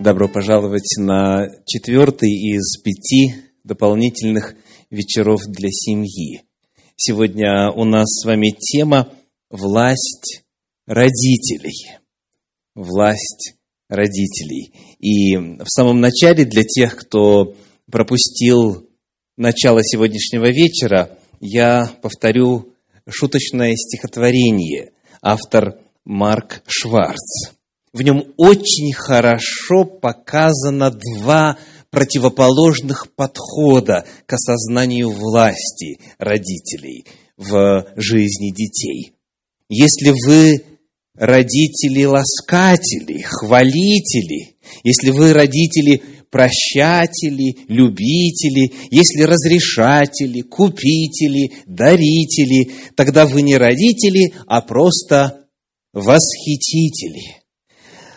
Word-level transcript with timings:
Добро 0.00 0.28
пожаловать 0.28 0.96
на 0.98 1.48
четвертый 1.66 2.30
из 2.30 2.78
пяти 2.82 3.34
дополнительных 3.62 4.56
вечеров 4.90 5.40
для 5.46 5.68
семьи. 5.70 6.42
Сегодня 6.96 7.70
у 7.70 7.84
нас 7.84 8.06
с 8.08 8.24
вами 8.24 8.54
тема 8.58 9.08
«Власть 9.50 10.42
родителей». 10.86 11.98
Власть 12.74 13.54
родителей. 13.88 14.74
И 14.98 15.36
в 15.36 15.68
самом 15.68 16.00
начале 16.00 16.44
для 16.44 16.64
тех, 16.64 16.96
кто 16.96 17.54
пропустил 17.90 18.88
начало 19.36 19.82
сегодняшнего 19.82 20.50
вечера, 20.50 21.18
я 21.40 21.90
повторю 22.02 22.74
шуточное 23.08 23.74
стихотворение. 23.76 24.92
Автор 25.22 25.78
Марк 26.04 26.62
Шварц. 26.66 27.53
В 27.94 28.02
нем 28.02 28.34
очень 28.36 28.92
хорошо 28.92 29.84
показано 29.84 30.90
два 30.90 31.56
противоположных 31.90 33.14
подхода 33.14 34.04
к 34.26 34.32
осознанию 34.32 35.10
власти 35.10 36.00
родителей 36.18 37.06
в 37.36 37.86
жизни 37.94 38.50
детей. 38.50 39.12
Если 39.68 40.12
вы 40.26 40.64
родители-ласкатели, 41.14 43.22
хвалители, 43.22 44.56
если 44.82 45.10
вы 45.10 45.32
родители 45.32 46.02
прощатели, 46.32 47.58
любители, 47.68 48.72
если 48.90 49.22
разрешатели, 49.22 50.40
купители, 50.40 51.52
дарители, 51.66 52.72
тогда 52.96 53.24
вы 53.24 53.42
не 53.42 53.56
родители, 53.56 54.34
а 54.48 54.62
просто 54.62 55.46
восхитители. 55.92 57.43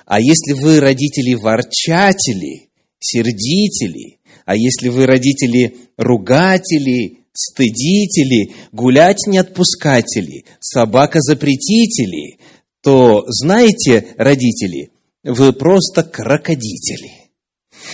А 0.08 0.20
если 0.22 0.54
вы 0.54 0.80
родители-ворчатели, 0.80 2.70
сердители, 2.98 4.20
а 4.46 4.56
если 4.56 4.88
вы 4.88 5.06
родители-ругатели, 5.06 7.26
стыдители, 7.34 8.54
гулять 8.72 9.28
не 9.28 9.38
отпускатели, 9.38 10.46
собака-запретители, 10.62 12.40
то 12.82 13.26
знаете, 13.28 14.08
родители, 14.18 14.92
вы 15.24 15.52
просто 15.52 16.04
крокодители. 16.04 17.17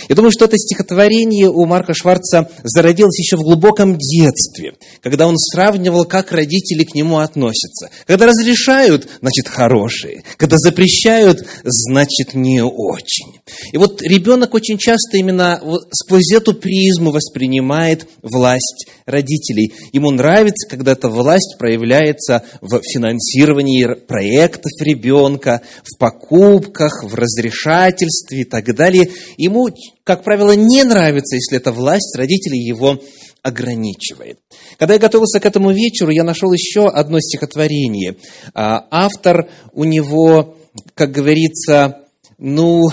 Я 0.08 0.14
думаю, 0.14 0.32
что 0.32 0.44
это 0.44 0.56
стихотворение 0.56 1.48
у 1.48 1.66
Марка 1.66 1.94
Шварца 1.94 2.48
зародилось 2.62 3.18
еще 3.18 3.36
в 3.36 3.42
глубоком 3.42 3.98
детстве, 3.98 4.74
когда 5.02 5.26
он 5.26 5.36
сравнивал, 5.36 6.04
как 6.04 6.32
родители 6.32 6.84
к 6.84 6.94
нему 6.94 7.18
относятся. 7.18 7.90
Когда 8.06 8.26
разрешают, 8.26 9.08
значит, 9.20 9.48
хорошие. 9.48 10.22
Когда 10.36 10.56
запрещают, 10.58 11.46
значит, 11.62 12.34
не 12.34 12.62
очень. 12.62 13.40
И 13.72 13.78
вот 13.78 14.02
ребенок 14.02 14.54
очень 14.54 14.78
часто 14.78 15.16
именно 15.16 15.60
сквозь 15.92 16.32
эту 16.32 16.54
призму 16.54 17.10
воспринимает 17.10 18.06
власть 18.22 18.86
родителей. 19.06 19.72
Ему 19.92 20.10
нравится, 20.10 20.68
когда 20.68 20.92
эта 20.92 21.08
власть 21.08 21.56
проявляется 21.58 22.42
в 22.60 22.80
финансировании 22.82 23.94
проектов 23.94 24.72
ребенка, 24.80 25.62
в 25.82 25.98
покупках, 25.98 27.04
в 27.04 27.14
разрешательстве 27.14 28.42
и 28.42 28.44
так 28.44 28.74
далее. 28.74 29.10
Ему 29.36 29.68
как 30.04 30.22
правило, 30.24 30.52
не 30.52 30.84
нравится, 30.84 31.36
если 31.36 31.56
эта 31.56 31.72
власть 31.72 32.16
родителей 32.16 32.60
его 32.60 33.00
ограничивает. 33.42 34.40
Когда 34.78 34.94
я 34.94 35.00
готовился 35.00 35.38
к 35.38 35.46
этому 35.46 35.70
вечеру, 35.70 36.10
я 36.10 36.24
нашел 36.24 36.52
еще 36.52 36.88
одно 36.88 37.20
стихотворение. 37.20 38.16
А, 38.54 38.86
автор 38.90 39.50
у 39.72 39.84
него, 39.84 40.56
как 40.94 41.12
говорится, 41.12 42.08
ну, 42.38 42.84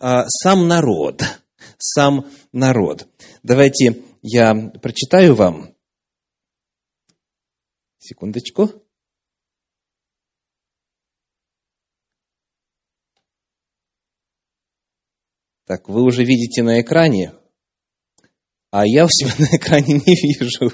а, 0.00 0.24
сам 0.28 0.66
народ. 0.66 1.22
Сам 1.78 2.26
народ. 2.52 3.06
Давайте 3.42 4.02
я 4.22 4.54
прочитаю 4.54 5.34
вам. 5.34 5.74
Секундочку. 7.98 8.72
Так, 15.68 15.86
вы 15.86 16.02
уже 16.02 16.24
видите 16.24 16.62
на 16.62 16.80
экране, 16.80 17.34
а 18.70 18.86
я 18.86 19.04
у 19.04 19.08
себя 19.10 19.34
на 19.38 19.54
экране 19.54 20.00
не 20.06 20.14
вижу. 20.14 20.72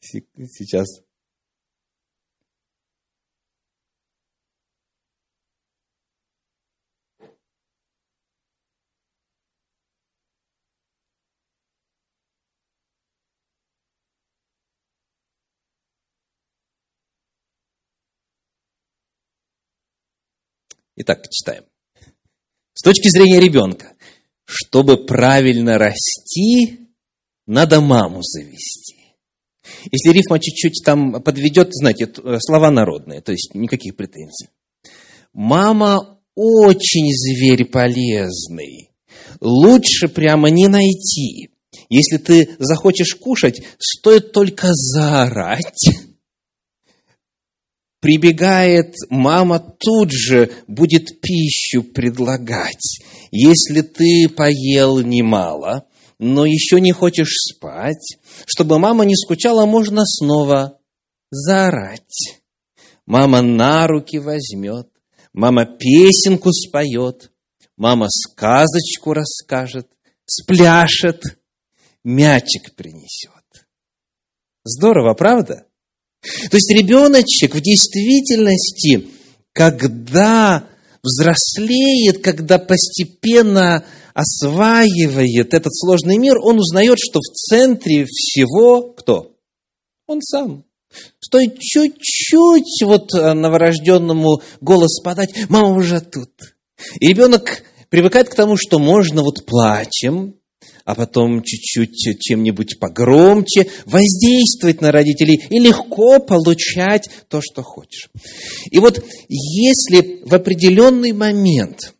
Сейчас. 0.00 1.02
Итак, 20.96 21.28
читаем. 21.28 21.64
С 22.74 22.82
точки 22.82 23.08
зрения 23.08 23.38
ребенка, 23.38 23.94
чтобы 24.52 25.04
правильно 25.04 25.78
расти, 25.78 26.88
надо 27.46 27.80
маму 27.80 28.20
завести. 28.22 29.16
Если 29.90 30.10
рифма 30.10 30.38
чуть-чуть 30.38 30.82
там 30.84 31.22
подведет, 31.22 31.68
знаете, 31.72 32.08
слова 32.40 32.70
народные, 32.70 33.20
то 33.20 33.32
есть 33.32 33.54
никаких 33.54 33.96
претензий. 33.96 34.48
Мама 35.32 36.18
очень 36.34 37.10
зверь 37.10 37.64
полезный. 37.64 38.90
Лучше 39.40 40.08
прямо 40.08 40.50
не 40.50 40.68
найти. 40.68 41.50
Если 41.88 42.18
ты 42.18 42.56
захочешь 42.58 43.14
кушать, 43.14 43.62
стоит 43.78 44.32
только 44.32 44.68
заорать 44.72 45.88
прибегает, 48.02 48.96
мама 49.10 49.60
тут 49.78 50.10
же 50.10 50.50
будет 50.66 51.20
пищу 51.20 51.84
предлагать. 51.84 52.98
Если 53.30 53.80
ты 53.80 54.28
поел 54.28 54.98
немало, 54.98 55.86
но 56.18 56.44
еще 56.44 56.80
не 56.80 56.90
хочешь 56.90 57.32
спать, 57.32 58.18
чтобы 58.44 58.80
мама 58.80 59.04
не 59.04 59.14
скучала, 59.14 59.66
можно 59.66 60.02
снова 60.04 60.80
заорать. 61.30 62.40
Мама 63.06 63.40
на 63.40 63.86
руки 63.86 64.18
возьмет, 64.18 64.88
мама 65.32 65.64
песенку 65.64 66.52
споет, 66.52 67.30
мама 67.76 68.08
сказочку 68.08 69.12
расскажет, 69.12 69.86
спляшет, 70.26 71.22
мячик 72.02 72.74
принесет. 72.74 73.30
Здорово, 74.64 75.14
правда? 75.14 75.66
То 76.22 76.56
есть 76.56 76.70
ребеночек 76.70 77.54
в 77.54 77.60
действительности, 77.60 79.08
когда 79.52 80.68
взрослеет, 81.02 82.22
когда 82.22 82.58
постепенно 82.58 83.84
осваивает 84.14 85.52
этот 85.52 85.74
сложный 85.74 86.18
мир, 86.18 86.38
он 86.38 86.58
узнает, 86.58 86.98
что 87.00 87.18
в 87.18 87.32
центре 87.32 88.04
всего 88.04 88.82
кто? 88.92 89.34
Он 90.06 90.20
сам. 90.22 90.64
Стоит 91.20 91.58
чуть-чуть 91.58 92.82
вот 92.82 93.12
новорожденному 93.12 94.42
голос 94.60 95.00
подать, 95.00 95.34
мама 95.48 95.74
уже 95.74 96.00
тут. 96.00 96.30
И 97.00 97.08
ребенок 97.08 97.62
привыкает 97.88 98.28
к 98.28 98.34
тому, 98.34 98.56
что 98.56 98.78
можно 98.78 99.22
вот 99.22 99.46
плачем, 99.46 100.34
а 100.84 100.94
потом 100.94 101.42
чуть-чуть 101.42 102.20
чем-нибудь 102.20 102.78
погромче, 102.78 103.70
воздействовать 103.86 104.80
на 104.80 104.92
родителей 104.92 105.44
и 105.50 105.58
легко 105.58 106.18
получать 106.18 107.08
то, 107.28 107.40
что 107.40 107.62
хочешь. 107.62 108.08
И 108.70 108.78
вот 108.78 109.04
если 109.28 110.22
в 110.24 110.34
определенный 110.34 111.12
момент 111.12 111.94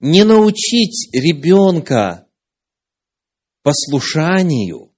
не 0.00 0.24
научить 0.24 1.08
ребенка 1.12 2.26
послушанию, 3.62 4.92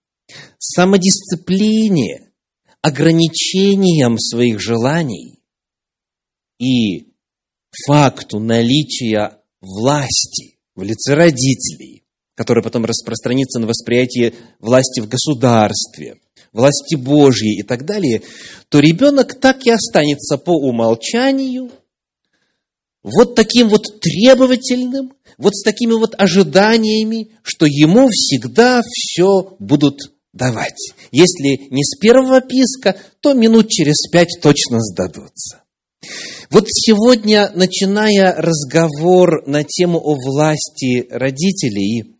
самодисциплине, 0.58 2.32
ограничениям 2.82 4.19
своих 4.19 4.61
желаний 4.61 5.40
и 6.58 7.12
факту 7.87 8.40
наличия 8.40 9.40
власти 9.61 10.58
в 10.75 10.82
лице 10.82 11.14
родителей, 11.14 11.95
которое 12.37 12.62
потом 12.62 12.85
распространится 12.85 13.59
на 13.59 13.67
восприятие 13.67 14.35
власти 14.61 15.00
в 15.00 15.09
государстве, 15.09 16.19
власти 16.53 16.94
Божьей 16.94 17.59
и 17.59 17.62
так 17.62 17.85
далее, 17.85 18.23
то 18.69 18.79
ребенок 18.79 19.35
так 19.41 19.67
и 19.67 19.71
останется 19.71 20.38
по 20.38 20.53
умолчанию 20.53 21.71
вот 23.03 23.35
таким 23.35 23.69
вот 23.69 24.00
требовательным, 24.00 25.12
вот 25.38 25.55
с 25.55 25.62
такими 25.62 25.93
вот 25.93 26.15
ожиданиями, 26.19 27.31
что 27.43 27.67
ему 27.67 28.09
всегда 28.09 28.82
все 28.85 29.56
будут 29.59 30.12
давать. 30.32 30.93
Если 31.12 31.69
не 31.71 31.85
с 31.85 31.97
первого 31.99 32.41
писка, 32.41 32.97
то 33.21 33.32
минут 33.32 33.69
через 33.69 34.11
пять 34.11 34.39
точно 34.43 34.81
сдадутся. 34.81 35.62
Вот 36.50 36.65
сегодня, 36.69 37.50
начиная 37.55 38.35
разговор 38.37 39.47
на 39.47 39.65
тему 39.65 39.99
о 39.99 40.15
власти 40.15 41.06
родителей, 41.11 42.16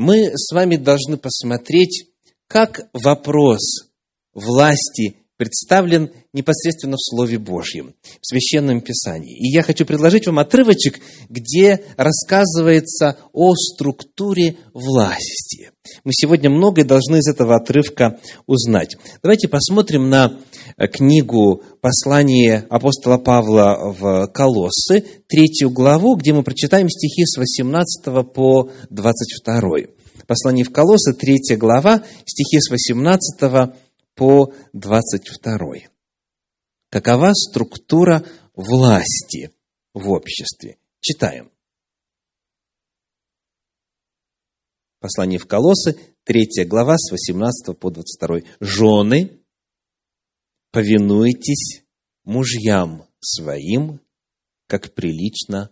мы 0.00 0.30
с 0.34 0.50
вами 0.54 0.76
должны 0.76 1.18
посмотреть, 1.18 2.06
как 2.46 2.88
вопрос 2.94 3.90
власти 4.32 5.16
представлен 5.40 6.10
непосредственно 6.34 6.98
в 6.98 7.02
Слове 7.02 7.38
Божьем, 7.38 7.94
в 8.20 8.26
Священном 8.26 8.82
Писании. 8.82 9.38
И 9.38 9.50
я 9.50 9.62
хочу 9.62 9.86
предложить 9.86 10.26
вам 10.26 10.38
отрывочек, 10.38 11.00
где 11.30 11.82
рассказывается 11.96 13.16
о 13.32 13.54
структуре 13.54 14.56
власти. 14.74 15.70
Мы 16.04 16.12
сегодня 16.12 16.50
многое 16.50 16.84
должны 16.84 17.16
из 17.16 17.26
этого 17.26 17.56
отрывка 17.56 18.20
узнать. 18.46 18.98
Давайте 19.22 19.48
посмотрим 19.48 20.10
на 20.10 20.38
книгу 20.92 21.62
послания 21.80 22.66
апостола 22.68 23.16
Павла 23.16 23.94
в 23.98 24.26
Колоссы, 24.34 25.06
третью 25.26 25.70
главу, 25.70 26.16
где 26.16 26.34
мы 26.34 26.42
прочитаем 26.42 26.90
стихи 26.90 27.24
с 27.24 27.38
18 27.38 28.30
по 28.34 28.70
22. 28.90 29.60
Послание 30.26 30.66
в 30.66 30.70
Колоссы, 30.70 31.14
третья 31.14 31.56
глава, 31.56 32.02
стихи 32.26 32.60
с 32.60 32.70
18 32.70 33.72
по 34.20 34.52
22. 34.74 35.88
Какова 36.90 37.32
структура 37.32 38.22
власти 38.54 39.50
в 39.94 40.10
обществе? 40.10 40.76
Читаем. 41.00 41.50
Послание 45.00 45.38
в 45.38 45.46
Колосы, 45.46 45.98
3 46.24 46.66
глава, 46.66 46.98
с 46.98 47.10
18 47.10 47.78
по 47.78 47.90
22. 47.90 48.40
«Жены, 48.60 49.40
повинуйтесь 50.70 51.86
мужьям 52.24 53.08
своим, 53.20 54.02
как 54.66 54.92
прилично 54.92 55.70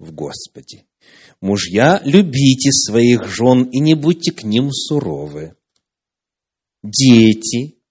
в 0.00 0.10
Господе. 0.10 0.84
Мужья, 1.40 2.02
любите 2.04 2.72
своих 2.72 3.28
жен 3.28 3.70
и 3.70 3.78
не 3.78 3.94
будьте 3.94 4.32
к 4.32 4.42
ним 4.42 4.72
суровы. 4.72 5.56
Дети, 6.82 7.83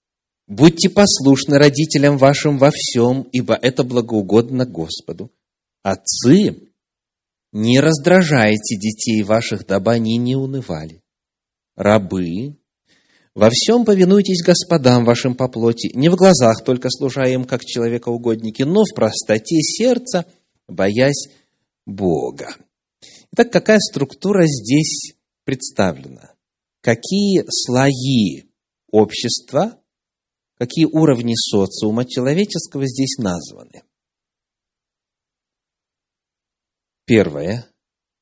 Будьте 0.53 0.87
послушны 0.87 1.57
родителям 1.57 2.19
вашим 2.19 2.59
во 2.59 2.69
всем, 2.69 3.27
ибо 3.31 3.55
это 3.55 3.83
благоугодно 3.83 4.67
Господу. 4.67 5.31
Отцы, 5.81 6.69
не 7.51 7.79
раздражайте 7.79 8.77
детей 8.77 9.23
ваших, 9.23 9.65
дабы 9.65 9.93
они 9.93 10.17
не 10.17 10.35
унывали. 10.35 11.01
Рабы, 11.75 12.55
во 13.33 13.49
всем 13.49 13.83
повинуйтесь 13.83 14.43
господам 14.45 15.05
вашим 15.05 15.33
по 15.33 15.47
плоти, 15.47 15.89
не 15.95 16.09
в 16.09 16.15
глазах 16.15 16.63
только 16.63 16.91
служа 16.91 17.23
им, 17.23 17.45
как 17.45 17.65
человекоугодники, 17.65 18.61
но 18.61 18.83
в 18.83 18.93
простоте 18.93 19.59
сердца, 19.59 20.27
боясь 20.67 21.29
Бога. 21.87 22.55
Итак, 23.31 23.51
какая 23.51 23.79
структура 23.79 24.45
здесь 24.45 25.15
представлена? 25.45 26.35
Какие 26.81 27.43
слои 27.49 28.43
общества 28.91 29.79
какие 30.55 30.85
уровни 30.85 31.33
социума 31.35 32.05
человеческого 32.05 32.85
здесь 32.85 33.17
названы. 33.17 33.83
Первое, 37.05 37.69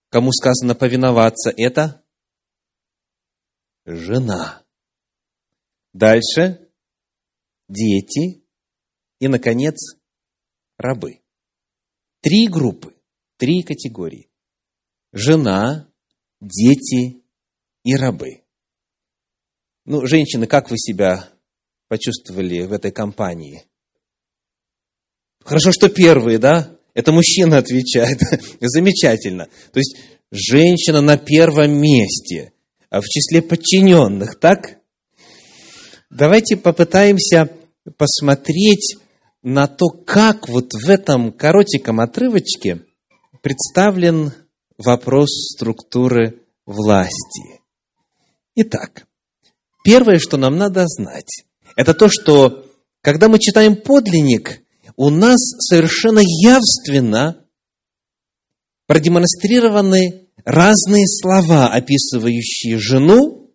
кому 0.09 0.31
сказано 0.31 0.75
повиноваться, 0.75 1.53
это 1.55 2.03
жена. 3.85 4.63
Дальше 5.93 6.69
дети 7.67 8.43
и, 9.19 9.27
наконец, 9.27 9.97
рабы. 10.77 11.21
Три 12.21 12.47
группы, 12.47 12.95
три 13.37 13.61
категории. 13.63 14.29
Жена, 15.11 15.91
дети 16.39 17.23
и 17.83 17.95
рабы. 17.95 18.43
Ну, 19.85 20.05
женщины, 20.05 20.47
как 20.47 20.69
вы 20.69 20.77
себя 20.77 21.30
почувствовали 21.91 22.61
в 22.61 22.71
этой 22.71 22.91
компании? 22.91 23.65
Хорошо, 25.43 25.73
что 25.73 25.89
первые, 25.89 26.37
да? 26.37 26.69
Это 26.93 27.11
мужчина 27.11 27.57
отвечает. 27.57 28.17
Замечательно. 28.61 29.49
То 29.73 29.79
есть 29.79 29.97
женщина 30.31 31.01
на 31.01 31.17
первом 31.17 31.73
месте, 31.73 32.53
а 32.89 33.01
в 33.01 33.03
числе 33.03 33.41
подчиненных, 33.41 34.39
так? 34.39 34.77
Давайте 36.09 36.55
попытаемся 36.55 37.49
посмотреть 37.97 38.95
на 39.43 39.67
то, 39.67 39.89
как 39.89 40.47
вот 40.47 40.71
в 40.73 40.89
этом 40.89 41.33
коротеньком 41.33 41.99
отрывочке 41.99 42.85
представлен 43.41 44.31
вопрос 44.77 45.29
структуры 45.55 46.39
власти. 46.65 47.59
Итак, 48.55 49.07
первое, 49.83 50.19
что 50.19 50.37
нам 50.37 50.55
надо 50.55 50.85
знать, 50.87 51.43
это 51.75 51.93
то, 51.93 52.09
что 52.09 52.65
когда 53.01 53.29
мы 53.29 53.39
читаем 53.39 53.75
подлинник, 53.75 54.61
у 54.95 55.09
нас 55.09 55.39
совершенно 55.59 56.19
явственно 56.19 57.45
продемонстрированы 58.87 60.27
разные 60.43 61.07
слова, 61.07 61.67
описывающие 61.69 62.77
жену 62.77 63.51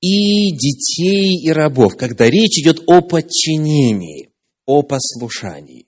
и 0.00 0.52
детей 0.52 1.42
и 1.42 1.50
рабов, 1.50 1.96
когда 1.96 2.30
речь 2.30 2.58
идет 2.58 2.82
о 2.86 3.02
подчинении, 3.02 4.30
о 4.64 4.82
послушании. 4.82 5.86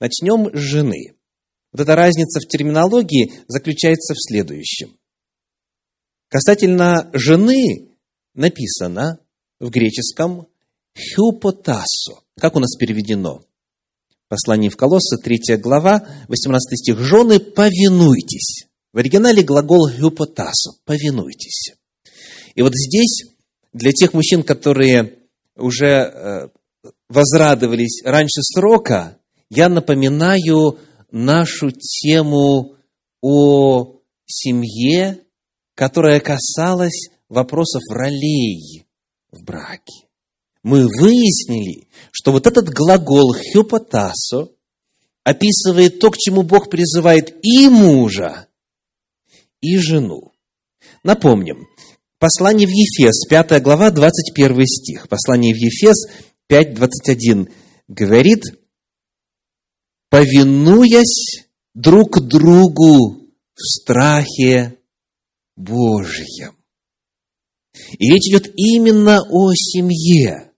Начнем 0.00 0.54
с 0.54 0.58
жены. 0.58 1.14
Вот 1.72 1.80
эта 1.82 1.94
разница 1.94 2.40
в 2.40 2.48
терминологии 2.48 3.32
заключается 3.46 4.14
в 4.14 4.18
следующем. 4.20 4.96
Касательно 6.28 7.10
жены 7.12 7.88
написано 8.34 9.20
в 9.60 9.70
греческом 9.70 10.48
«хюпотасо». 10.94 12.22
Как 12.38 12.56
у 12.56 12.60
нас 12.60 12.76
переведено? 12.76 13.42
Послание 14.28 14.70
в 14.70 14.76
Колоссы, 14.76 15.16
3 15.16 15.56
глава, 15.56 16.06
18 16.28 16.78
стих. 16.78 16.98
«Жены, 16.98 17.40
повинуйтесь». 17.40 18.66
В 18.92 18.98
оригинале 18.98 19.42
глагол 19.42 19.88
«хюпотасо»– 19.88 20.72
«повинуйтесь». 20.84 21.74
И 22.54 22.62
вот 22.62 22.72
здесь 22.74 23.24
для 23.72 23.92
тех 23.92 24.12
мужчин, 24.14 24.42
которые 24.42 25.18
уже 25.56 25.86
э, 25.86 26.48
возрадовались 27.08 28.02
раньше 28.04 28.42
срока, 28.42 29.18
я 29.50 29.68
напоминаю 29.68 30.78
нашу 31.10 31.70
тему 31.70 32.76
о 33.20 34.00
семье, 34.26 35.20
которая 35.74 36.20
касалась 36.20 37.08
вопросов 37.28 37.82
ролей 37.90 38.87
в 39.30 39.42
браке. 39.42 40.06
Мы 40.62 40.86
выяснили, 40.86 41.88
что 42.10 42.32
вот 42.32 42.46
этот 42.46 42.68
глагол 42.68 43.34
«хюпотасо» 43.34 44.48
описывает 45.24 46.00
то, 46.00 46.10
к 46.10 46.16
чему 46.16 46.42
Бог 46.42 46.70
призывает 46.70 47.36
и 47.42 47.68
мужа, 47.68 48.48
и 49.60 49.76
жену. 49.78 50.32
Напомним, 51.02 51.68
послание 52.18 52.66
в 52.66 52.70
Ефес, 52.70 53.26
5 53.28 53.62
глава, 53.62 53.90
21 53.90 54.66
стих. 54.66 55.08
Послание 55.08 55.54
в 55.54 55.58
Ефес 55.58 56.08
5, 56.48 56.74
21 56.74 57.48
говорит, 57.88 58.42
повинуясь 60.10 61.46
друг 61.74 62.20
другу 62.20 63.28
в 63.54 63.60
страхе 63.60 64.78
Божьем. 65.56 66.57
И 67.92 68.10
речь 68.10 68.28
идет 68.28 68.50
именно 68.56 69.22
о 69.22 69.52
семье. 69.54 70.50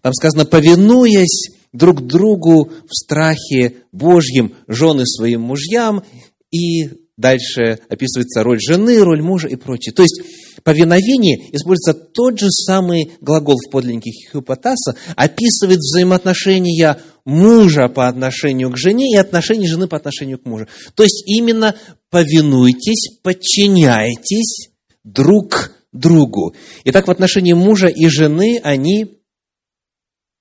Там 0.00 0.12
сказано, 0.12 0.44
повинуясь 0.44 1.50
друг 1.72 2.02
другу 2.02 2.70
в 2.88 2.94
страхе 2.94 3.76
Божьем, 3.92 4.54
жены 4.68 5.06
своим 5.06 5.42
мужьям, 5.42 6.02
и 6.50 6.90
дальше 7.16 7.78
описывается 7.88 8.42
роль 8.42 8.60
жены, 8.60 8.98
роль 9.00 9.22
мужа 9.22 9.48
и 9.48 9.56
прочее. 9.56 9.92
То 9.94 10.02
есть, 10.02 10.20
повиновение 10.62 11.38
используется 11.52 11.94
тот 11.94 12.38
же 12.38 12.50
самый 12.50 13.12
глагол 13.20 13.56
в 13.56 13.70
подлиннике 13.70 14.10
хипотаса, 14.10 14.96
описывает 15.16 15.78
взаимоотношения 15.78 17.00
мужа 17.24 17.88
по 17.88 18.08
отношению 18.08 18.70
к 18.70 18.76
жене 18.76 19.12
и 19.12 19.16
отношения 19.16 19.68
жены 19.68 19.86
по 19.86 19.96
отношению 19.96 20.38
к 20.38 20.46
мужу. 20.46 20.66
То 20.94 21.02
есть, 21.04 21.22
именно 21.26 21.74
повинуйтесь, 22.10 23.18
подчиняйтесь 23.22 24.68
друг 25.04 25.72
другу. 25.92 26.54
Итак, 26.84 27.06
в 27.06 27.10
отношении 27.10 27.52
мужа 27.52 27.88
и 27.88 28.08
жены 28.08 28.60
они 28.62 29.22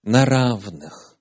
на 0.03 0.25
равных. 0.25 1.17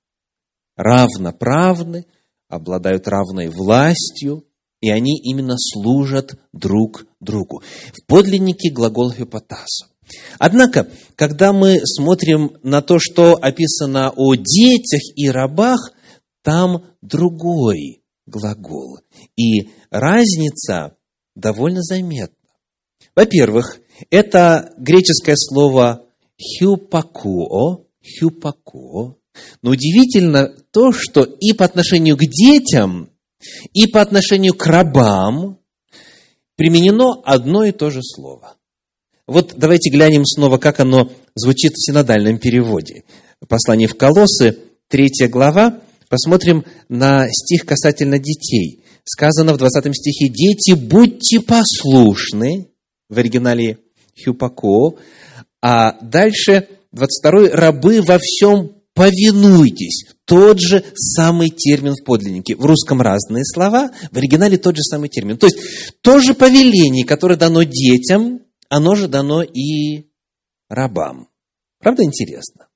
Равноправны, 0.76 2.06
обладают 2.48 3.06
равной 3.06 3.48
властью, 3.48 4.46
и 4.80 4.90
они 4.90 5.20
именно 5.22 5.56
служат 5.58 6.38
друг 6.52 7.06
другу. 7.20 7.62
В 7.92 8.06
подлиннике 8.06 8.70
глагол 8.70 9.12
«хипотаза». 9.12 9.88
Однако, 10.38 10.88
когда 11.14 11.52
мы 11.52 11.80
смотрим 11.84 12.56
на 12.62 12.82
то, 12.82 12.98
что 12.98 13.36
описано 13.40 14.12
о 14.16 14.34
детях 14.34 15.00
и 15.14 15.28
рабах, 15.30 15.92
там 16.42 16.84
другой 17.00 18.02
глагол. 18.26 18.98
И 19.36 19.70
разница 19.90 20.96
довольно 21.36 21.82
заметна. 21.82 22.34
Во-первых, 23.14 23.80
это 24.10 24.72
греческое 24.78 25.36
слово 25.36 26.06
хюпакуо, 26.38 27.84
хюпакуо. 28.18 29.16
Но 29.62 29.70
удивительно 29.70 30.48
то, 30.72 30.92
что 30.92 31.22
и 31.22 31.52
по 31.52 31.64
отношению 31.64 32.16
к 32.16 32.24
детям, 32.24 33.10
и 33.72 33.86
по 33.86 34.00
отношению 34.00 34.54
к 34.54 34.66
рабам 34.66 35.58
применено 36.56 37.20
одно 37.24 37.64
и 37.64 37.72
то 37.72 37.90
же 37.90 38.00
слово. 38.02 38.56
Вот 39.26 39.54
давайте 39.56 39.90
глянем 39.90 40.24
снова, 40.24 40.58
как 40.58 40.80
оно 40.80 41.10
звучит 41.34 41.72
в 41.74 41.86
синодальном 41.86 42.38
переводе. 42.38 43.04
Послание 43.48 43.88
в 43.88 43.96
Колосы, 43.96 44.58
третья 44.88 45.28
глава, 45.28 45.80
посмотрим 46.08 46.64
на 46.88 47.28
стих 47.30 47.64
касательно 47.64 48.18
детей. 48.18 48.84
Сказано 49.04 49.54
в 49.54 49.58
20 49.58 49.94
стихе, 49.94 50.28
«Дети, 50.28 50.74
будьте 50.74 51.40
послушны», 51.40 52.70
в 53.10 53.18
оригинале 53.18 53.78
«хюпако», 54.24 54.98
а 55.62 55.98
дальше 56.00 56.68
22 56.92 57.50
«рабы 57.50 58.02
во 58.02 58.18
всем 58.18 58.76
повинуйтесь». 58.94 60.06
Тот 60.24 60.60
же 60.60 60.84
самый 60.94 61.48
термин 61.48 61.94
в 61.94 62.04
подлиннике. 62.04 62.54
В 62.54 62.64
русском 62.64 63.00
разные 63.00 63.44
слова, 63.44 63.90
в 64.12 64.16
оригинале 64.16 64.58
тот 64.58 64.76
же 64.76 64.82
самый 64.82 65.08
термин. 65.08 65.36
То 65.38 65.46
есть, 65.46 65.58
то 66.02 66.20
же 66.20 66.34
повеление, 66.34 67.04
которое 67.04 67.36
дано 67.36 67.64
детям, 67.64 68.40
оно 68.68 68.94
же 68.94 69.08
дано 69.08 69.42
и 69.42 70.06
рабам. 70.68 71.28
Правда 71.80 72.04
интересно? 72.04 72.68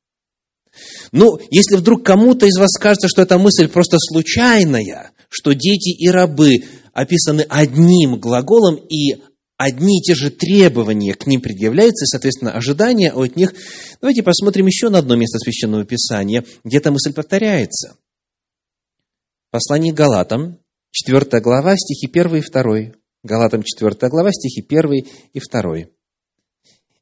Ну, 1.13 1.39
если 1.51 1.77
вдруг 1.77 2.05
кому-то 2.05 2.47
из 2.47 2.59
вас 2.59 2.73
кажется, 2.73 3.09
что 3.09 3.23
эта 3.23 3.39
мысль 3.39 3.69
просто 3.69 3.99
случайная, 4.01 5.13
что 5.29 5.53
дети 5.53 5.91
и 5.91 6.09
рабы 6.09 6.65
описаны 6.93 7.43
одним 7.49 8.19
глаголом, 8.19 8.77
и 8.77 9.23
одни 9.57 9.99
и 9.99 10.03
те 10.03 10.15
же 10.15 10.31
требования 10.31 11.15
к 11.15 11.27
ним 11.27 11.41
предъявляются, 11.41 12.05
и, 12.05 12.07
соответственно, 12.07 12.53
ожидания 12.53 13.13
от 13.13 13.37
них. 13.37 13.55
Давайте 14.01 14.23
посмотрим 14.23 14.67
еще 14.67 14.89
на 14.89 14.99
одно 14.99 15.17
место 15.17 15.39
Священного 15.39 15.85
Писания, 15.85 16.45
где 16.65 16.79
эта 16.79 16.91
мысль 16.91 17.13
повторяется. 17.13 17.97
Послание 19.51 19.93
Галатам, 19.93 20.59
4 20.91 21.41
глава, 21.41 21.77
стихи 21.77 22.09
1 22.13 22.37
и 22.37 22.41
2. 22.41 22.93
Галатам 23.23 23.63
4 23.63 24.11
глава, 24.11 24.31
стихи 24.33 24.65
1 24.69 24.93
и 25.33 25.41
2. 25.41 25.77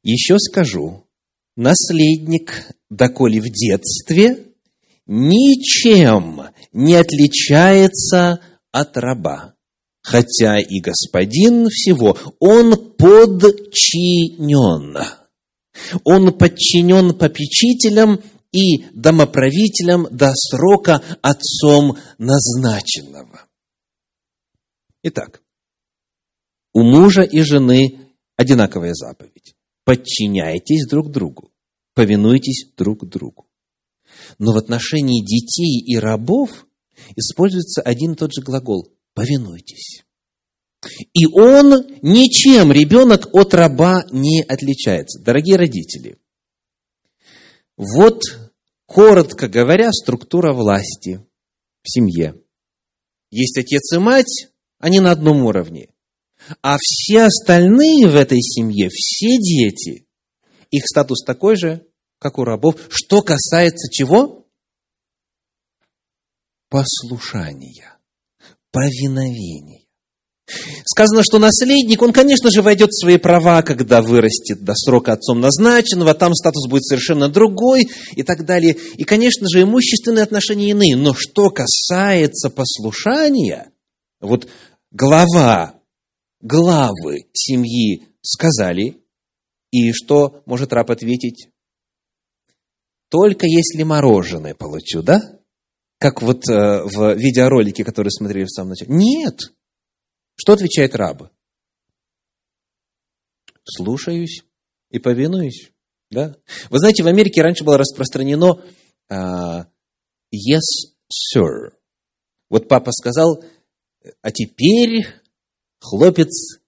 «Еще 0.03 0.37
скажу, 0.37 1.05
наследник, 1.55 2.69
доколе 2.89 3.39
в 3.39 3.49
детстве, 3.49 4.47
ничем 5.05 6.43
не 6.71 6.95
отличается 6.95 8.39
от 8.71 8.97
раба, 8.97 9.52
хотя 10.03 10.59
и 10.59 10.79
господин 10.81 11.69
всего, 11.69 12.17
он 12.39 12.93
подчинен. 12.95 14.97
Он 16.03 16.37
подчинен 16.37 17.17
попечителям 17.17 18.21
и 18.51 18.85
домоправителям 18.93 20.07
до 20.11 20.33
срока 20.35 21.01
отцом 21.21 21.97
назначенного. 22.19 23.47
Итак, 25.01 25.41
у 26.73 26.83
мужа 26.83 27.23
и 27.23 27.41
жены 27.41 28.11
одинаковая 28.35 28.93
заповедь. 28.93 29.55
Подчиняйтесь 29.85 30.87
друг 30.87 31.11
другу, 31.11 31.51
повинуйтесь 31.93 32.71
друг 32.77 33.05
другу. 33.07 33.47
Но 34.37 34.53
в 34.53 34.57
отношении 34.57 35.25
детей 35.25 35.83
и 35.85 35.97
рабов 35.97 36.67
используется 37.15 37.81
один 37.81 38.13
и 38.13 38.15
тот 38.15 38.33
же 38.33 38.41
глагол 38.41 38.93
повинуйтесь. 39.13 40.03
И 41.13 41.25
он 41.27 41.85
ничем, 42.01 42.71
ребенок, 42.71 43.33
от 43.33 43.53
раба 43.53 44.05
не 44.11 44.41
отличается. 44.43 45.21
Дорогие 45.21 45.55
родители, 45.55 46.17
вот, 47.77 48.21
коротко 48.85 49.47
говоря, 49.47 49.91
структура 49.91 50.53
власти 50.53 51.25
в 51.81 51.89
семье. 51.89 52.35
Есть 53.31 53.57
отец 53.57 53.93
и 53.93 53.97
мать, 53.97 54.49
они 54.79 54.99
на 54.99 55.11
одном 55.11 55.43
уровне. 55.43 55.89
А 56.61 56.77
все 56.79 57.23
остальные 57.23 58.07
в 58.07 58.15
этой 58.15 58.41
семье, 58.41 58.89
все 58.89 59.37
дети, 59.37 60.05
их 60.69 60.85
статус 60.85 61.23
такой 61.23 61.55
же, 61.55 61.87
как 62.19 62.37
у 62.37 62.43
рабов. 62.43 62.75
Что 62.89 63.21
касается 63.21 63.89
чего? 63.89 64.45
Послушания 66.69 67.92
повиновения. 68.73 69.83
Сказано, 70.85 71.23
что 71.23 71.39
наследник, 71.39 72.01
он, 72.01 72.11
конечно 72.11 72.51
же, 72.51 72.61
войдет 72.61 72.89
в 72.89 72.99
свои 72.99 73.17
права, 73.17 73.61
когда 73.61 74.01
вырастет 74.01 74.61
до 74.61 74.73
срока 74.75 75.13
отцом 75.13 75.39
назначенного, 75.39 76.13
там 76.13 76.33
статус 76.33 76.67
будет 76.67 76.83
совершенно 76.83 77.29
другой 77.29 77.87
и 78.15 78.23
так 78.23 78.45
далее. 78.45 78.75
И, 78.97 79.05
конечно 79.05 79.47
же, 79.47 79.61
имущественные 79.61 80.23
отношения 80.23 80.71
иные. 80.71 80.97
Но 80.97 81.13
что 81.13 81.49
касается 81.49 82.49
послушания, 82.49 83.71
вот 84.19 84.47
глава, 84.91 85.75
главы 86.41 87.27
семьи 87.31 88.03
сказали, 88.21 88.97
и 89.71 89.93
что 89.93 90.43
может 90.45 90.73
раб 90.73 90.91
ответить? 90.91 91.47
Только 93.09 93.47
если 93.47 93.83
мороженое 93.83 94.55
получу, 94.55 95.01
да? 95.01 95.39
Как 96.03 96.21
вот 96.21 96.49
э, 96.49 96.83
в 96.83 97.15
видеоролике, 97.15 97.85
который 97.85 98.11
смотрели 98.11 98.43
в 98.43 98.51
самом 98.51 98.71
начале. 98.71 98.93
Нет. 98.93 99.39
Что 100.35 100.51
отвечает 100.51 100.97
раб? 100.97 101.31
Слушаюсь 103.63 104.43
и 104.89 104.99
повинуюсь. 104.99 105.71
Да? 106.11 106.35
Вы 106.69 106.79
знаете, 106.79 107.03
в 107.03 107.07
Америке 107.07 107.41
раньше 107.41 107.63
было 107.63 107.77
распространено 107.77 108.61
uh, 109.09 109.65
yes, 110.29 110.91
sir. 111.09 111.71
Вот 112.49 112.67
папа 112.67 112.91
сказал, 112.91 113.41
а 114.21 114.31
теперь, 114.31 115.05
хлопец, 115.79 116.59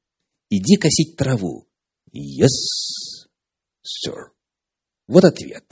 иди 0.49 0.77
косить 0.77 1.17
траву. 1.17 1.67
Yes, 2.13 2.47
sir. 3.83 4.31
Вот 5.07 5.25
ответ. 5.25 5.65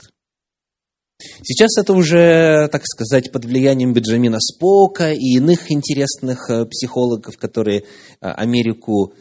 Сейчас 1.42 1.78
это 1.78 1.92
уже, 1.92 2.68
так 2.70 2.82
сказать, 2.84 3.32
под 3.32 3.44
влиянием 3.44 3.92
Бенджамина 3.92 4.38
Спока 4.40 5.12
и 5.12 5.36
иных 5.36 5.70
интересных 5.70 6.50
э, 6.50 6.66
психологов, 6.66 7.38
которые 7.38 7.80
э, 7.80 7.84
Америку 8.20 9.14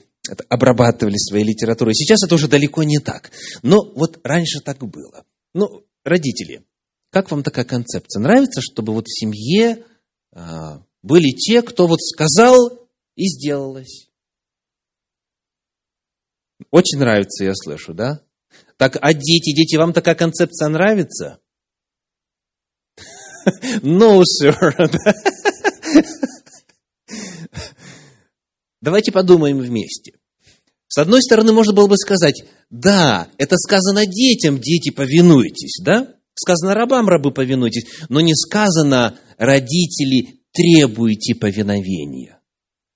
обрабатывали 0.49 1.17
своей 1.17 1.45
литературой. 1.45 1.93
Сейчас 1.93 2.23
это 2.23 2.35
уже 2.35 2.47
далеко 2.47 2.83
не 2.83 2.99
так. 2.99 3.31
Но 3.61 3.79
вот 3.95 4.19
раньше 4.23 4.59
так 4.63 4.79
было. 4.79 5.25
Ну, 5.53 5.83
родители, 6.03 6.63
как 7.11 7.29
вам 7.29 7.43
такая 7.43 7.65
концепция? 7.65 8.21
Нравится, 8.21 8.61
чтобы 8.61 8.93
вот 8.93 9.05
в 9.07 9.19
семье 9.19 9.83
а, 10.31 10.81
были 11.01 11.31
те, 11.31 11.61
кто 11.61 11.87
вот 11.87 12.01
сказал 12.01 12.57
и 13.15 13.27
сделалось? 13.27 14.09
Очень 16.71 16.99
нравится, 16.99 17.43
я 17.43 17.53
слышу, 17.53 17.93
да? 17.93 18.21
Так, 18.77 18.97
а 19.01 19.13
дети, 19.13 19.53
дети, 19.53 19.75
вам 19.75 19.93
такая 19.93 20.15
концепция 20.15 20.69
нравится? 20.69 21.39
No, 23.81 24.21
sir. 24.23 24.89
Давайте 28.81 29.11
подумаем 29.11 29.59
вместе. 29.59 30.13
С 30.87 30.97
одной 30.97 31.21
стороны, 31.21 31.53
можно 31.53 31.73
было 31.73 31.87
бы 31.87 31.97
сказать, 31.97 32.43
да, 32.69 33.27
это 33.37 33.57
сказано 33.57 34.05
детям, 34.05 34.59
дети, 34.59 34.91
повинуйтесь, 34.91 35.79
да? 35.83 36.13
Сказано 36.35 36.73
рабам, 36.73 37.07
рабы, 37.07 37.31
повинуйтесь, 37.31 37.85
но 38.09 38.19
не 38.19 38.35
сказано 38.35 39.17
родители, 39.37 40.41
требуйте 40.51 41.33
повиновения. 41.35 42.39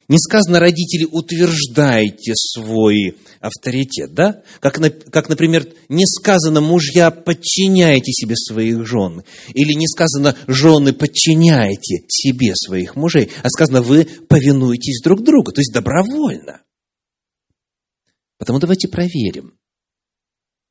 Не 0.07 0.19
сказано, 0.19 0.59
родители, 0.59 1.03
утверждайте 1.03 2.31
свой 2.35 3.17
авторитет, 3.41 4.13
да? 4.13 4.41
Как, 4.61 4.79
как, 5.11 5.27
например, 5.27 5.67
не 5.89 6.05
сказано, 6.05 6.61
мужья, 6.61 7.11
подчиняйте 7.11 8.13
себе 8.13 8.35
своих 8.37 8.87
жен. 8.87 9.23
Или 9.53 9.73
не 9.73 9.85
сказано, 9.85 10.37
жены, 10.47 10.93
подчиняйте 10.93 12.05
себе 12.07 12.53
своих 12.55 12.95
мужей. 12.95 13.29
А 13.43 13.49
сказано, 13.49 13.81
вы 13.81 14.05
повинуетесь 14.05 15.01
друг 15.03 15.23
другу, 15.23 15.51
то 15.51 15.59
есть 15.59 15.73
добровольно. 15.73 16.61
Потому 18.37 18.59
давайте 18.59 18.87
проверим, 18.87 19.57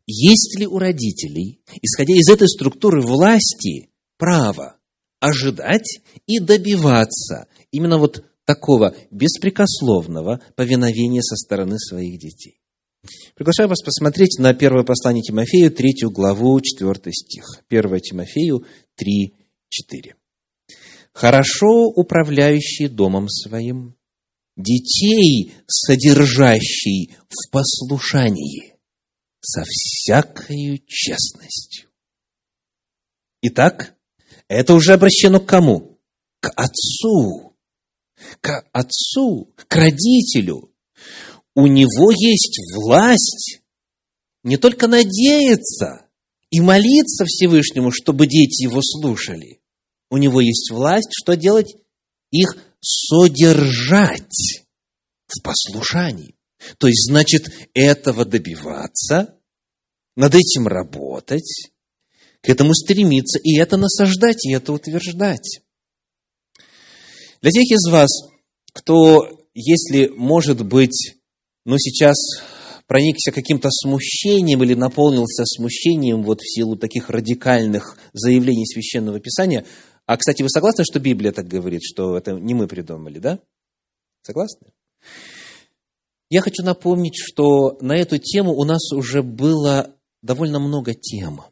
есть 0.06 0.58
ли 0.58 0.66
у 0.66 0.78
родителей, 0.78 1.60
исходя 1.82 2.14
из 2.14 2.30
этой 2.30 2.48
структуры 2.48 3.02
власти, 3.02 3.90
право 4.16 4.78
ожидать 5.20 6.00
и 6.26 6.38
добиваться 6.38 7.48
именно 7.72 7.98
вот 7.98 8.24
такого 8.46 8.94
беспрекословного 9.10 10.40
повиновения 10.54 11.22
со 11.22 11.36
стороны 11.36 11.78
своих 11.78 12.18
детей. 12.18 12.62
Приглашаю 13.34 13.68
вас 13.68 13.82
посмотреть 13.82 14.38
на 14.38 14.54
первое 14.54 14.84
послание 14.84 15.22
Тимофею, 15.22 15.70
третью 15.70 16.10
главу, 16.10 16.58
четвертый 16.60 17.12
стих. 17.12 17.44
1 17.68 18.00
Тимофею 18.00 18.64
3, 18.94 19.34
4. 19.68 20.14
хорошо 21.12 21.86
управляющий 21.88 22.88
домом 22.88 23.28
своим, 23.28 23.96
детей, 24.56 25.52
содержащий 25.66 27.14
в 27.28 27.50
послушании, 27.50 28.74
со 29.40 29.62
всякою 29.64 30.78
честностью. 30.86 31.88
Итак, 33.42 33.94
это 34.48 34.74
уже 34.74 34.94
обращено 34.94 35.40
к 35.40 35.46
кому? 35.46 36.00
К 36.40 36.52
отцу. 36.56 37.45
К 38.40 38.66
отцу, 38.73 39.52
к 39.56 39.75
родителю. 39.75 40.73
У 41.54 41.66
него 41.66 42.11
есть 42.11 42.58
власть 42.75 43.61
не 44.42 44.56
только 44.56 44.87
надеяться 44.87 46.06
и 46.50 46.61
молиться 46.61 47.25
Всевышнему, 47.25 47.90
чтобы 47.90 48.26
дети 48.26 48.62
его 48.64 48.80
слушали. 48.82 49.61
У 50.11 50.16
него 50.18 50.40
есть 50.40 50.70
власть, 50.70 51.11
что 51.12 51.35
делать? 51.35 51.75
Их 52.30 52.56
содержать 52.80 54.62
в 55.26 55.42
послушании. 55.42 56.37
То 56.78 56.87
есть, 56.87 57.11
значит, 57.11 57.52
этого 57.75 58.25
добиваться, 58.25 59.37
над 60.16 60.35
этим 60.35 60.66
работать, 60.66 61.70
к 62.40 62.49
этому 62.49 62.75
стремиться, 62.75 63.38
и 63.38 63.58
это 63.58 63.76
насаждать, 63.76 64.44
и 64.46 64.52
это 64.52 64.73
утверждать. 64.73 65.61
Для 67.46 67.52
тех 67.52 67.70
из 67.70 67.88
вас, 67.92 68.08
кто, 68.72 69.46
если, 69.54 70.08
может 70.08 70.66
быть, 70.66 71.14
ну, 71.64 71.78
сейчас 71.78 72.16
проникся 72.88 73.30
каким-то 73.30 73.68
смущением 73.70 74.64
или 74.64 74.74
наполнился 74.74 75.44
смущением 75.44 76.24
вот 76.24 76.40
в 76.40 76.52
силу 76.52 76.74
таких 76.74 77.08
радикальных 77.08 77.98
заявлений 78.12 78.66
Священного 78.66 79.20
Писания. 79.20 79.64
А, 80.06 80.16
кстати, 80.16 80.42
вы 80.42 80.50
согласны, 80.50 80.82
что 80.82 80.98
Библия 80.98 81.30
так 81.30 81.46
говорит, 81.46 81.82
что 81.84 82.16
это 82.16 82.32
не 82.32 82.52
мы 82.52 82.66
придумали, 82.66 83.20
да? 83.20 83.38
Согласны? 84.22 84.72
Я 86.28 86.40
хочу 86.40 86.64
напомнить, 86.64 87.14
что 87.16 87.78
на 87.80 87.96
эту 87.96 88.18
тему 88.18 88.54
у 88.54 88.64
нас 88.64 88.90
уже 88.92 89.22
было 89.22 89.94
довольно 90.20 90.58
много 90.58 90.94
тем. 90.94 91.42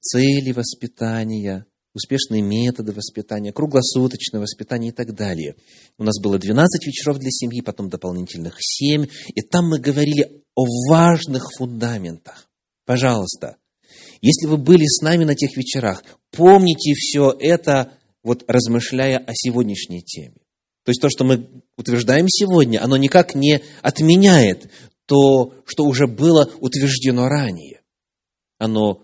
Цели 0.00 0.52
воспитания, 0.52 1.66
успешные 1.94 2.42
методы 2.42 2.92
воспитания, 2.92 3.52
круглосуточное 3.52 4.40
воспитание 4.40 4.90
и 4.90 4.94
так 4.94 5.14
далее. 5.14 5.54
У 5.98 6.04
нас 6.04 6.20
было 6.20 6.38
12 6.38 6.86
вечеров 6.86 7.18
для 7.18 7.30
семьи, 7.30 7.60
потом 7.60 7.88
дополнительных 7.88 8.56
7, 8.58 9.06
и 9.34 9.40
там 9.42 9.68
мы 9.68 9.78
говорили 9.78 10.42
о 10.54 10.64
важных 10.90 11.44
фундаментах. 11.56 12.48
Пожалуйста, 12.84 13.56
если 14.20 14.46
вы 14.46 14.56
были 14.56 14.84
с 14.86 15.02
нами 15.02 15.24
на 15.24 15.34
тех 15.34 15.56
вечерах, 15.56 16.02
помните 16.30 16.94
все 16.94 17.34
это, 17.38 17.92
вот 18.22 18.44
размышляя 18.48 19.18
о 19.18 19.32
сегодняшней 19.34 20.02
теме. 20.02 20.36
То 20.84 20.90
есть 20.90 21.00
то, 21.00 21.08
что 21.08 21.24
мы 21.24 21.48
утверждаем 21.76 22.28
сегодня, 22.28 22.82
оно 22.82 22.96
никак 22.96 23.34
не 23.34 23.62
отменяет 23.82 24.70
то, 25.06 25.54
что 25.66 25.84
уже 25.84 26.06
было 26.06 26.50
утверждено 26.60 27.28
ранее. 27.28 27.80
Оно 28.58 29.03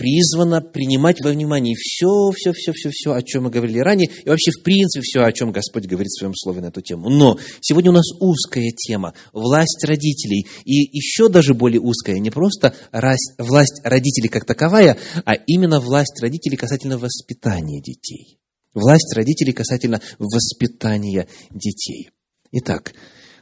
призвано 0.00 0.62
принимать 0.62 1.20
во 1.20 1.30
внимание 1.30 1.74
все, 1.76 2.30
все, 2.34 2.52
все, 2.54 2.72
все, 2.72 2.88
все, 2.90 3.12
о 3.12 3.22
чем 3.22 3.44
мы 3.44 3.50
говорили 3.50 3.80
ранее, 3.80 4.08
и 4.24 4.28
вообще, 4.30 4.50
в 4.50 4.62
принципе, 4.62 5.02
все, 5.02 5.20
о 5.20 5.32
чем 5.32 5.52
Господь 5.52 5.84
говорит 5.84 6.08
в 6.08 6.18
своем 6.18 6.34
слове 6.34 6.62
на 6.62 6.66
эту 6.66 6.80
тему. 6.80 7.10
Но 7.10 7.38
сегодня 7.60 7.90
у 7.90 7.94
нас 7.94 8.06
узкая 8.18 8.70
тема– 8.74 9.12
власть 9.34 9.84
родителей. 9.84 10.46
И 10.64 10.96
еще 10.96 11.28
даже 11.28 11.52
более 11.52 11.82
узкая, 11.82 12.18
не 12.18 12.30
просто 12.30 12.74
власть 13.36 13.82
родителей 13.84 14.28
как 14.28 14.46
таковая, 14.46 14.96
а 15.26 15.34
именно 15.34 15.80
власть 15.80 16.18
родителей 16.22 16.56
касательно 16.56 16.96
воспитания 16.96 17.82
детей 17.82 18.38
власть 18.72 19.12
родителей 19.16 19.52
касательно 19.52 20.00
воспитания 20.20 21.26
детей. 21.50 22.10
Итак, 22.52 22.94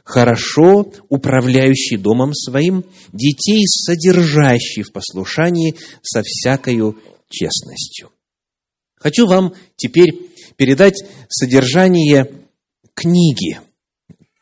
хорошо 0.09 0.91
управляющий 1.09 1.97
домом 1.97 2.33
своим, 2.33 2.83
детей 3.13 3.63
содержащий 3.67 4.81
в 4.81 4.91
послушании 4.91 5.75
со 6.01 6.23
всякою 6.25 6.97
честностью. 7.29 8.09
Хочу 8.95 9.27
вам 9.27 9.53
теперь 9.75 10.09
передать 10.55 10.95
содержание 11.29 12.27
книги, 12.95 13.59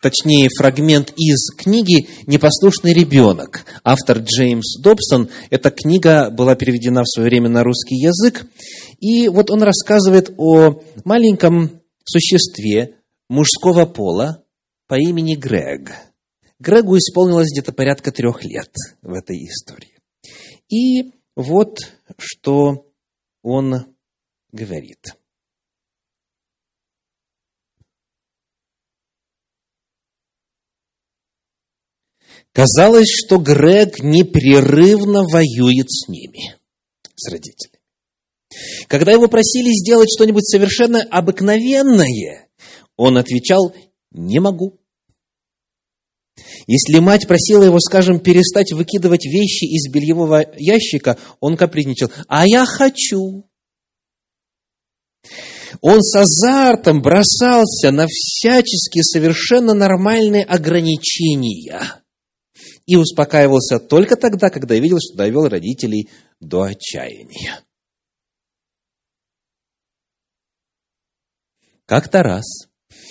точнее 0.02 0.48
фрагмент 0.58 1.12
из 1.18 1.50
книги 1.58 2.08
«Непослушный 2.28 2.94
ребенок». 2.94 3.66
Автор 3.84 4.20
Джеймс 4.20 4.80
Добсон. 4.82 5.28
Эта 5.50 5.70
книга 5.70 6.30
была 6.30 6.56
переведена 6.56 7.04
в 7.04 7.10
свое 7.10 7.28
время 7.28 7.50
на 7.50 7.64
русский 7.64 7.96
язык. 7.98 8.48
И 9.02 9.28
вот 9.28 9.52
он 9.52 9.64
рассказывает 9.64 10.34
о 10.38 10.82
маленьком 11.04 11.82
существе 12.06 12.96
мужского 13.28 13.86
пола 13.86 14.46
по 14.88 14.96
имени 14.96 15.36
Грег. 15.36 15.92
Грегу 16.60 16.98
исполнилось 16.98 17.52
где-то 17.52 17.72
порядка 17.72 18.12
трех 18.12 18.44
лет 18.44 18.74
в 19.02 19.14
этой 19.14 19.38
истории. 19.46 20.00
И 20.70 21.14
вот 21.36 21.78
что 22.18 22.92
он 23.44 23.96
говорит. 24.52 25.16
Казалось, 32.54 33.08
что 33.08 33.38
Грег 33.38 34.00
непрерывно 34.00 35.22
воюет 35.32 35.92
с 35.92 36.08
ними, 36.08 36.56
с 37.16 37.30
родителями. 37.30 37.78
Когда 38.88 39.12
его 39.12 39.28
просили 39.28 39.70
сделать 39.70 40.10
что-нибудь 40.10 40.48
совершенно 40.48 41.04
обыкновенное, 41.04 42.48
он 42.96 43.18
отвечал 43.18 43.76
«не 44.12 44.40
могу». 44.40 44.80
Если 46.68 47.00
мать 47.00 47.28
просила 47.28 47.64
его, 47.64 47.80
скажем, 47.80 48.20
перестать 48.20 48.72
выкидывать 48.72 49.26
вещи 49.26 49.66
из 49.66 49.92
бельевого 49.92 50.46
ящика, 50.58 51.18
он 51.40 51.58
капризничал 51.58 52.12
«а 52.28 52.46
я 52.48 52.66
хочу». 52.66 53.50
Он 55.82 56.02
с 56.02 56.16
азартом 56.16 57.02
бросался 57.02 57.92
на 57.92 58.08
всяческие 58.08 59.04
совершенно 59.04 59.74
нормальные 59.74 60.46
ограничения 60.46 62.02
и 62.86 62.96
успокаивался 62.96 63.80
только 63.80 64.16
тогда, 64.16 64.50
когда 64.50 64.76
видел, 64.76 64.98
что 65.00 65.18
довел 65.18 65.48
родителей 65.50 66.10
до 66.40 66.64
отчаяния. 66.64 67.62
Как-то 71.86 72.24
раз 72.24 72.67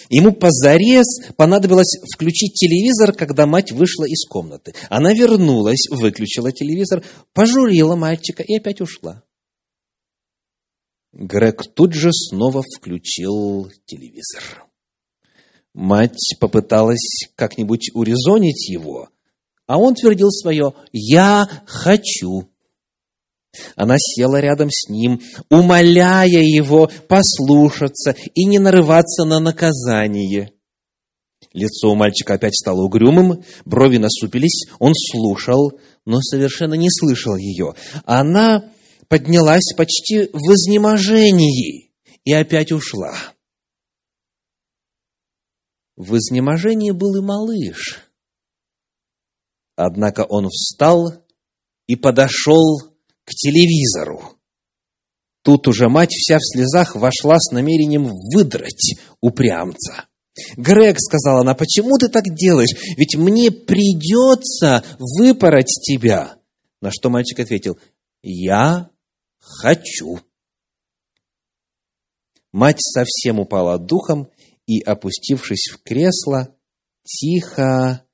ему 0.09 0.33
позарез 0.33 1.07
понадобилось 1.37 1.99
включить 2.15 2.55
телевизор, 2.55 3.13
когда 3.13 3.47
мать 3.47 3.73
вышла 3.73 4.05
из 4.05 4.27
комнаты. 4.29 4.75
Она 4.89 5.13
вернулась, 5.13 5.89
выключила 5.91 6.53
телевизор, 6.53 7.03
пожурила 7.33 7.97
мальчика 7.97 8.43
и 8.43 8.57
опять 8.57 8.81
ушла. 8.81 9.23
Грег 11.13 11.63
тут 11.75 11.95
же 11.95 12.11
снова 12.13 12.63
включил 12.63 13.71
телевизор. 13.87 14.67
Мать 15.73 16.35
попыталась 16.41 17.29
как-нибудь 17.35 17.91
урезонить 17.95 18.69
его, 18.69 19.09
а 19.67 19.79
он 19.79 19.95
твердил 19.95 20.31
свое 20.31 20.75
«Я 20.93 21.49
хочу». 21.67 22.49
Она 23.77 23.97
села 23.99 24.41
рядом 24.41 24.71
с 24.71 24.89
ним, 24.89 25.21
умоляя 25.51 26.27
его 26.27 26.91
послушаться 27.09 28.15
и 28.35 28.45
не 28.45 28.59
нарываться 28.59 29.25
на 29.25 29.41
наказание. 29.41 30.53
Лицо 31.53 31.91
у 31.91 31.95
мальчика 31.95 32.35
опять 32.35 32.55
стало 32.55 32.83
угрюмым, 32.83 33.43
брови 33.65 33.97
насупились, 33.97 34.67
он 34.79 34.93
слушал, 34.95 35.79
но 36.05 36.21
совершенно 36.21 36.75
не 36.75 36.89
слышал 36.91 37.37
ее. 37.37 37.75
Она 38.05 38.71
поднялась 39.09 39.73
почти 39.77 40.29
в 40.33 40.53
изнеможении 40.53 41.93
и 42.25 42.33
опять 42.33 42.73
ушла. 42.73 43.15
В 45.97 46.17
изнеможении 46.17 46.91
был 46.91 47.17
и 47.17 47.23
малыш. 47.23 48.03
Однако 49.77 50.27
он 50.29 50.49
встал 50.51 51.13
и 51.87 51.97
подошел 51.97 52.96
к 53.27 53.33
телевизору. 53.33 54.39
Тут 55.43 55.69
уже 55.69 55.89
мать 55.89 56.13
вся 56.13 56.39
в 56.39 56.43
слезах 56.43 56.97
вошла 56.97 57.39
с 57.39 57.53
намерением 57.53 58.11
выдрать 58.33 58.95
упрямца. 59.21 60.07
«Грег»,— 60.57 60.97
сказала 60.99 61.41
она,— 61.41 61.55
«почему 61.57 61.99
ты 61.99 62.09
так 62.09 62.25
делаешь? 62.25 62.77
Ведь 62.97 63.17
мне 63.17 63.51
придется 63.51 64.85
выпороть 64.99 65.73
тебя». 65.83 66.39
На 66.81 66.91
что 66.91 67.11
мальчик 67.11 67.41
ответил, 67.41 67.79
«Я 68.23 68.91
хочу». 69.39 70.21
Мать 72.53 72.81
совсем 72.81 73.39
упала 73.39 73.79
духом 73.79 74.31
и, 74.67 74.81
опустившись 74.81 75.71
в 75.73 75.83
кресло, 75.83 76.55
тихо 77.05 78.05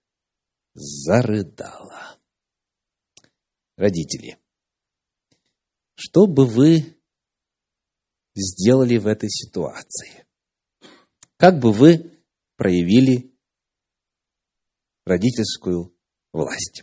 зарыдала. 0.75 2.19
Родители, 3.77 4.37
что 6.05 6.27
бы 6.27 6.47
вы 6.47 6.97
сделали 8.35 8.99
в 8.99 9.07
этой 9.07 9.31
ситуации? 9.31 10.27
Как 11.37 11.61
бы 11.61 11.73
вы 11.73 12.11
проявили 12.57 13.33
родительскую 15.07 15.95
власть? 16.33 16.83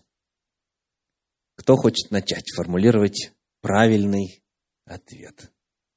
Кто 1.55 1.75
хочет 1.75 2.11
начать 2.11 2.49
формулировать 2.55 3.33
правильный 3.59 4.41
ответ? 4.85 5.51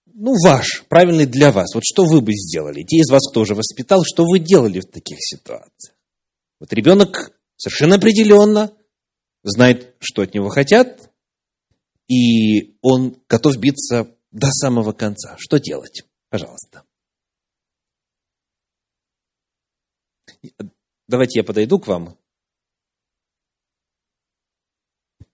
Ну, 0.06 0.32
ваш, 0.44 0.85
правильный 0.88 1.26
для 1.26 1.52
вас. 1.52 1.76
Вот 1.76 1.85
что 1.85 2.04
вы 2.04 2.22
бы 2.22 2.32
сделали? 2.32 2.82
Те 2.82 2.96
из 2.96 3.11
вас, 3.11 3.30
кто 3.30 3.42
уже 3.42 3.54
воспитал, 3.54 4.02
что 4.04 4.24
вы 4.24 4.40
делали 4.40 4.80
в 4.80 4.90
таких 4.90 5.18
ситуациях? 5.20 5.96
Вот 6.58 6.72
ребенок 6.72 7.38
совершенно 7.56 7.94
определенно 7.96 8.76
знает, 9.44 9.94
что 10.00 10.22
от 10.22 10.35
него 10.35 10.48
хотят, 10.48 11.12
и 12.12 12.77
он 12.83 13.16
готов 13.29 13.57
биться 13.57 14.14
до 14.31 14.48
самого 14.51 14.92
конца. 14.92 15.37
Что 15.38 15.59
делать? 15.59 16.03
Пожалуйста. 16.29 16.85
Давайте 21.09 21.40
я 21.40 21.44
подойду 21.44 21.79
к 21.79 21.87
вам. 21.87 22.18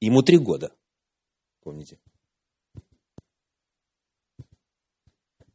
Ему 0.00 0.22
три 0.22 0.38
года. 0.38 0.72
Помните? 1.62 1.98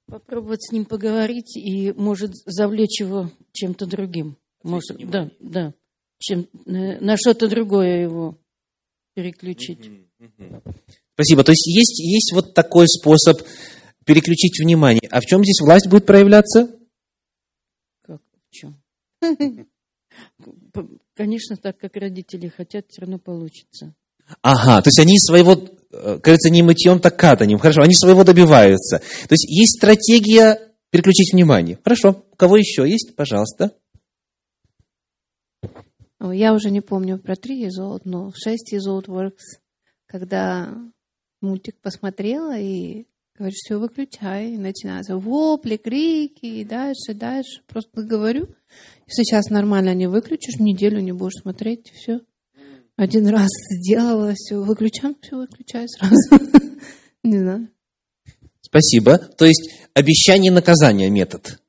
Попробовать 0.06 0.64
с 0.64 0.72
ним 0.72 0.86
поговорить 0.86 1.56
и, 1.56 1.94
может, 1.94 2.36
завлечь 2.46 3.00
его 3.00 3.32
чем-то 3.54 3.86
другим. 3.86 4.38
Может, 4.62 4.98
да, 5.10 5.32
да. 5.40 5.74
Чем, 6.20 6.48
э, 6.66 7.00
на 7.00 7.16
что-то 7.18 7.48
другое 7.50 8.02
его 8.04 8.38
переключить. 9.14 9.90
Спасибо. 11.14 11.44
То 11.44 11.52
есть 11.52 11.68
есть, 11.68 12.00
есть 12.00 12.32
вот 12.34 12.54
такой 12.54 12.88
способ 12.88 13.42
переключить 14.06 14.60
внимание. 14.60 15.08
А 15.12 15.20
в 15.20 15.24
чем 15.26 15.44
здесь 15.44 15.62
власть 15.62 15.88
будет 15.88 16.06
проявляться? 16.06 16.70
Как? 18.02 18.22
В 18.50 18.52
чем? 18.52 18.82
Конечно, 21.16 21.58
так 21.58 21.78
как 21.78 21.96
родители 21.96 22.48
хотят, 22.48 22.86
все 22.90 23.02
равно 23.02 23.20
получится. 23.20 23.94
Ага, 24.42 24.82
то 24.82 24.88
есть 24.88 25.00
они 25.00 25.20
своего, 25.20 25.70
э, 25.92 26.20
кажется, 26.22 26.50
не 26.50 26.64
мытьем, 26.64 27.00
так 27.00 27.18
катанием. 27.18 27.60
Хорошо, 27.60 27.82
они 27.82 27.94
своего 27.94 28.24
добиваются. 28.24 29.00
То 29.00 29.34
есть 29.34 29.46
есть 29.48 29.78
стратегия 29.78 30.60
переключить 30.90 31.34
внимание. 31.34 31.78
Хорошо, 31.84 32.26
у 32.32 32.36
кого 32.36 32.58
еще 32.58 32.90
есть? 32.90 33.16
Пожалуйста. 33.16 33.72
Я 36.20 36.54
уже 36.54 36.72
не 36.72 36.82
помню 36.82 37.20
про 37.20 37.36
три 37.36 37.68
old, 37.68 38.02
но 38.06 38.32
шесть 38.34 38.74
old 38.74 39.08
works, 39.08 39.60
когда 40.06 40.74
мультик 41.44 41.80
посмотрела 41.82 42.58
и 42.58 43.06
говорит, 43.38 43.56
все, 43.56 43.78
выключай. 43.78 44.54
И 44.54 44.58
начинаются 44.58 45.18
вопли, 45.18 45.78
крики, 45.78 46.46
и 46.46 46.64
дальше, 46.64 47.14
дальше. 47.14 47.62
Просто 47.68 48.02
говорю, 48.02 48.48
сейчас 49.08 49.50
нормально 49.50 49.94
не 49.94 50.08
выключишь, 50.08 50.60
неделю 50.60 51.00
не 51.00 51.12
будешь 51.12 51.42
смотреть, 51.42 51.92
все. 51.92 52.22
Один 52.96 53.28
раз 53.28 53.50
сделала, 53.70 54.34
все, 54.36 54.62
выключаем, 54.62 55.16
все, 55.22 55.36
выключай 55.36 55.88
сразу. 55.90 56.16
Не 57.24 57.40
знаю. 57.40 57.70
Спасибо. 58.62 59.18
То 59.18 59.46
есть 59.46 59.72
обещание 59.94 60.52
наказания 60.52 61.10
метод. 61.10 61.60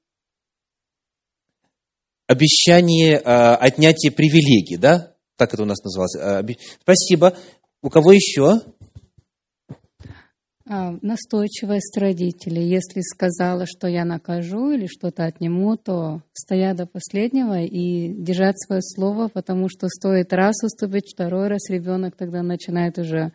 Обещание 2.27 3.17
э, 3.17 3.21
отнятия 3.21 4.11
привилегий, 4.11 4.77
да? 4.77 5.15
Так 5.37 5.55
это 5.55 5.63
у 5.63 5.67
нас 5.67 5.83
называлось. 5.83 6.17
Э, 6.17 6.43
спасибо. 6.83 7.37
У 7.83 7.91
кого 7.91 8.13
еще? 8.13 8.63
А, 10.67 10.97
настойчивость 11.03 11.99
родителей. 11.99 12.67
Если 12.67 13.03
сказала, 13.03 13.67
что 13.67 13.87
я 13.87 14.07
накажу 14.07 14.71
или 14.71 14.87
что-то 14.87 15.25
отниму, 15.27 15.77
то 15.77 16.23
стоя 16.33 16.73
до 16.73 16.87
последнего 16.87 17.61
и 17.61 18.09
держать 18.09 18.59
свое 18.59 18.81
слово, 18.81 19.29
потому 19.29 19.69
что 19.69 19.89
стоит 19.89 20.33
раз 20.33 20.63
уступить, 20.65 21.13
второй 21.13 21.49
раз 21.49 21.69
ребенок 21.69 22.17
тогда 22.17 22.43
начинает 22.43 22.99
уже 22.99 23.33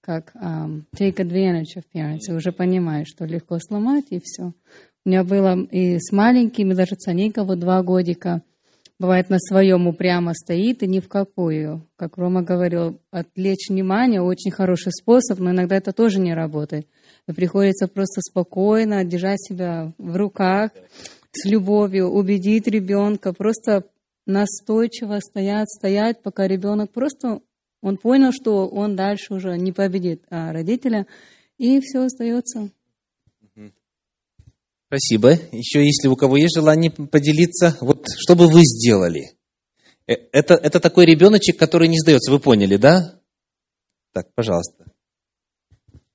как 0.00 0.34
um, 0.34 0.84
take 0.98 1.16
advantage 1.16 1.76
of 1.76 1.84
parents, 1.94 2.20
и 2.28 2.32
уже 2.32 2.52
понимает, 2.52 3.06
что 3.06 3.26
легко 3.26 3.58
сломать, 3.60 4.06
и 4.08 4.18
все. 4.24 4.54
У 5.04 5.08
меня 5.08 5.24
было 5.24 5.62
и 5.70 5.98
с 5.98 6.10
маленькими, 6.10 6.72
даже 6.72 6.96
Цаника, 6.96 7.44
вот 7.44 7.58
два 7.58 7.82
годика, 7.82 8.42
бывает 9.02 9.30
на 9.30 9.38
своем 9.40 9.88
упрямо 9.88 10.32
стоит 10.32 10.84
и 10.84 10.86
ни 10.86 11.00
в 11.00 11.08
какую. 11.08 11.84
Как 11.96 12.16
Рома 12.16 12.42
говорил, 12.42 13.00
отвлечь 13.10 13.68
внимание 13.68 14.22
очень 14.22 14.52
хороший 14.52 14.92
способ, 14.92 15.40
но 15.40 15.50
иногда 15.50 15.76
это 15.76 15.92
тоже 15.92 16.20
не 16.20 16.34
работает. 16.34 16.86
И 17.26 17.32
приходится 17.32 17.88
просто 17.88 18.20
спокойно 18.20 19.04
держать 19.04 19.40
себя 19.42 19.92
в 19.98 20.16
руках, 20.16 20.70
с 21.32 21.44
любовью, 21.44 22.10
убедить 22.10 22.68
ребенка, 22.68 23.32
просто 23.32 23.84
настойчиво 24.24 25.18
стоять, 25.18 25.68
стоять, 25.68 26.22
пока 26.22 26.46
ребенок 26.46 26.92
просто, 26.92 27.40
он 27.82 27.96
понял, 27.96 28.30
что 28.30 28.68
он 28.68 28.94
дальше 28.94 29.34
уже 29.34 29.58
не 29.58 29.72
победит 29.72 30.22
а 30.30 30.52
родителя, 30.52 31.08
и 31.58 31.80
все 31.80 32.04
остается. 32.04 32.70
Спасибо. 34.92 35.30
Еще, 35.52 35.86
если 35.86 36.08
у 36.08 36.16
кого 36.16 36.36
есть 36.36 36.54
желание 36.54 36.90
поделиться, 36.90 37.78
вот 37.80 38.04
что 38.18 38.36
бы 38.36 38.46
вы 38.46 38.60
сделали? 38.62 39.30
Э, 40.06 40.16
это, 40.32 40.52
это 40.52 40.80
такой 40.80 41.06
ребеночек, 41.06 41.58
который 41.58 41.88
не 41.88 41.98
сдается, 41.98 42.30
вы 42.30 42.38
поняли, 42.38 42.76
да? 42.76 43.18
Так, 44.12 44.34
пожалуйста. 44.34 44.91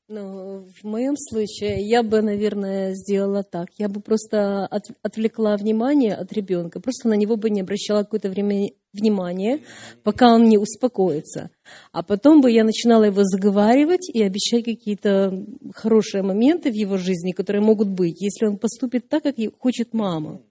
Ну, 0.10 0.66
в 0.82 0.86
моем 0.86 1.16
случае 1.18 1.82
я 1.82 2.02
бы, 2.02 2.22
наверное, 2.22 2.94
сделала 2.94 3.44
так. 3.44 3.68
Я 3.78 3.90
бы 3.90 4.00
просто 4.00 4.66
от, 4.66 4.84
отвлекла 5.02 5.58
внимание 5.58 6.16
от 6.16 6.32
ребенка, 6.32 6.80
просто 6.80 7.10
на 7.10 7.16
него 7.16 7.36
бы 7.36 7.50
не 7.50 7.60
обращала 7.60 8.04
какое-то 8.04 8.30
время 8.30 8.70
внимания, 8.94 9.60
пока 10.04 10.34
он 10.34 10.48
не 10.48 10.58
успокоится. 10.58 11.50
А 11.92 12.04
потом 12.04 12.40
бы 12.40 12.50
я 12.50 12.64
начинала 12.64 13.04
его 13.04 13.22
заговаривать 13.26 14.08
и 14.08 14.24
обещать 14.24 14.64
какие-то 14.64 15.46
хорошие 15.76 16.24
моменты 16.24 16.72
в 16.72 16.76
его 16.76 16.98
жизни, 16.98 17.34
которые 17.34 17.62
могут 17.62 17.90
быть, 17.90 18.22
если 18.22 18.46
он 18.46 18.58
поступит 18.58 19.10
так, 19.10 19.24
как 19.24 19.36
хочет 19.60 19.94
мама. 19.94 20.42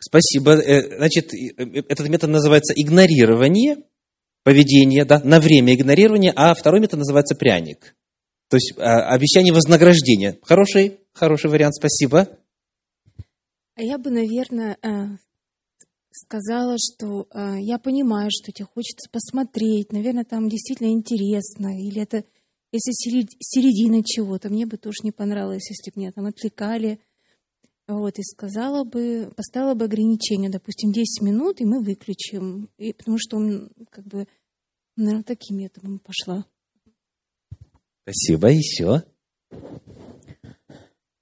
Спасибо. 0.00 0.52
Э, 0.52 0.98
значит, 0.98 1.32
э, 1.32 1.48
этот 1.88 2.10
метод 2.10 2.28
называется 2.28 2.74
игнорирование 2.76 3.78
поведение, 4.42 5.04
да, 5.04 5.20
на 5.24 5.40
время 5.40 5.74
игнорирования, 5.74 6.32
а 6.34 6.54
второй 6.54 6.80
метод 6.80 7.00
называется 7.00 7.34
пряник. 7.34 7.94
То 8.48 8.56
есть 8.56 8.74
а, 8.78 9.12
обещание 9.14 9.52
вознаграждения. 9.52 10.38
Хороший, 10.42 10.98
хороший 11.12 11.50
вариант, 11.50 11.74
спасибо. 11.74 12.28
А 13.76 13.82
я 13.82 13.96
бы, 13.96 14.10
наверное, 14.10 14.76
э, 14.82 15.16
сказала, 16.10 16.76
что 16.78 17.28
э, 17.32 17.60
я 17.60 17.78
понимаю, 17.78 18.30
что 18.30 18.52
тебе 18.52 18.66
хочется 18.66 19.08
посмотреть, 19.10 19.92
наверное, 19.92 20.24
там 20.24 20.48
действительно 20.48 20.88
интересно, 20.88 21.68
или 21.78 22.02
это 22.02 22.24
если 22.72 22.92
середина 23.40 24.02
чего-то, 24.04 24.48
мне 24.48 24.64
бы 24.64 24.76
тоже 24.76 24.98
не 25.02 25.10
понравилось, 25.10 25.68
если 25.70 25.90
бы 25.90 26.00
меня 26.00 26.12
там 26.12 26.26
отвлекали. 26.26 27.00
Вот, 27.90 28.20
и 28.20 28.22
сказала 28.22 28.84
бы, 28.84 29.32
поставила 29.36 29.74
бы 29.74 29.86
ограничение, 29.86 30.48
допустим, 30.48 30.92
10 30.92 31.22
минут, 31.22 31.60
и 31.60 31.64
мы 31.64 31.82
выключим. 31.82 32.70
И, 32.78 32.92
потому 32.92 33.18
что 33.18 33.36
он, 33.36 33.72
как 33.90 34.06
бы, 34.06 34.28
наверное, 34.94 35.24
таким 35.24 35.58
методом 35.58 35.98
пошла. 35.98 36.46
Спасибо. 38.02 38.48
Еще? 38.48 39.02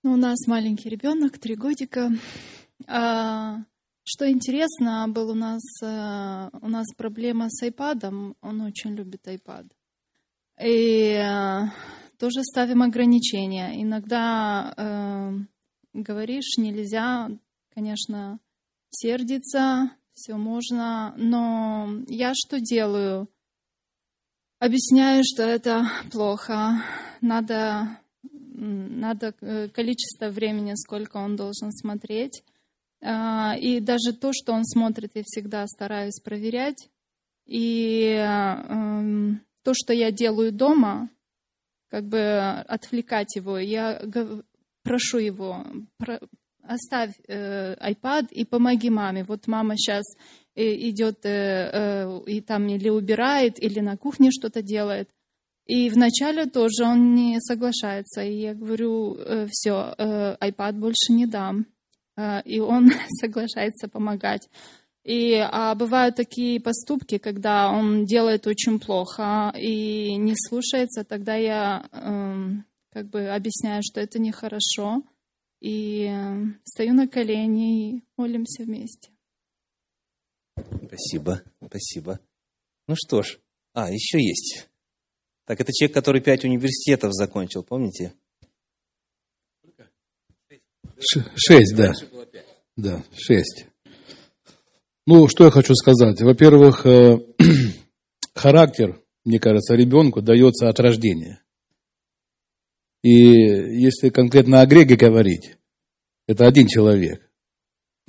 Ну, 0.03 0.13
у 0.13 0.17
нас 0.17 0.47
маленький 0.47 0.91
ребенок, 0.91 1.39
три 1.39 1.55
годика. 1.55 2.11
А, 2.87 3.65
что 4.05 4.31
интересно, 4.31 5.07
был 5.09 5.31
у 5.31 5.35
нас, 5.35 5.63
а, 5.83 6.51
у 6.61 6.69
нас 6.69 6.87
проблема 6.99 7.49
с 7.49 7.67
iPad, 7.67 8.35
он 8.43 8.61
очень 8.61 8.95
любит 8.95 9.27
iPad. 9.27 9.71
И 10.63 11.15
а, 11.15 11.73
тоже 12.19 12.43
ставим 12.43 12.83
ограничения. 12.83 13.83
Иногда 13.83 14.75
а, 14.77 15.33
говоришь, 15.93 16.57
нельзя, 16.57 17.31
конечно, 17.75 18.41
сердиться, 18.91 19.91
все 20.13 20.37
можно, 20.37 21.15
но 21.17 21.89
я 22.09 22.33
что 22.35 22.61
делаю? 22.61 23.29
Объясняю, 24.59 25.23
что 25.25 25.45
это 25.45 25.89
плохо, 26.11 26.83
надо, 27.21 28.01
надо 28.23 29.35
э, 29.41 29.69
количество 29.69 30.31
времени, 30.31 30.75
сколько 30.75 31.19
он 31.19 31.37
должен 31.37 31.71
смотреть. 31.71 32.43
А, 33.01 33.55
и 33.57 33.79
даже 33.79 34.13
то, 34.13 34.33
что 34.33 34.53
он 34.53 34.65
смотрит, 34.65 35.13
я 35.15 35.23
всегда 35.25 35.65
стараюсь 35.69 36.21
проверять. 36.21 36.91
И 37.47 38.15
эм, 38.19 39.41
то, 39.63 39.73
что 39.75 39.93
я 39.93 40.11
делаю 40.11 40.53
дома, 40.53 41.09
как 41.89 42.05
бы 42.05 42.41
отвлекать 42.67 43.37
его, 43.37 43.59
я 43.59 44.03
прошу 44.89 45.19
его, 45.19 45.67
про, 45.99 46.19
оставь 46.63 47.15
э, 47.29 47.75
iPad 47.75 48.29
и 48.31 48.45
помоги 48.45 48.91
маме. 48.91 49.25
Вот 49.25 49.47
мама 49.47 49.77
сейчас 49.77 50.05
э, 50.55 50.63
идет 50.89 51.27
э, 51.27 51.71
э, 51.73 52.21
и 52.27 52.41
там 52.41 52.67
или 52.69 52.89
убирает, 52.89 53.63
или 53.63 53.81
на 53.81 53.97
кухне 53.97 54.31
что-то 54.31 54.63
делает. 54.63 55.11
И 55.67 55.91
вначале 55.91 56.47
тоже 56.47 56.85
он 56.85 57.15
не 57.15 57.39
соглашается. 57.41 58.23
И 58.23 58.41
я 58.41 58.55
говорю, 58.55 59.19
все, 59.51 59.95
iPad 60.41 60.73
больше 60.73 61.13
не 61.13 61.27
дам. 61.27 61.67
И 62.47 62.59
он 62.59 62.91
соглашается 63.21 63.89
помогать. 63.89 64.49
И 65.05 65.35
а 65.35 65.75
бывают 65.75 66.17
такие 66.17 66.59
поступки, 66.61 67.19
когда 67.19 67.71
он 67.71 68.07
делает 68.07 68.47
очень 68.47 68.79
плохо 68.79 69.53
и 69.57 70.17
не 70.17 70.35
слушается, 70.37 71.05
тогда 71.05 71.35
я 71.35 71.85
э, 71.93 72.63
как 72.99 73.11
бы 73.11 73.29
объясняю, 73.29 73.81
что 73.85 74.01
это 74.01 74.19
нехорошо, 74.19 75.05
и 75.61 76.09
э, 76.11 76.37
стою 76.65 76.95
на 76.95 77.07
колени 77.07 77.91
и 77.91 78.03
молимся 78.17 78.65
вместе. 78.65 79.11
Спасибо, 80.57 81.43
спасибо. 81.65 82.19
Ну 82.89 82.97
что 82.97 83.23
ж, 83.23 83.39
а, 83.73 83.89
еще 83.89 84.19
есть. 84.21 84.69
Так, 85.45 85.61
это 85.61 85.73
человек, 85.73 85.95
который 85.95 86.21
пять 86.21 86.45
университетов 86.45 87.13
закончил, 87.13 87.63
помните? 87.63 88.15
шесть, 91.37 91.77
да. 91.77 91.93
Да, 92.77 93.05
шесть. 93.17 93.67
Ну, 95.07 95.29
что 95.29 95.45
я 95.45 95.53
хочу 95.53 95.77
сказать. 95.77 96.21
Во-первых, 96.21 96.85
э, 96.85 97.21
характер, 98.35 99.01
мне 99.25 99.39
кажется, 99.39 99.77
ребенку 99.77 100.21
дается 100.21 100.69
от 100.69 100.81
рождения. 100.81 101.45
И 103.03 103.11
если 103.11 104.09
конкретно 104.11 104.61
о 104.61 104.67
Греге 104.67 104.97
говорить, 104.97 105.57
это 106.27 106.47
один 106.47 106.67
человек. 106.67 107.29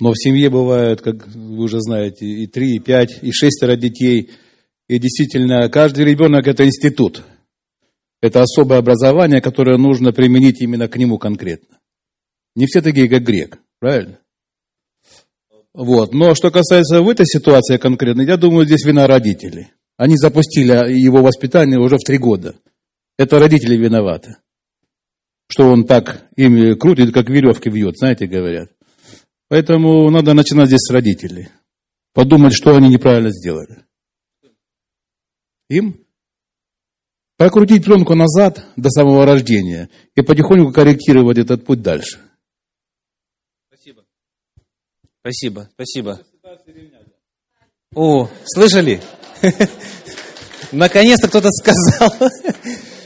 Но 0.00 0.12
в 0.12 0.18
семье 0.18 0.48
бывает, 0.50 1.02
как 1.02 1.26
вы 1.28 1.64
уже 1.64 1.80
знаете, 1.80 2.26
и 2.26 2.46
три, 2.46 2.76
и 2.76 2.78
пять, 2.78 3.22
и 3.22 3.32
шестеро 3.32 3.76
детей. 3.76 4.30
И 4.88 4.98
действительно, 4.98 5.68
каждый 5.68 6.04
ребенок– 6.06 6.46
это 6.48 6.64
институт. 6.64 7.22
Это 8.22 8.42
особое 8.42 8.78
образование, 8.78 9.40
которое 9.40 9.76
нужно 9.76 10.12
применить 10.12 10.60
именно 10.60 10.88
к 10.88 10.96
нему 10.96 11.18
конкретно. 11.18 11.78
Не 12.56 12.66
все 12.66 12.82
такие, 12.82 13.08
как 13.08 13.22
грек, 13.22 13.58
правильно? 13.78 14.18
Вот. 15.72 16.12
Но 16.12 16.34
что 16.34 16.50
касается 16.50 17.00
в 17.02 17.08
этой 17.08 17.26
ситуации 17.26 17.76
конкретно, 17.76 18.22
я 18.22 18.36
думаю, 18.36 18.66
здесь 18.66 18.84
вина 18.84 19.06
родителей. 19.06 19.68
Они 19.96 20.16
запустили 20.16 20.72
его 20.98 21.22
воспитание 21.22 21.78
уже 21.78 21.96
в 21.96 22.04
три 22.04 22.18
года. 22.18 22.56
Это 23.18 23.38
родители 23.38 23.76
виноваты. 23.76 24.36
Что 25.50 25.64
он 25.64 25.84
так 25.84 26.28
ими 26.36 26.74
крутит, 26.74 27.12
как 27.12 27.28
веревки 27.28 27.68
вьет, 27.68 27.96
знаете, 27.98 28.28
говорят. 28.28 28.70
Поэтому 29.48 30.08
надо 30.08 30.32
начинать 30.32 30.68
здесь 30.68 30.82
с 30.82 30.92
родителей. 30.92 31.48
Подумать, 32.14 32.54
что 32.54 32.76
они 32.76 32.88
неправильно 32.88 33.30
сделали. 33.32 33.84
Им 35.68 36.06
прокрутить 37.36 37.84
пленку 37.84 38.14
назад 38.14 38.64
до 38.76 38.90
самого 38.90 39.26
рождения 39.26 39.90
и 40.14 40.22
потихоньку 40.22 40.72
корректировать 40.72 41.38
этот 41.38 41.64
путь 41.64 41.82
дальше. 41.82 42.20
Спасибо, 45.20 45.68
спасибо. 45.74 46.20
О, 47.96 48.30
слышали? 48.44 49.02
Наконец-то 50.70 51.26
кто-то 51.26 51.48
сказал. 51.50 52.14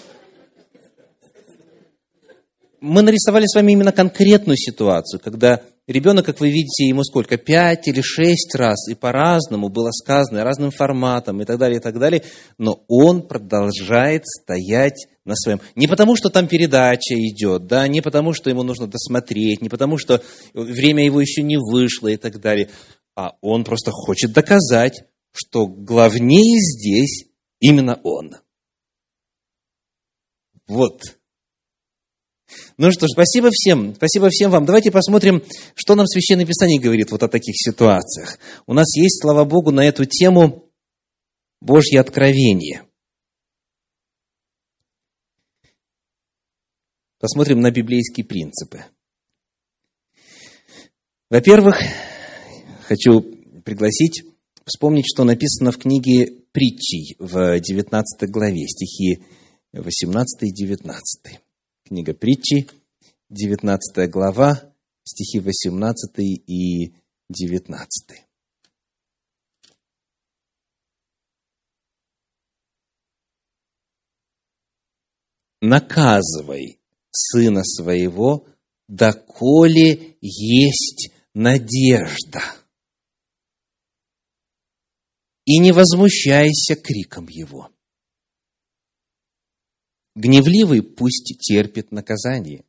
Мы 2.86 3.00
нарисовали 3.00 3.46
с 3.46 3.54
вами 3.54 3.72
именно 3.72 3.92
конкретную 3.92 4.58
ситуацию, 4.58 5.18
когда 5.18 5.62
ребенок, 5.86 6.26
как 6.26 6.38
вы 6.40 6.50
видите, 6.50 6.86
ему 6.86 7.02
сколько? 7.02 7.38
Пять 7.38 7.88
или 7.88 8.02
шесть 8.02 8.54
раз, 8.54 8.90
и 8.90 8.94
по-разному 8.94 9.70
было 9.70 9.90
сказано, 9.90 10.44
разным 10.44 10.70
форматом 10.70 11.40
и 11.40 11.46
так 11.46 11.56
далее, 11.56 11.78
и 11.78 11.82
так 11.82 11.98
далее, 11.98 12.24
но 12.58 12.84
он 12.86 13.26
продолжает 13.26 14.26
стоять 14.26 15.06
на 15.24 15.34
своем. 15.34 15.62
Не 15.74 15.88
потому, 15.88 16.14
что 16.14 16.28
там 16.28 16.46
передача 16.46 17.14
идет, 17.14 17.66
да, 17.66 17.88
не 17.88 18.02
потому, 18.02 18.34
что 18.34 18.50
ему 18.50 18.62
нужно 18.62 18.86
досмотреть, 18.86 19.62
не 19.62 19.70
потому, 19.70 19.96
что 19.96 20.22
время 20.52 21.06
его 21.06 21.22
еще 21.22 21.42
не 21.42 21.56
вышло 21.56 22.08
и 22.08 22.18
так 22.18 22.38
далее, 22.38 22.68
а 23.16 23.32
он 23.40 23.64
просто 23.64 23.92
хочет 23.92 24.32
доказать, 24.32 25.04
что 25.32 25.66
главнее 25.66 26.60
здесь 26.60 27.30
именно 27.60 27.98
он. 28.04 28.36
Вот. 30.66 31.16
Ну 32.76 32.90
что 32.92 33.06
ж, 33.06 33.10
спасибо 33.12 33.50
всем, 33.52 33.94
спасибо 33.94 34.28
всем 34.30 34.50
вам. 34.50 34.64
Давайте 34.64 34.90
посмотрим, 34.90 35.42
что 35.74 35.94
нам 35.94 36.06
Священное 36.06 36.46
Писание 36.46 36.80
говорит 36.80 37.10
вот 37.10 37.22
о 37.22 37.28
таких 37.28 37.54
ситуациях. 37.56 38.38
У 38.66 38.74
нас 38.74 38.96
есть, 38.96 39.20
слава 39.20 39.44
Богу, 39.44 39.70
на 39.70 39.86
эту 39.86 40.04
тему 40.04 40.64
Божье 41.60 42.00
откровение– 42.00 42.82
Посмотрим 47.24 47.60
на 47.62 47.70
библейские 47.70 48.26
принципы. 48.26 48.84
Во-первых, 51.30 51.80
хочу 52.82 53.22
пригласить 53.64 54.24
вспомнить, 54.66 55.06
что 55.06 55.24
написано 55.24 55.72
в 55.72 55.78
книге 55.78 56.42
притчей 56.52 57.16
в 57.18 57.58
19 57.58 58.30
главе, 58.30 58.68
стихи 58.68 59.24
18 59.72 60.42
и 60.42 60.52
19. 60.52 61.40
Книга 61.86 62.14
притчи, 62.14 62.66
19 63.28 64.10
глава, 64.10 64.72
стихи 65.04 65.38
18 65.38 66.18
и 66.18 66.94
19. 67.28 68.24
Наказывай 75.60 76.80
Сына 77.10 77.62
Своего, 77.62 78.46
доколе 78.88 80.16
есть 80.22 81.12
надежда. 81.34 82.40
И 85.44 85.58
не 85.58 85.72
возмущайся 85.72 86.76
криком 86.76 87.28
Его. 87.28 87.73
Гневливый 90.14 90.82
пусть 90.82 91.36
терпит 91.40 91.90
наказание, 91.90 92.64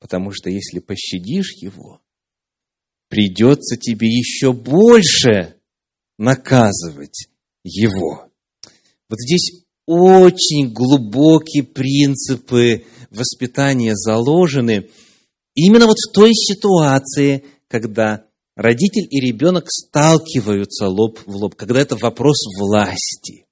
потому 0.00 0.32
что 0.32 0.50
если 0.50 0.80
пощадишь 0.80 1.52
его, 1.62 2.00
придется 3.08 3.76
тебе 3.76 4.08
еще 4.08 4.52
больше 4.52 5.56
наказывать 6.18 7.28
его. 7.62 8.28
Вот 9.08 9.20
здесь 9.20 9.64
очень 9.86 10.72
глубокие 10.72 11.62
принципы 11.62 12.84
воспитания 13.10 13.94
заложены 13.94 14.88
именно 15.54 15.86
вот 15.86 15.96
в 15.96 16.12
той 16.12 16.32
ситуации, 16.34 17.44
когда 17.68 18.26
родитель 18.56 19.06
и 19.08 19.20
ребенок 19.20 19.66
сталкиваются 19.70 20.88
лоб 20.88 21.20
в 21.24 21.36
лоб, 21.36 21.54
когда 21.54 21.80
это 21.80 21.96
вопрос 21.96 22.38
власти. 22.58 23.45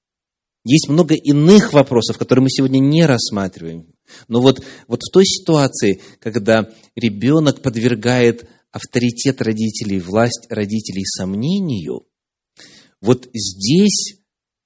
Есть 0.64 0.88
много 0.88 1.14
иных 1.14 1.72
вопросов, 1.72 2.16
которые 2.16 2.44
мы 2.44 2.50
сегодня 2.50 2.78
не 2.78 3.04
рассматриваем. 3.04 3.94
Но 4.28 4.40
вот, 4.40 4.64
вот 4.86 5.00
в 5.02 5.12
той 5.12 5.24
ситуации, 5.24 6.00
когда 6.20 6.70
ребенок 6.96 7.62
подвергает 7.62 8.48
авторитет 8.70 9.42
родителей, 9.42 10.00
власть 10.00 10.46
родителей 10.48 11.04
сомнению, 11.04 12.06
вот 13.00 13.28
здесь, 13.34 14.16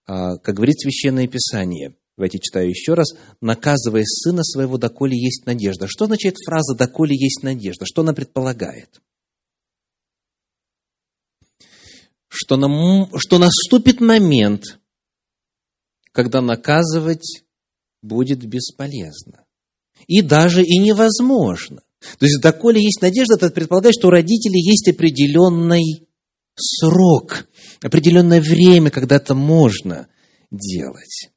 а, 0.06 0.36
как 0.36 0.54
говорит 0.54 0.80
Священное 0.80 1.26
Писание, 1.26 1.94
Давайте 2.18 2.40
читаю 2.40 2.68
еще 2.68 2.94
раз. 2.94 3.12
«Наказывая 3.40 4.02
сына 4.04 4.42
своего, 4.42 4.76
доколе 4.76 5.16
есть 5.16 5.46
надежда». 5.46 5.86
Что 5.86 6.06
означает 6.06 6.34
фраза 6.44 6.74
«доколе 6.74 7.14
есть 7.16 7.44
надежда»? 7.44 7.86
Что 7.86 8.02
она 8.02 8.12
предполагает? 8.12 9.00
Что, 12.26 12.56
нам, 12.56 13.08
что 13.16 13.38
наступит 13.38 14.00
момент, 14.00 14.77
когда 16.18 16.40
наказывать 16.40 17.44
будет 18.02 18.44
бесполезно. 18.44 19.44
И 20.08 20.20
даже 20.20 20.64
и 20.64 20.76
невозможно. 20.78 21.82
То 22.18 22.26
есть, 22.26 22.40
доколе 22.40 22.82
есть 22.82 23.00
надежда, 23.02 23.36
это 23.36 23.50
предполагает, 23.50 23.94
что 23.96 24.08
у 24.08 24.10
родителей 24.10 24.60
есть 24.60 24.88
определенный 24.88 26.08
срок, 26.56 27.46
определенное 27.82 28.40
время, 28.40 28.90
когда 28.90 29.14
это 29.14 29.36
можно 29.36 30.08
делать. 30.50 31.30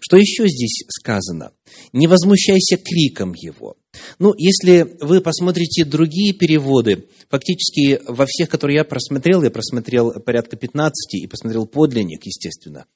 Что 0.00 0.16
еще 0.16 0.48
здесь 0.48 0.82
сказано? 0.88 1.52
Не 1.92 2.06
возмущайся 2.06 2.78
криком 2.78 3.34
его. 3.34 3.76
Ну, 4.18 4.32
если 4.38 4.96
вы 5.00 5.20
посмотрите 5.20 5.84
другие 5.84 6.32
переводы, 6.32 7.08
фактически 7.28 8.00
во 8.06 8.24
всех, 8.26 8.48
которые 8.48 8.76
я 8.76 8.84
просмотрел, 8.84 9.42
я 9.42 9.50
просмотрел 9.50 10.12
порядка 10.20 10.56
15 10.56 11.22
и 11.22 11.26
посмотрел 11.26 11.66
подлинник, 11.66 12.24
естественно, 12.24 12.86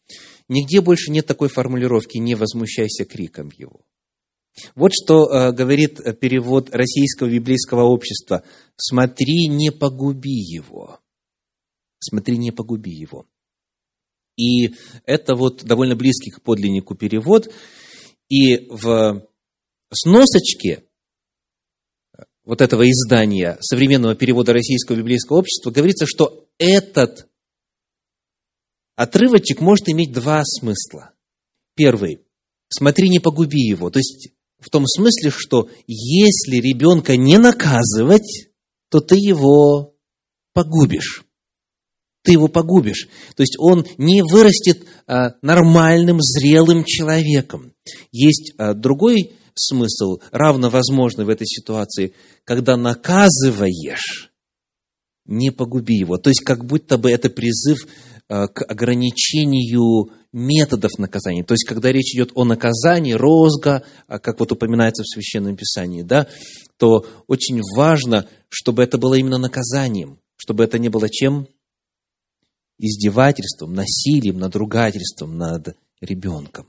нигде 0.48 0.80
больше 0.80 1.10
нет 1.10 1.26
такой 1.26 1.48
формулировки 1.48 2.18
«не 2.18 2.34
возмущайся 2.34 3.04
криком 3.04 3.50
его». 3.56 3.80
Вот 4.74 4.92
что 4.94 5.26
э, 5.26 5.52
говорит 5.52 6.00
перевод 6.18 6.70
Российского 6.74 7.28
библейского 7.28 7.82
общества. 7.82 8.42
«Смотри, 8.76 9.48
не 9.48 9.70
погуби 9.70 10.30
его». 10.30 11.00
«Смотри, 11.98 12.38
не 12.38 12.52
погуби 12.52 12.90
его». 12.90 13.26
И 14.36 14.74
это 15.04 15.34
вот 15.34 15.64
довольно 15.64 15.96
близкий 15.96 16.30
к 16.30 16.42
подлиннику 16.42 16.94
перевод. 16.94 17.52
И 18.28 18.66
в 18.68 19.26
сносочке 19.92 20.84
вот 22.44 22.60
этого 22.60 22.88
издания 22.88 23.58
современного 23.60 24.14
перевода 24.14 24.52
Российского 24.52 24.96
библейского 24.96 25.38
общества 25.38 25.70
говорится, 25.70 26.06
что 26.06 26.48
этот 26.58 27.28
отрывочек 28.96 29.60
может 29.60 29.88
иметь 29.88 30.12
два 30.12 30.42
смысла. 30.44 31.12
Первый– 31.76 32.20
смотри, 32.68 33.08
не 33.08 33.20
погуби 33.20 33.60
его. 33.60 33.90
То 33.90 33.98
есть, 33.98 34.28
в 34.58 34.70
том 34.70 34.86
смысле, 34.86 35.30
что 35.30 35.68
если 35.86 36.56
ребенка 36.56 37.16
не 37.16 37.38
наказывать, 37.38 38.48
то 38.90 39.00
ты 39.00 39.16
его 39.16 39.94
погубишь. 40.52 41.24
Ты 42.22 42.32
его 42.32 42.48
погубишь. 42.48 43.08
То 43.36 43.42
есть 43.42 43.56
он 43.58 43.86
не 43.98 44.22
вырастет 44.22 44.84
а, 45.06 45.34
нормальным, 45.42 46.18
зрелым 46.20 46.84
человеком. 46.84 47.74
Есть 48.10 48.54
а, 48.58 48.74
другой 48.74 49.34
смысл, 49.54 50.18
равно 50.32 50.68
возможный 50.70 51.24
в 51.24 51.28
этой 51.28 51.46
ситуации, 51.46 52.14
когда 52.44 52.76
наказываешь, 52.76 54.32
не 55.24 55.50
погуби 55.50 55.94
его. 55.94 56.18
То 56.18 56.30
есть 56.30 56.40
как 56.40 56.64
будто 56.64 56.98
бы 56.98 57.10
это 57.10 57.30
призыв 57.30 57.86
к 58.28 58.62
ограничению 58.62 60.10
методов 60.32 60.90
наказания. 60.98 61.44
То 61.44 61.54
есть, 61.54 61.64
когда 61.66 61.90
речь 61.90 62.14
идет 62.14 62.32
о 62.34 62.44
наказании, 62.44 63.12
розга, 63.12 63.84
а, 64.06 64.18
как 64.18 64.40
вот 64.40 64.52
упоминается 64.52 65.02
в 65.02 65.08
Священном 65.08 65.56
Писании, 65.56 66.02
да, 66.02 66.26
то 66.76 67.06
очень 67.26 67.60
важно, 67.74 68.28
чтобы 68.48 68.82
это 68.82 68.98
было 68.98 69.14
именно 69.14 69.38
наказанием, 69.38 70.18
чтобы 70.36 70.64
это 70.64 70.78
не 70.78 70.88
было 70.88 71.08
чем? 71.08 71.48
Издевательством, 72.78 73.72
насилием, 73.72 74.38
надругательством 74.38 75.38
над 75.38 75.76
ребенком. 76.02 76.66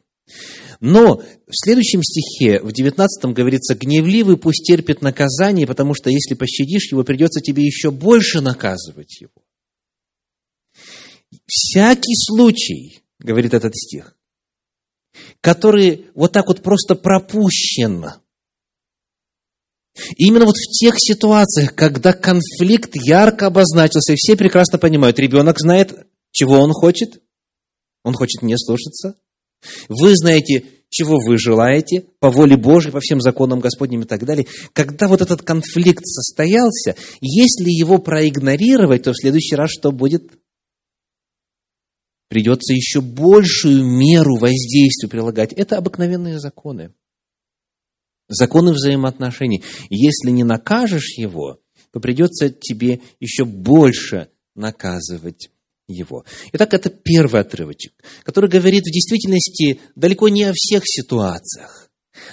Но 0.79 1.17
в 1.17 1.51
следующем 1.51 2.01
стихе, 2.03 2.61
в 2.61 2.71
19 2.71 3.33
говорится, 3.33 3.75
гневливый 3.75 4.37
пусть 4.37 4.63
терпит 4.63 5.01
наказание, 5.01 5.67
потому 5.67 5.93
что 5.93 6.09
если 6.09 6.35
пощадишь 6.35 6.91
его, 6.91 7.03
придется 7.03 7.41
тебе 7.41 7.63
еще 7.63 7.91
больше 7.91 8.41
наказывать 8.41 9.19
его. 9.19 9.31
Всякий 11.45 12.15
случай, 12.15 13.01
говорит 13.19 13.53
этот 13.53 13.75
стих, 13.75 14.15
который 15.41 16.07
вот 16.13 16.31
так 16.31 16.47
вот 16.47 16.61
просто 16.61 16.95
пропущен. 16.95 18.05
Именно 20.15 20.45
вот 20.45 20.55
в 20.55 20.79
тех 20.79 20.95
ситуациях, 20.97 21.73
когда 21.73 22.13
конфликт 22.13 22.91
ярко 22.95 23.47
обозначился, 23.47 24.13
и 24.13 24.17
все 24.17 24.37
прекрасно 24.37 24.77
понимают, 24.77 25.19
ребенок 25.19 25.59
знает, 25.59 26.07
чего 26.31 26.59
он 26.59 26.71
хочет, 26.71 27.21
он 28.03 28.13
хочет 28.13 28.41
не 28.43 28.55
слушаться. 28.57 29.15
Вы 29.89 30.15
знаете, 30.15 30.65
чего 30.89 31.17
вы 31.17 31.37
желаете, 31.37 32.05
по 32.19 32.29
воле 32.29 32.57
Божьей, 32.57 32.91
по 32.91 32.99
всем 32.99 33.19
законам 33.21 33.59
Господним 33.59 34.01
и 34.01 34.05
так 34.05 34.23
далее. 34.23 34.45
Когда 34.73 35.07
вот 35.07 35.21
этот 35.21 35.41
конфликт 35.41 36.05
состоялся, 36.05 36.95
если 37.21 37.69
его 37.69 37.97
проигнорировать, 37.97 39.03
то 39.03 39.13
в 39.13 39.17
следующий 39.19 39.55
раз 39.55 39.71
что 39.71 39.91
будет? 39.91 40.31
Придется 42.27 42.73
еще 42.73 43.01
большую 43.01 43.83
меру 43.83 44.37
воздействия 44.37 45.09
прилагать. 45.09 45.53
Это 45.53 45.77
обыкновенные 45.77 46.39
законы. 46.39 46.93
Законы 48.27 48.73
взаимоотношений. 48.73 49.63
Если 49.89 50.31
не 50.31 50.43
накажешь 50.43 51.17
его, 51.17 51.61
то 51.91 51.99
придется 51.99 52.49
тебе 52.49 53.01
еще 53.19 53.45
больше 53.45 54.29
наказывать 54.55 55.49
его. 55.87 56.25
Итак, 56.51 56.73
это 56.73 56.89
первый 56.89 57.41
отрывочек, 57.41 57.93
который 58.23 58.49
говорит 58.49 58.83
в 58.83 58.91
действительности 58.91 59.79
далеко 59.95 60.27
не 60.27 60.43
о 60.43 60.53
всех 60.53 60.83
ситуациях, 60.85 61.89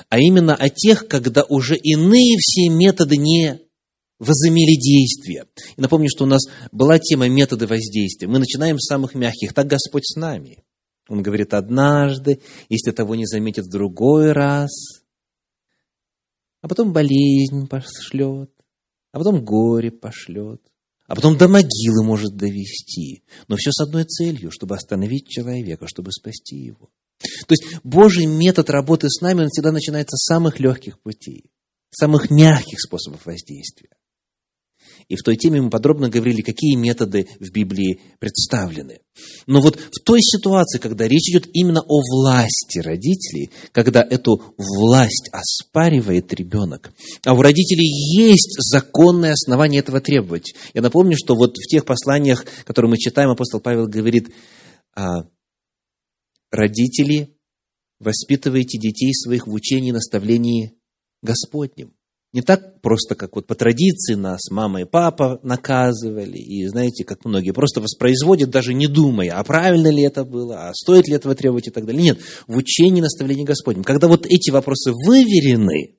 а 0.09 0.18
именно 0.18 0.54
о 0.57 0.68
тех, 0.68 1.07
когда 1.07 1.44
уже 1.44 1.76
иные 1.76 2.37
все 2.38 2.68
методы 2.68 3.16
не 3.16 3.61
возымели 4.18 4.77
действие. 4.77 5.46
И 5.77 5.81
напомню, 5.81 6.09
что 6.09 6.24
у 6.24 6.27
нас 6.27 6.42
была 6.72 6.98
тема 6.98 7.29
методы 7.29 7.66
воздействия. 7.66 8.29
Мы 8.29 8.38
начинаем 8.38 8.79
с 8.79 8.87
самых 8.87 9.14
мягких. 9.14 9.53
Так 9.53 9.66
Господь 9.66 10.05
с 10.07 10.16
нами. 10.16 10.64
Он 11.09 11.22
говорит 11.22 11.53
однажды, 11.53 12.40
если 12.68 12.90
того 12.90 13.14
не 13.14 13.27
заметит 13.27 13.66
в 13.66 13.70
другой 13.70 14.33
раз, 14.33 14.70
а 16.62 16.68
потом 16.68 16.92
болезнь 16.92 17.66
пошлет, 17.68 18.50
а 19.12 19.18
потом 19.18 19.44
горе 19.44 19.90
пошлет, 19.90 20.62
а 21.07 21.14
потом 21.14 21.37
до 21.37 21.46
могилы 21.46 22.03
может 22.03 22.37
довести. 22.37 23.22
Но 23.48 23.57
все 23.57 23.70
с 23.70 23.83
одной 23.83 24.05
целью, 24.05 24.50
чтобы 24.50 24.74
остановить 24.74 25.29
человека, 25.29 25.87
чтобы 25.87 26.11
спасти 26.11 26.57
его. 26.57 26.88
То 27.46 27.53
есть 27.53 27.64
Божий 27.85 28.24
метод 28.24 28.70
работы 28.70 29.09
с 29.11 29.20
нами, 29.20 29.42
он 29.42 29.48
всегда 29.48 29.72
начинается 29.72 30.16
с 30.16 30.24
самых 30.24 30.59
легких 30.59 30.98
путей, 31.00 31.50
самых 31.90 32.31
мягких 32.31 32.81
способов 32.81 33.27
воздействия. 33.27 33.90
И 35.09 35.17
в 35.17 35.23
той 35.23 35.37
теме 35.37 35.61
мы 35.61 35.71
подробно 35.71 36.09
говорили, 36.09 36.43
какие 36.43 36.77
методы 36.77 37.29
в 37.40 37.51
Библии 37.51 38.01
представлены. 38.19 39.01
Но 39.47 39.61
вот 39.61 39.77
в 39.77 40.03
той 40.05 40.21
ситуации, 40.21 40.79
когда 40.79 41.07
речь 41.07 41.29
идет 41.31 41.49
именно 41.53 41.81
о 41.81 42.01
власти 42.01 42.79
родителей, 42.79 43.51
когда 43.73 44.03
эту 44.03 44.55
власть 44.57 45.31
оспаривает 45.33 46.33
ребенок, 46.33 46.93
а 47.25 47.35
у 47.35 47.43
родителей 47.43 47.87
есть 47.87 48.57
законное 48.59 49.33
основание 49.33 49.81
этого 49.81 50.01
требовать. 50.01 50.55
Я 50.73 50.83
напомню, 50.83 51.17
что 51.17 51.35
вот 51.35 51.57
в 51.57 51.67
тех 51.69 51.85
посланиях, 51.85 52.45
которые 52.64 52.90
мы 52.90 52.99
читаем, 52.99 53.31
апостол 53.31 53.61
Павел 53.61 53.87
говорит, 53.87 54.31
«А, 54.97 55.25
родители, 56.51 57.35
воспитывайте 57.99 58.79
детей 58.79 59.12
своих 59.12 59.47
в 59.47 59.53
учении 59.53 59.90
и 59.90 59.93
наставлении 59.93 60.75
Господнем. 61.23 61.93
Не 62.35 62.42
так 62.42 62.81
просто, 62.81 63.14
как 63.14 63.37
вот 63.37 63.47
по 63.47 63.55
традиции 63.55 64.14
нас 64.14 64.51
мама 64.51 64.81
и 64.81 64.85
папа 64.85 65.38
наказывали, 65.44 66.37
и 66.37 66.66
знаете, 66.66 67.05
как 67.05 67.25
многие 67.25 67.53
просто 67.53 67.81
воспроизводят, 67.81 68.51
даже 68.51 68.75
не 68.75 68.88
думая, 68.88 69.38
а 69.38 69.44
правильно 69.44 69.87
ли 69.87 70.03
это 70.03 70.25
было, 70.25 70.68
а 70.68 70.75
стоит 70.75 71.07
ли 71.07 71.14
этого 71.14 71.37
требовать 71.37 71.68
и 71.68 71.70
так 71.70 71.87
далее. 71.87 72.03
Нет, 72.03 72.18
в 72.49 72.57
учении 72.57 73.01
наставления 73.01 73.44
Господнем. 73.44 73.85
Когда 73.85 74.09
вот 74.09 74.27
эти 74.27 74.51
вопросы 74.51 74.90
выверены, 75.07 75.94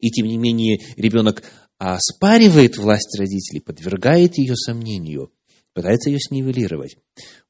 и 0.00 0.10
тем 0.10 0.26
не 0.26 0.38
менее 0.38 0.80
ребенок 0.96 1.44
оспаривает 1.78 2.76
власть 2.76 3.16
родителей, 3.16 3.60
подвергает 3.60 4.36
ее 4.38 4.56
сомнению, 4.56 5.30
пытается 5.72 6.10
ее 6.10 6.18
снивелировать, 6.18 6.96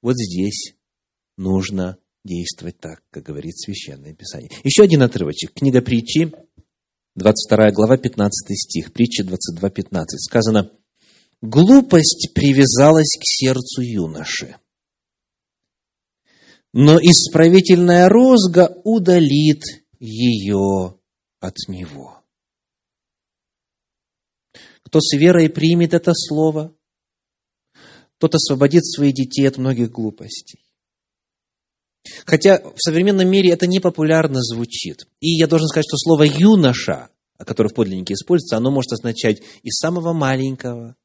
вот 0.02 0.16
здесь 0.18 0.74
нужно 1.38 1.96
действовать 2.22 2.78
так, 2.80 3.02
как 3.10 3.24
говорит 3.24 3.56
Священное 3.58 4.12
Писание. 4.12 4.50
Еще 4.62 4.82
один 4.82 5.00
отрывочек. 5.00 5.54
Книга 5.54 5.80
притчи, 5.80 6.32
22 7.16 7.70
глава, 7.70 7.96
15 7.96 8.58
стих, 8.58 8.92
притча 8.92 9.22
22, 9.22 9.70
15. 9.70 10.20
Сказано, 10.20 10.70
«Глупость 11.40 12.32
привязалась 12.34 13.16
к 13.16 13.22
сердцу 13.22 13.82
юноши, 13.82 14.56
но 16.72 16.98
исправительная 16.98 18.08
розга 18.08 18.80
удалит 18.82 19.62
ее 20.00 20.98
от 21.38 21.54
него». 21.68 22.24
Кто 24.82 25.00
с 25.00 25.16
верой 25.16 25.48
примет 25.50 25.94
это 25.94 26.12
слово, 26.14 26.76
тот 28.18 28.34
освободит 28.34 28.84
своих 28.84 29.14
детей 29.14 29.46
от 29.46 29.56
многих 29.56 29.90
глупостей. 29.90 30.63
Хотя 32.26 32.60
в 32.60 32.78
современном 32.78 33.28
мире 33.28 33.50
это 33.50 33.66
не 33.66 33.80
популярно 33.80 34.40
звучит. 34.42 35.06
И 35.20 35.30
я 35.30 35.46
должен 35.46 35.68
сказать, 35.68 35.86
что 35.88 35.96
слово 35.96 36.24
«юноша», 36.24 37.08
которое 37.38 37.68
в 37.68 37.74
подлиннике 37.74 38.14
используется, 38.14 38.56
оно 38.56 38.70
может 38.70 38.92
означать 38.92 39.42
и 39.62 39.70
самого 39.70 40.12
маленького, 40.12 40.96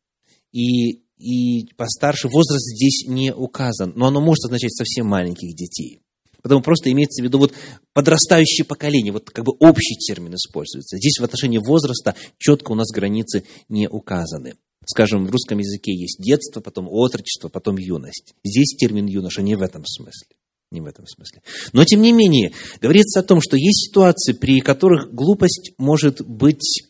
и, 0.51 1.01
и 1.17 1.67
постарше. 1.75 2.27
Возраст 2.27 2.63
здесь 2.63 3.05
не 3.07 3.33
указан, 3.33 3.93
но 3.95 4.07
оно 4.07 4.21
может 4.21 4.45
означать 4.45 4.73
совсем 4.73 5.07
маленьких 5.07 5.55
детей. 5.55 6.01
Потому 6.41 6.62
просто 6.62 6.89
имеется 6.91 7.21
в 7.21 7.25
виду 7.25 7.38
вот 7.38 7.53
подрастающее 7.93 8.63
поколение, 8.63 9.12
вот 9.12 9.29
как 9.29 9.43
бы 9.43 9.53
общий 9.59 9.95
термин 9.95 10.35
используется. 10.35 10.97
Здесь 10.97 11.19
в 11.19 11.23
отношении 11.23 11.58
возраста 11.58 12.15
четко 12.37 12.71
у 12.71 12.75
нас 12.75 12.89
границы 12.93 13.43
не 13.67 13.89
указаны. 13.89 14.56
Скажем, 14.85 15.25
в 15.25 15.31
русском 15.31 15.60
языке 15.60 15.93
есть 15.93 16.17
детство, 16.19 16.62
потом 16.62 16.87
отрочество, 16.89 17.50
потом 17.50 17.77
юность. 17.77 18.33
Здесь 18.43 18.75
термин 18.77 19.06
юноша 19.06 19.41
не 19.41 19.56
в 19.56 19.62
этом 19.62 19.85
смысле 19.85 20.38
не 20.71 20.81
в 20.81 20.85
этом 20.85 21.05
смысле. 21.07 21.41
Но, 21.73 21.83
тем 21.83 22.01
не 22.01 22.11
менее, 22.11 22.53
говорится 22.79 23.19
о 23.19 23.23
том, 23.23 23.41
что 23.41 23.57
есть 23.57 23.89
ситуации, 23.89 24.33
при 24.33 24.59
которых 24.59 25.13
глупость 25.13 25.73
может 25.77 26.21
быть 26.21 26.83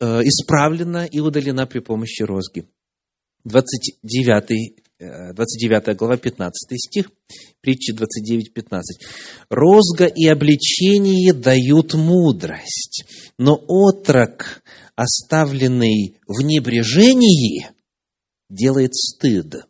э, 0.00 0.22
исправлена 0.24 1.04
и 1.04 1.20
удалена 1.20 1.66
при 1.66 1.80
помощи 1.80 2.22
розги. 2.22 2.66
29, 3.44 4.82
29 5.34 5.88
э, 5.88 5.94
глава, 5.94 6.16
15 6.16 6.80
стих, 6.80 7.10
притча 7.60 7.92
29-15. 7.92 8.80
«Розга 9.48 10.06
и 10.06 10.26
обличение 10.26 11.32
дают 11.32 11.94
мудрость, 11.94 13.04
но 13.38 13.54
отрок, 13.68 14.62
оставленный 14.94 16.18
в 16.26 16.42
небрежении, 16.42 17.68
делает 18.48 18.94
стыд 18.94 19.66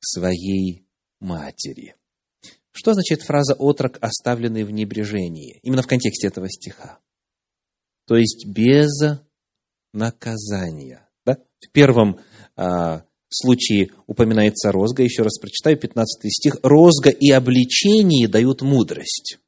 своей 0.00 0.84
матери». 1.20 1.96
Что 2.72 2.92
означает 2.92 3.22
фраза 3.22 3.54
«отрок, 3.54 3.98
оставленный 4.00 4.64
в 4.64 4.70
небрежении»? 4.70 5.60
Именно 5.62 5.82
в 5.82 5.86
контексте 5.86 6.26
этого 6.26 6.48
стиха. 6.48 6.98
То 8.06 8.16
есть 8.16 8.46
без 8.46 8.90
наказания. 9.92 11.08
Да? 11.24 11.38
В 11.60 11.70
первом 11.70 12.18
а, 12.56 13.04
случае 13.28 13.90
упоминается 14.06 14.72
розга. 14.72 15.02
Еще 15.02 15.22
раз 15.22 15.38
прочитаю 15.38 15.78
15 15.78 16.32
стих. 16.32 16.56
«Розга 16.62 17.10
и 17.10 17.30
обличение 17.30 18.28
дают 18.28 18.62
мудрость, 18.62 19.38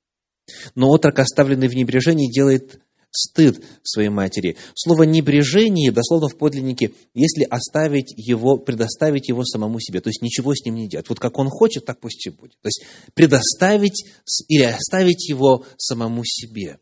но 0.74 0.90
отрок, 0.90 1.18
оставленный 1.18 1.68
в 1.68 1.74
небрежении, 1.74 2.32
делает 2.32 2.80
стыд 3.16 3.64
своей 3.82 4.08
матери. 4.08 4.56
Слово 4.74 5.04
«небрежение» 5.04 5.92
дословно 5.92 6.28
в 6.28 6.36
подлиннике, 6.36 6.92
если 7.14 7.44
оставить 7.44 8.12
его, 8.16 8.58
предоставить 8.58 9.28
его 9.28 9.44
самому 9.44 9.80
себе, 9.80 10.00
то 10.00 10.08
есть 10.10 10.22
ничего 10.22 10.54
с 10.54 10.64
ним 10.64 10.74
не 10.74 10.88
делать. 10.88 11.08
Вот 11.08 11.20
как 11.20 11.38
он 11.38 11.48
хочет, 11.48 11.84
так 11.84 12.00
пусть 12.00 12.26
и 12.26 12.30
будет. 12.30 12.58
То 12.60 12.68
есть 12.68 12.84
предоставить 13.14 14.04
или 14.48 14.64
оставить 14.64 15.28
его 15.28 15.64
самому 15.78 16.22
себе. 16.24 16.78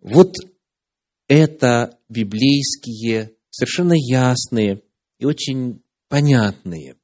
Вот 0.00 0.34
это 1.28 1.98
библейские, 2.08 3.32
совершенно 3.50 3.94
ясные 3.96 4.82
и 5.18 5.24
очень 5.24 5.82
понятные 6.08 6.96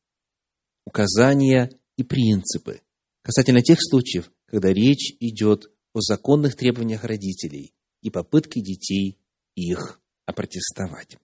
указания 0.85 1.71
и 1.97 2.03
принципы 2.03 2.81
касательно 3.23 3.63
тех 3.63 3.79
случаев, 3.81 4.31
когда 4.47 4.73
речь 4.73 5.15
идет 5.21 5.71
о 5.93 6.01
законных 6.01 6.57
требованиях 6.57 7.05
родителей 7.05 7.75
и 8.01 8.11
попытке 8.11 8.61
детей 8.61 9.19
их 9.55 10.01
опротестовать. 10.27 11.19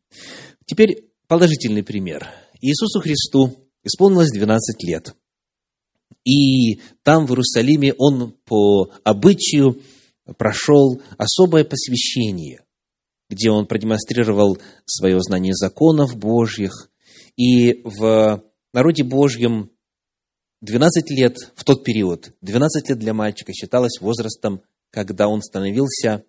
Теперь 0.66 1.08
положительный 1.26 1.82
пример. 1.82 2.26
Иисусу 2.60 3.00
Христу 3.00 3.68
исполнилось 3.82 4.30
12 4.30 4.82
лет. 4.84 5.14
И 6.24 6.80
там, 7.02 7.26
в 7.26 7.30
Иерусалиме, 7.30 7.94
он 7.96 8.32
по 8.44 8.90
обычаю 9.04 9.80
прошел 10.36 11.00
особое 11.16 11.64
посвящение, 11.64 12.64
где 13.30 13.50
он 13.50 13.66
продемонстрировал 13.66 14.58
свое 14.84 15.20
знание 15.20 15.54
законов 15.54 16.16
Божьих. 16.16 16.90
И 17.36 17.82
в 17.84 18.44
народе 18.72 19.04
Божьем 19.04 19.70
12 20.61 21.11
лет 21.11 21.36
в 21.54 21.64
тот 21.64 21.84
период, 21.84 22.34
12 22.40 22.88
лет 22.88 22.98
для 22.98 23.14
мальчика 23.14 23.52
считалось 23.52 24.00
возрастом, 24.00 24.62
когда 24.90 25.28
он 25.28 25.40
становился 25.40 26.24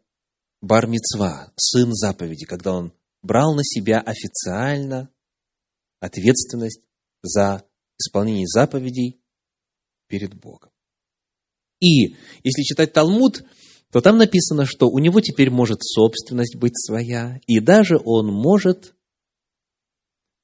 бармицва, 0.62 1.52
сын 1.56 1.94
заповеди, 1.94 2.46
когда 2.46 2.74
он 2.74 2.94
брал 3.22 3.56
на 3.56 3.64
себя 3.64 4.00
официально 4.00 5.10
ответственность 6.00 6.82
за 7.22 7.64
исполнение 7.98 8.46
заповедей 8.48 9.20
перед 10.08 10.34
Богом. 10.34 10.72
И 11.80 12.16
если 12.44 12.64
читать 12.64 12.94
Талмуд, 12.94 13.44
то 13.92 14.02
там 14.02 14.18
написано, 14.18 14.66
что 14.66 14.88
у 14.90 15.00
него 15.00 15.22
теперь 15.22 15.50
может 15.50 15.82
собственность 15.82 16.56
быть 16.56 16.78
своя, 16.78 17.40
и 17.48 17.60
даже 17.60 18.00
он 18.04 18.28
может 18.28 18.94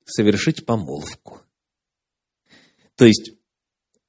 совершить 0.05 0.65
помолвку. 0.65 1.41
То 2.95 3.05
есть 3.05 3.34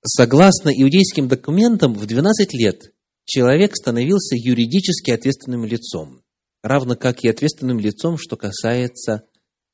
Согласно 0.08 0.68
иудейским 0.68 1.26
документам, 1.26 1.92
в 1.92 2.06
12 2.06 2.54
лет 2.54 2.92
человек 3.24 3.74
становился 3.74 4.36
юридически 4.36 5.10
ответственным 5.10 5.64
лицом, 5.64 6.22
равно 6.62 6.94
как 6.94 7.24
и 7.24 7.28
ответственным 7.28 7.80
лицом, 7.80 8.16
что 8.16 8.36
касается 8.36 9.24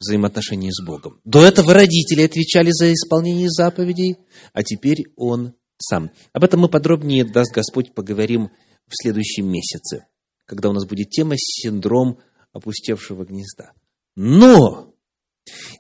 взаимоотношений 0.01 0.73
с 0.73 0.83
Богом. 0.83 1.21
До 1.25 1.45
этого 1.45 1.75
родители 1.75 2.23
отвечали 2.23 2.71
за 2.73 2.95
исполнение 2.95 3.51
заповедей, 3.51 4.17
а 4.55 4.63
теперь 4.63 5.05
он 5.17 5.53
сам. 5.77 6.11
Об 6.33 6.45
этом 6.45 6.61
мы 6.61 6.71
подробнее, 6.71 7.25
даст 7.25 7.53
Господь, 7.53 7.93
поговорим 7.93 8.51
в 8.89 8.93
следующем 8.95 9.53
месяце, 9.53 10.07
когда 10.47 10.71
у 10.71 10.73
нас 10.73 10.87
будет 10.87 11.11
тема 11.11 11.35
«Синдром 11.37 12.19
опустевшего 12.55 13.27
гнезда». 13.27 13.73
Но, 14.17 14.95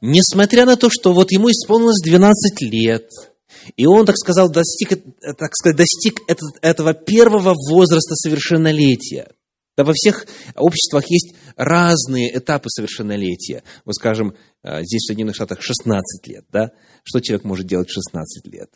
несмотря 0.02 0.66
на 0.66 0.76
то, 0.76 0.90
что 0.90 1.14
вот 1.14 1.32
ему 1.32 1.48
исполнилось 1.50 2.02
12 2.02 2.60
лет– 2.60 3.08
и 3.76 3.86
он, 3.86 4.06
так 4.06 4.16
сказал, 4.16 4.50
достиг, 4.50 4.90
так 5.20 5.54
сказать, 5.54 5.76
достиг 5.76 6.20
этого 6.62 6.94
первого 6.94 7.54
возраста 7.54 8.14
совершеннолетия. 8.14 9.28
Да 9.76 9.84
во 9.84 9.92
всех 9.94 10.26
обществах 10.54 11.04
есть 11.08 11.34
разные 11.56 12.36
этапы 12.36 12.68
совершеннолетия. 12.68 13.62
Вот, 13.84 13.94
скажем, 13.94 14.36
э, 14.62 14.82
здесь 14.82 15.02
в 15.02 15.06
Соединенных 15.06 15.34
Штатах 15.34 15.62
16 15.62 16.26
лет. 16.26 16.44
Да? 16.50 16.72
Что 17.04 17.20
человек 17.20 17.44
может 17.44 17.66
делать 17.66 17.88
в 17.88 17.94
16 17.94 18.46
лет? 18.48 18.70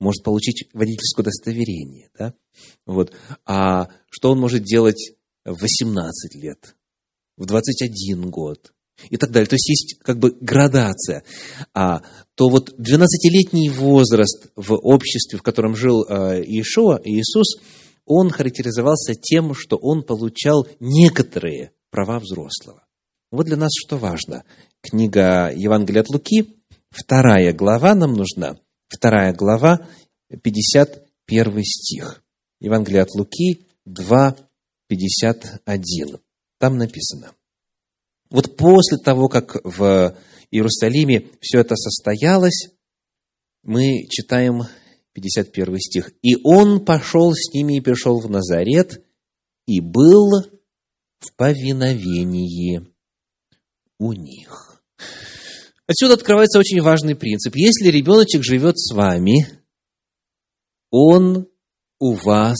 Может 0.00 0.24
получить 0.24 0.68
водительское 0.72 1.22
удостоверение. 1.22 2.08
Да? 2.18 2.34
Вот. 2.86 3.12
А 3.44 3.90
что 4.10 4.30
он 4.30 4.40
может 4.40 4.62
делать 4.62 5.12
в 5.44 5.60
18 5.60 6.34
лет? 6.34 6.76
В 7.36 7.44
21 7.44 8.30
год? 8.30 8.72
И 9.10 9.16
так 9.16 9.30
далее. 9.30 9.46
То 9.46 9.54
есть 9.54 9.68
есть 9.68 9.98
как 10.02 10.18
бы 10.18 10.36
градация. 10.40 11.22
А, 11.74 12.02
то 12.34 12.48
вот 12.48 12.74
12-летний 12.78 13.70
возраст 13.70 14.48
в 14.56 14.74
обществе, 14.74 15.38
в 15.38 15.42
котором 15.42 15.76
жил 15.76 16.04
э, 16.04 16.42
Иешуа, 16.44 17.00
Иисус, 17.04 17.60
он 18.04 18.30
характеризовался 18.30 19.14
тем, 19.14 19.54
что 19.54 19.76
он 19.76 20.02
получал 20.02 20.66
некоторые 20.80 21.72
права 21.90 22.18
взрослого. 22.18 22.84
Вот 23.30 23.46
для 23.46 23.56
нас 23.56 23.72
что 23.74 23.96
важно. 23.96 24.44
Книга 24.80 25.52
Евангелия 25.54 26.02
от 26.02 26.10
Луки, 26.10 26.56
вторая 26.90 27.52
глава 27.52 27.94
нам 27.94 28.14
нужна. 28.14 28.58
Вторая 28.88 29.34
глава, 29.34 29.88
51 30.42 31.64
стих. 31.64 32.22
Евангелие 32.60 33.02
от 33.02 33.10
Луки 33.14 33.66
2, 33.84 34.36
51. 34.88 36.18
Там 36.58 36.78
написано. 36.78 37.32
Вот 38.30 38.56
после 38.56 38.98
того, 38.98 39.28
как 39.28 39.56
в 39.64 40.16
Иерусалиме 40.50 41.28
все 41.40 41.60
это 41.60 41.76
состоялось, 41.76 42.68
мы 43.62 44.06
читаем 44.08 44.62
51 45.12 45.78
стих. 45.78 46.12
«И 46.22 46.36
он 46.44 46.84
пошел 46.84 47.32
с 47.32 47.52
ними 47.52 47.78
и 47.78 47.80
пришел 47.80 48.20
в 48.20 48.30
Назарет, 48.30 49.02
и 49.66 49.80
был 49.80 50.30
в 51.18 51.34
повиновении 51.36 52.86
у 53.98 54.12
них». 54.12 54.82
Отсюда 55.86 56.14
открывается 56.14 56.58
очень 56.58 56.82
важный 56.82 57.14
принцип. 57.14 57.54
Если 57.54 57.88
ребеночек 57.88 58.42
живет 58.42 58.76
с 58.78 58.92
вами, 58.92 59.46
он 60.90 61.48
у 62.00 62.14
вас 62.14 62.58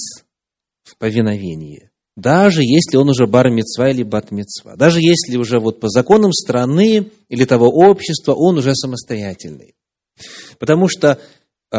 в 0.85 0.97
повиновении 0.97 1.86
даже 2.17 2.63
если 2.63 2.97
он 2.97 3.11
уже 3.11 3.27
бар 3.27 3.49
или 3.49 4.03
бат 4.03 4.31
даже 4.77 5.01
если 5.01 5.37
уже 5.37 5.61
вот 5.61 5.81
по 5.81 5.89
законам 5.89 6.33
страны 6.33 7.13
или 7.29 7.45
того 7.45 7.69
общества 7.69 8.33
он 8.35 8.57
уже 8.57 8.75
самостоятельный. 8.75 9.75
Потому 10.59 10.89
что 10.89 11.21
э, 11.71 11.77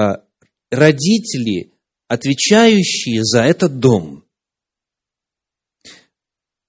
родители, 0.70 1.74
отвечающие 2.08 3.24
за 3.24 3.44
этот 3.44 3.80
дом, 3.80 4.26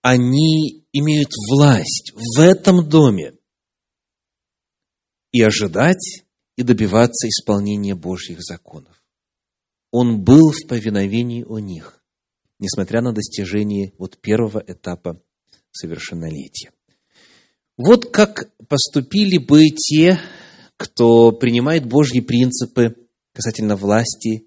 они 0.00 0.86
имеют 0.92 1.30
власть 1.50 2.12
в 2.14 2.40
этом 2.40 2.88
доме 2.88 3.34
и 5.30 5.42
ожидать, 5.42 6.24
и 6.56 6.62
добиваться 6.62 7.28
исполнения 7.28 7.94
Божьих 7.94 8.40
законов. 8.40 9.02
Он 9.90 10.22
был 10.22 10.52
в 10.52 10.66
повиновении 10.66 11.42
у 11.42 11.58
них 11.58 11.97
несмотря 12.58 13.00
на 13.00 13.12
достижение 13.12 13.92
вот 13.98 14.18
первого 14.18 14.62
этапа 14.66 15.22
совершеннолетия. 15.70 16.72
Вот 17.76 18.10
как 18.10 18.52
поступили 18.68 19.38
бы 19.38 19.66
те, 19.68 20.18
кто 20.76 21.32
принимает 21.32 21.86
Божьи 21.86 22.20
принципы 22.20 22.96
касательно 23.32 23.76
власти 23.76 24.46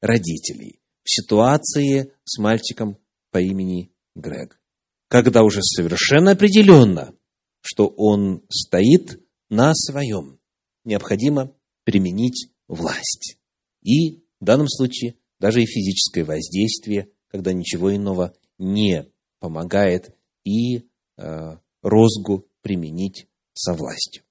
родителей 0.00 0.80
в 1.02 1.10
ситуации 1.10 2.12
с 2.24 2.38
мальчиком 2.38 2.96
по 3.30 3.38
имени 3.38 3.92
Грег. 4.14 4.60
Когда 5.08 5.42
уже 5.42 5.60
совершенно 5.62 6.32
определенно, 6.32 7.14
что 7.60 7.86
он 7.88 8.42
стоит 8.50 9.20
на 9.48 9.74
своем, 9.74 10.38
необходимо 10.84 11.52
применить 11.84 12.50
власть. 12.68 13.36
И 13.82 14.22
в 14.40 14.44
данном 14.44 14.68
случае 14.68 15.16
даже 15.38 15.62
и 15.62 15.66
физическое 15.66 16.24
воздействие 16.24 17.08
когда 17.30 17.52
ничего 17.52 17.94
иного 17.94 18.34
не 18.58 19.06
помогает, 19.38 20.14
и 20.44 20.84
э, 21.16 21.56
розгу 21.82 22.46
применить 22.62 23.26
со 23.54 23.74
властью. 23.74 24.22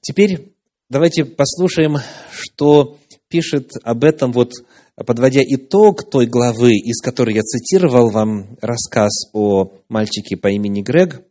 Теперь 0.00 0.52
давайте 0.88 1.24
послушаем, 1.24 1.98
что 2.32 2.98
пишет 3.28 3.72
об 3.82 4.04
этом, 4.04 4.32
вот 4.32 4.52
подводя 4.94 5.40
итог 5.42 6.08
той 6.10 6.26
главы, 6.26 6.72
из 6.72 7.00
которой 7.00 7.34
я 7.34 7.42
цитировал 7.42 8.10
вам 8.10 8.58
рассказ 8.60 9.30
о 9.32 9.72
мальчике 9.88 10.36
по 10.36 10.48
имени 10.48 10.82
Грег. 10.82 11.24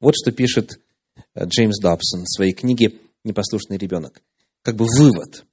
Вот 0.00 0.14
что 0.16 0.32
пишет 0.32 0.80
э, 1.34 1.44
Джеймс 1.44 1.78
Добсон 1.80 2.24
в 2.24 2.34
своей 2.34 2.52
книге 2.52 2.98
«Непослушный 3.24 3.78
ребенок». 3.78 4.22
Как 4.62 4.76
бы 4.76 4.86
вывод. 4.98 5.44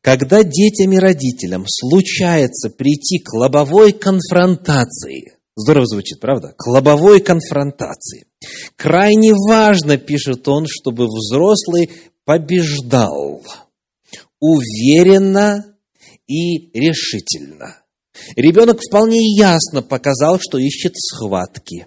Когда 0.00 0.42
детям 0.42 0.92
и 0.92 0.98
родителям 0.98 1.64
случается 1.68 2.70
прийти 2.70 3.18
к 3.18 3.32
лобовой 3.34 3.92
конфронтации, 3.92 5.34
здорово 5.56 5.86
звучит, 5.86 6.20
правда? 6.20 6.54
К 6.56 6.66
лобовой 6.66 7.20
конфронтации. 7.20 8.26
Крайне 8.76 9.32
важно, 9.32 9.96
пишет 9.96 10.48
он, 10.48 10.66
чтобы 10.68 11.06
взрослый 11.06 11.90
побеждал 12.24 13.42
уверенно 14.42 15.76
и 16.26 16.70
решительно. 16.76 17.78
Ребенок 18.34 18.80
вполне 18.80 19.34
ясно 19.36 19.82
показал, 19.82 20.38
что 20.40 20.58
ищет 20.58 20.94
схватки. 20.96 21.86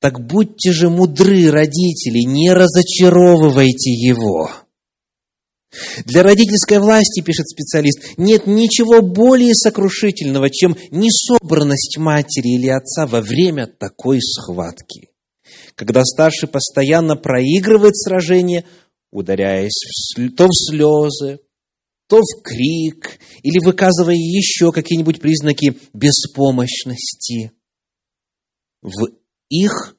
Так 0.00 0.24
будьте 0.24 0.72
же 0.72 0.88
мудры, 0.88 1.50
родители, 1.50 2.24
не 2.24 2.52
разочаровывайте 2.52 3.90
его. 3.90 4.50
Для 6.04 6.22
родительской 6.22 6.78
власти, 6.78 7.20
пишет 7.20 7.48
специалист, 7.48 8.16
нет 8.16 8.46
ничего 8.46 9.02
более 9.02 9.54
сокрушительного, 9.54 10.50
чем 10.50 10.76
несобранность 10.90 11.96
матери 11.96 12.56
или 12.56 12.68
отца 12.68 13.06
во 13.06 13.20
время 13.20 13.66
такой 13.66 14.20
схватки. 14.20 15.10
Когда 15.76 16.04
старший 16.04 16.48
постоянно 16.48 17.16
проигрывает 17.16 17.96
сражение, 17.96 18.64
ударяясь 19.12 19.80
то 20.36 20.46
в 20.46 20.54
слезы, 20.54 21.40
то 22.08 22.18
в 22.18 22.42
крик, 22.42 23.20
или 23.42 23.64
выказывая 23.64 24.16
еще 24.16 24.72
какие-нибудь 24.72 25.20
признаки 25.20 25.78
беспомощности. 25.92 27.52
В 28.82 29.10
их 29.48 29.96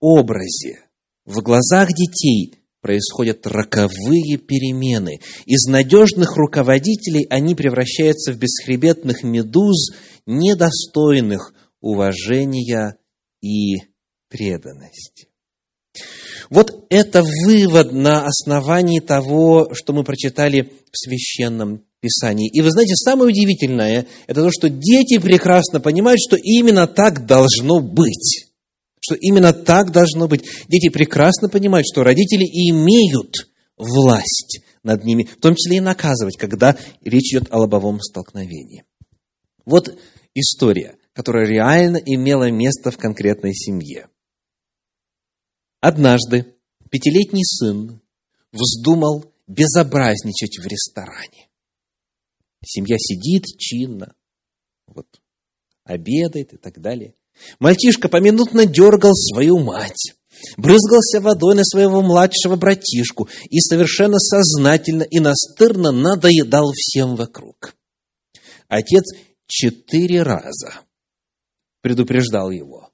образе, 0.00 0.80
в 1.24 1.40
глазах 1.40 1.88
детей 1.88 2.65
происходят 2.86 3.44
роковые 3.48 4.36
перемены. 4.36 5.18
Из 5.44 5.66
надежных 5.66 6.36
руководителей 6.36 7.26
они 7.30 7.56
превращаются 7.56 8.32
в 8.32 8.38
бесхребетных 8.38 9.24
медуз, 9.24 9.90
недостойных 10.24 11.52
уважения 11.80 12.96
и 13.42 13.78
преданности. 14.28 15.26
Вот 16.48 16.86
это 16.88 17.24
вывод 17.44 17.90
на 17.90 18.24
основании 18.24 19.00
того, 19.00 19.74
что 19.74 19.92
мы 19.92 20.04
прочитали 20.04 20.70
в 20.92 20.96
Священном 20.96 21.82
Писании. 21.98 22.48
И 22.48 22.60
вы 22.60 22.70
знаете, 22.70 22.94
самое 22.94 23.30
удивительное, 23.30 24.06
это 24.28 24.44
то, 24.44 24.50
что 24.52 24.68
дети 24.70 25.18
прекрасно 25.18 25.80
понимают, 25.80 26.20
что 26.24 26.36
именно 26.36 26.86
так 26.86 27.26
должно 27.26 27.80
быть 27.80 28.45
что 29.06 29.14
именно 29.14 29.52
так 29.52 29.92
должно 29.92 30.26
быть. 30.26 30.44
Дети 30.68 30.88
прекрасно 30.88 31.48
понимают, 31.48 31.86
что 31.86 32.02
родители 32.02 32.44
имеют 32.70 33.48
власть 33.76 34.60
над 34.82 35.04
ними, 35.04 35.24
в 35.24 35.36
том 35.36 35.54
числе 35.54 35.76
и 35.76 35.80
наказывать, 35.80 36.36
когда 36.36 36.76
речь 37.02 37.32
идет 37.32 37.52
о 37.52 37.58
лобовом 37.58 38.00
столкновении. 38.00 38.84
Вот 39.64 39.96
история, 40.34 40.96
которая 41.12 41.46
реально 41.46 41.98
имела 41.98 42.50
место 42.50 42.90
в 42.90 42.98
конкретной 42.98 43.54
семье. 43.54 44.08
Однажды 45.80 46.56
пятилетний 46.90 47.44
сын 47.44 48.00
вздумал 48.52 49.32
безобразничать 49.46 50.58
в 50.58 50.66
ресторане. 50.66 51.48
Семья 52.64 52.96
сидит 52.98 53.44
чинно, 53.58 54.14
вот, 54.86 55.06
обедает 55.84 56.54
и 56.54 56.56
так 56.56 56.80
далее. 56.80 57.14
Мальчишка 57.58 58.08
поминутно 58.08 58.66
дергал 58.66 59.14
свою 59.14 59.58
мать, 59.58 60.14
брызгался 60.56 61.20
водой 61.20 61.54
на 61.54 61.64
своего 61.64 62.02
младшего 62.02 62.56
братишку 62.56 63.28
и 63.48 63.60
совершенно 63.60 64.18
сознательно 64.18 65.02
и 65.02 65.20
настырно 65.20 65.92
надоедал 65.92 66.72
всем 66.74 67.16
вокруг. 67.16 67.74
Отец 68.68 69.04
четыре 69.46 70.22
раза 70.22 70.80
предупреждал 71.80 72.50
его, 72.50 72.90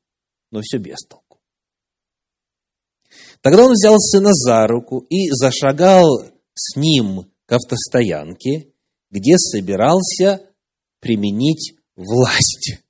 но 0.51 0.61
все 0.61 0.79
без 0.79 0.99
толку. 1.09 1.41
Тогда 3.41 3.65
он 3.65 3.73
взял 3.73 3.99
сына 3.99 4.33
за 4.33 4.67
руку 4.67 4.99
и 5.09 5.31
зашагал 5.31 6.07
с 6.55 6.77
ним 6.77 7.33
к 7.47 7.53
автостоянке, 7.53 8.69
где 9.11 9.37
собирался 9.37 10.43
применить 11.01 11.75
власть 11.97 12.83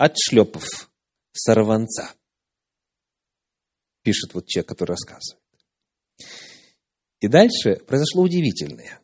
отшлепав 0.00 0.64
сорванца. 1.32 2.14
Пишет 4.02 4.32
вот 4.32 4.46
человек, 4.46 4.68
который 4.68 4.92
рассказывает. 4.92 5.44
И 7.20 7.28
дальше 7.28 7.76
произошло 7.86 8.22
удивительное. 8.22 9.02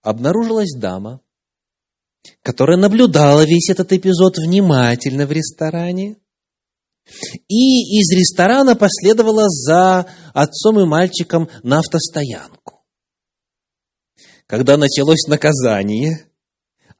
Обнаружилась 0.00 0.72
дама, 0.78 1.20
которая 2.42 2.76
наблюдала 2.76 3.44
весь 3.44 3.68
этот 3.68 3.92
эпизод 3.92 4.38
внимательно 4.38 5.26
в 5.26 5.32
ресторане, 5.32 6.18
и 7.48 7.98
из 7.98 8.16
ресторана 8.16 8.76
последовала 8.76 9.48
за 9.48 10.06
отцом 10.32 10.78
и 10.78 10.84
мальчиком 10.84 11.50
на 11.64 11.80
автостоянку. 11.80 12.84
Когда 14.46 14.76
началось 14.76 15.26
наказание, 15.26 16.31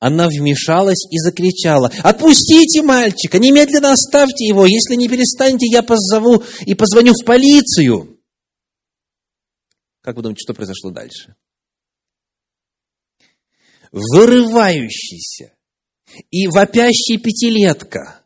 она 0.02 0.26
вмешалась 0.26 1.06
и 1.12 1.18
закричала, 1.18 1.88
«Отпустите 2.02 2.82
мальчика! 2.82 3.38
Немедленно 3.38 3.92
оставьте 3.92 4.44
его! 4.44 4.66
Если 4.66 4.96
не 4.96 5.08
перестанете, 5.08 5.66
я 5.70 5.84
позову 5.84 6.42
и 6.66 6.74
позвоню 6.74 7.12
в 7.12 7.24
полицию!» 7.24 8.20
Как 10.00 10.16
вы 10.16 10.22
думаете, 10.22 10.42
что 10.42 10.54
произошло 10.54 10.90
дальше? 10.90 11.36
Вырывающийся 13.92 15.54
и 16.32 16.48
вопящий 16.48 17.18
пятилетка 17.18 18.24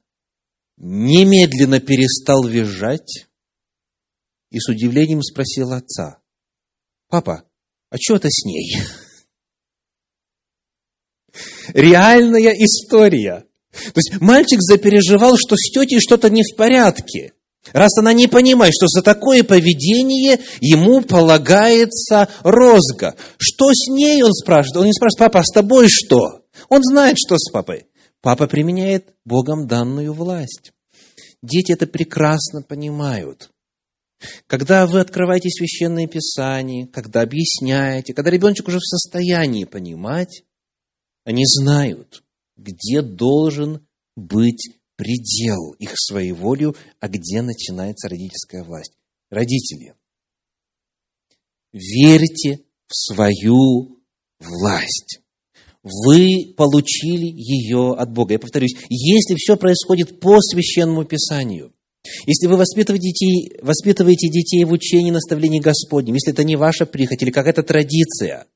немедленно 0.78 1.80
перестал 1.80 2.44
визжать 2.44 3.26
и 4.48 4.58
с 4.60 4.66
удивлением 4.70 5.22
спросил 5.22 5.72
отца, 5.72 6.22
«Папа, 7.08 7.44
а 7.90 7.96
что 7.98 8.16
это 8.16 8.28
с 8.30 8.46
ней?» 8.46 8.76
Реальная 11.74 12.52
история. 12.52 13.44
То 13.72 13.96
есть 13.96 14.20
мальчик 14.20 14.60
запереживал, 14.60 15.36
что 15.36 15.56
с 15.56 15.70
тетей 15.70 16.00
что-то 16.00 16.30
не 16.30 16.42
в 16.42 16.56
порядке. 16.56 17.32
Раз 17.72 17.98
она 17.98 18.12
не 18.12 18.28
понимает, 18.28 18.72
что 18.74 18.86
за 18.86 19.02
такое 19.02 19.42
поведение 19.42 20.38
ему 20.60 21.02
полагается 21.02 22.28
розга. 22.42 23.16
Что 23.38 23.70
с 23.72 23.88
ней, 23.88 24.22
он 24.22 24.32
спрашивает. 24.32 24.76
Он 24.76 24.86
не 24.86 24.92
спрашивает, 24.92 25.18
папа, 25.18 25.40
а 25.40 25.44
с 25.44 25.52
тобой 25.52 25.88
что? 25.88 26.42
Он 26.68 26.82
знает, 26.82 27.16
что 27.18 27.36
с 27.36 27.50
папой. 27.50 27.86
Папа 28.20 28.46
применяет 28.46 29.12
Богом 29.24 29.66
данную 29.66 30.12
власть. 30.12 30.72
Дети 31.42 31.72
это 31.72 31.86
прекрасно 31.86 32.62
понимают. 32.62 33.50
Когда 34.46 34.86
вы 34.86 35.00
открываете 35.00 35.50
священное 35.50 36.06
писание, 36.06 36.86
когда 36.86 37.20
объясняете, 37.20 38.14
когда 38.14 38.30
ребеночек 38.30 38.68
уже 38.68 38.78
в 38.78 38.84
состоянии 38.84 39.64
понимать, 39.64 40.42
они 41.26 41.42
знают, 41.44 42.22
где 42.56 43.02
должен 43.02 43.86
быть 44.14 44.78
предел 44.94 45.72
их 45.72 45.90
своей 45.96 46.30
волю, 46.30 46.76
а 47.00 47.08
где 47.08 47.42
начинается 47.42 48.08
родительская 48.08 48.62
власть. 48.62 48.92
Родители, 49.28 49.94
верьте 51.72 52.60
в 52.86 52.94
свою 52.94 53.98
власть. 54.38 55.20
Вы 55.82 56.54
получили 56.56 57.26
ее 57.26 57.94
от 57.94 58.12
Бога. 58.12 58.34
Я 58.34 58.38
повторюсь, 58.38 58.76
если 58.88 59.34
все 59.34 59.56
происходит 59.56 60.20
по 60.20 60.40
священному 60.40 61.04
писанию, 61.04 61.72
если 62.24 62.46
вы 62.46 62.56
воспитываете 62.56 63.08
детей, 63.08 63.58
воспитываете 63.62 64.28
детей 64.28 64.64
в 64.64 64.70
учении 64.70 65.10
наставлений 65.10 65.58
Господнем, 65.58 66.14
если 66.14 66.32
это 66.32 66.44
не 66.44 66.54
ваша 66.54 66.86
прихоть 66.86 67.20
или 67.20 67.32
какая-то 67.32 67.64
традиция, 67.64 68.46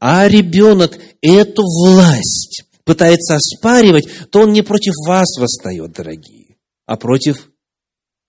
а 0.00 0.28
ребенок 0.28 0.98
эту 1.20 1.62
власть 1.62 2.64
пытается 2.84 3.36
оспаривать, 3.36 4.06
то 4.30 4.40
он 4.40 4.52
не 4.52 4.62
против 4.62 4.94
вас 5.06 5.38
восстает, 5.38 5.92
дорогие, 5.92 6.56
а 6.86 6.96
против 6.96 7.50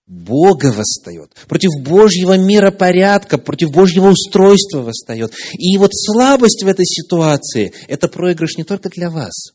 Бога 0.08 0.72
восстает, 0.72 1.34
против 1.48 1.70
Божьего 1.84 2.38
миропорядка, 2.38 3.38
против 3.38 3.72
Божьего 3.72 4.10
устройства 4.10 4.80
восстает. 4.80 5.34
И 5.54 5.78
вот 5.78 5.92
слабость 5.94 6.64
в 6.64 6.68
этой 6.68 6.86
ситуации– 6.86 7.74
это 7.88 8.08
проигрыш 8.08 8.58
не 8.58 8.64
только 8.64 8.90
для 8.90 9.10
вас, 9.10 9.52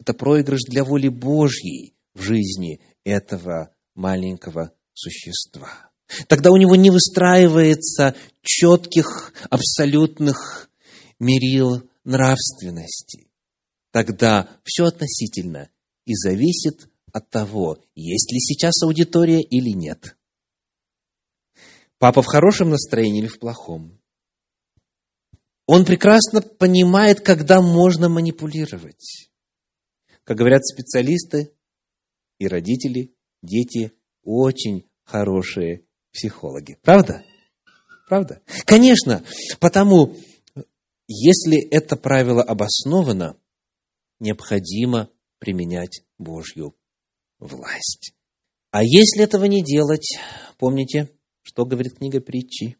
это 0.00 0.14
проигрыш 0.14 0.60
для 0.66 0.84
воли 0.84 1.08
Божьей 1.08 1.94
в 2.14 2.22
жизни 2.22 2.80
этого 3.04 3.70
маленького 3.94 4.72
существа. 4.94 5.90
Тогда 6.26 6.50
у 6.50 6.56
него 6.56 6.74
не 6.76 6.90
выстраивается 6.90 8.14
четких, 8.42 9.32
абсолютных 9.48 10.69
мерил 11.20 11.88
нравственности. 12.04 13.30
Тогда 13.92 14.48
все 14.64 14.86
относительно 14.86 15.70
и 16.04 16.14
зависит 16.14 16.88
от 17.12 17.30
того, 17.30 17.78
есть 17.94 18.32
ли 18.32 18.40
сейчас 18.40 18.82
аудитория 18.82 19.40
или 19.40 19.70
нет. 19.70 20.16
Папа 21.98 22.22
в 22.22 22.26
хорошем 22.26 22.70
настроении 22.70 23.20
или 23.20 23.28
в 23.28 23.38
плохом. 23.38 24.00
Он 25.66 25.84
прекрасно 25.84 26.40
понимает, 26.40 27.20
когда 27.20 27.60
можно 27.60 28.08
манипулировать. 28.08 29.30
Как 30.24 30.36
говорят 30.36 30.64
специалисты 30.64 31.52
и 32.38 32.48
родители, 32.48 33.14
дети 33.42 33.92
очень 34.22 34.88
хорошие 35.04 35.84
психологи. 36.12 36.78
Правда? 36.82 37.24
Правда? 38.08 38.42
Конечно, 38.64 39.22
потому 39.60 40.16
если 41.12 41.60
это 41.70 41.96
правило 41.96 42.40
обосновано, 42.40 43.36
необходимо 44.20 45.10
применять 45.40 46.04
Божью 46.18 46.76
власть. 47.40 48.12
А 48.70 48.84
если 48.84 49.24
этого 49.24 49.46
не 49.46 49.64
делать, 49.64 50.18
помните, 50.56 51.10
что 51.42 51.64
говорит 51.64 51.98
книга 51.98 52.20
притчи? 52.20 52.76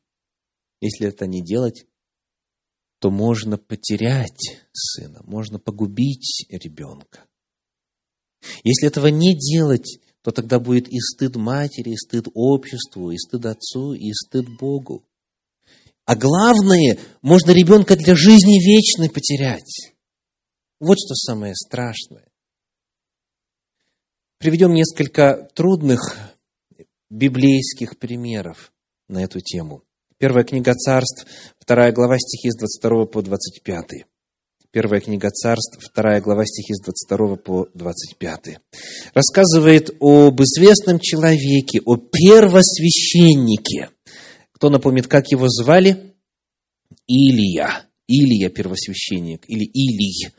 Если 0.81 1.09
это 1.09 1.27
не 1.27 1.43
делать, 1.43 1.87
то 3.01 3.11
можно 3.11 3.59
потерять 3.59 4.63
сына, 4.73 5.23
можно 5.25 5.59
погубить 5.59 6.47
ребенка. 6.51 7.27
Если 8.63 8.87
этого 8.87 9.09
не 9.09 9.37
делать, 9.37 9.99
то 10.23 10.31
тогда 10.31 10.61
будет 10.61 10.89
и 10.89 11.01
стыд 11.01 11.35
матери, 11.35 11.91
и 11.91 11.97
стыд 11.97 12.29
обществу, 12.33 13.11
и 13.11 13.19
стыд 13.19 13.47
отцу, 13.47 13.95
и 13.95 14.13
стыд 14.13 14.47
Богу. 14.57 15.05
А 16.11 16.17
главное, 16.17 16.99
можно 17.23 17.53
ребенка 17.53 17.95
для 17.95 18.17
жизни 18.17 18.59
вечной 18.59 19.09
потерять. 19.09 19.93
Вот 20.81 20.99
что 20.99 21.15
самое 21.15 21.55
страшное. 21.55 22.27
Приведем 24.39 24.75
несколько 24.75 25.49
трудных 25.55 26.01
библейских 27.11 27.97
примеров 27.97 28.73
на 29.07 29.23
эту 29.23 29.39
тему. 29.39 29.85
Первая 30.19 30.43
книга 30.43 30.75
царств, 30.75 31.27
вторая 31.61 31.93
глава 31.93 32.19
стихи 32.19 32.51
с 32.51 32.59
22 32.59 33.07
по 33.07 33.23
25. 33.23 34.05
Первая 34.73 35.01
книга 35.01 35.31
царств, 35.31 35.79
вторая 35.81 36.21
глава 36.21 36.45
стихи 36.45 36.75
с 36.75 36.83
22 36.83 37.37
по 37.37 37.69
25. 37.73 38.59
Рассказывает 39.15 39.91
об 40.01 40.43
известном 40.43 40.99
человеке, 40.99 41.81
о 41.85 41.97
первосвященнике. 41.97 43.91
Кто 44.61 44.69
напомнит, 44.69 45.07
как 45.07 45.29
его 45.29 45.49
звали? 45.49 46.13
Илия. 47.07 47.87
Илия 48.07 48.51
первосвященник 48.51 49.49
или 49.49 49.65
Илий. 49.65 50.35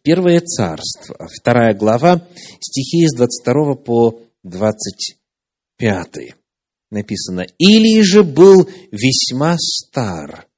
Первое 0.00 0.40
царство, 0.40 1.28
вторая 1.38 1.74
глава, 1.74 2.26
стихи 2.58 3.06
с 3.06 3.14
22 3.14 3.74
по 3.74 4.22
25. 4.44 6.08
Написано, 6.90 7.44
Илий 7.58 8.00
же 8.00 8.24
был 8.24 8.66
весьма 8.92 9.58
стар 9.58 10.48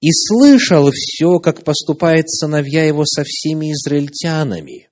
и 0.00 0.08
слышал 0.10 0.90
все, 0.92 1.40
как 1.40 1.64
поступает 1.64 2.30
сыновья 2.30 2.86
его 2.86 3.04
со 3.04 3.22
всеми 3.22 3.72
израильтянами 3.72 4.88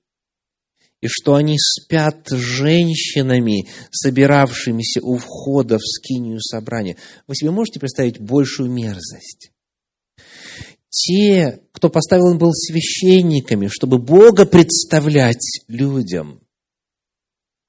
и 1.01 1.07
что 1.07 1.35
они 1.35 1.57
спят 1.57 2.27
с 2.29 2.35
женщинами, 2.35 3.67
собиравшимися 3.91 5.01
у 5.01 5.17
входа 5.17 5.77
в 5.77 5.81
скинию 5.81 6.39
собрания. 6.39 6.95
Вы 7.27 7.35
себе 7.35 7.51
можете 7.51 7.79
представить 7.79 8.19
большую 8.19 8.71
мерзость? 8.71 9.51
Те, 10.89 11.61
кто 11.71 11.89
поставил 11.89 12.31
им 12.31 12.37
был 12.37 12.53
священниками, 12.53 13.67
чтобы 13.67 13.97
Бога 13.97 14.45
представлять 14.45 15.61
людям. 15.67 16.41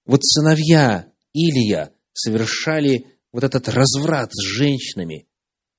Вот 0.04 0.24
сыновья 0.24 1.06
Илия 1.32 1.92
совершали 2.12 3.06
вот 3.32 3.44
этот 3.44 3.68
разврат 3.68 4.30
с 4.32 4.42
женщинами 4.42 5.26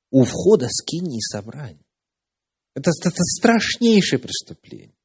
у 0.10 0.24
входа 0.24 0.68
скинии 0.70 1.20
собрания. 1.20 1.86
Это, 2.76 2.92
это 3.04 3.24
страшнейшее 3.24 4.20
преступление. 4.20 4.96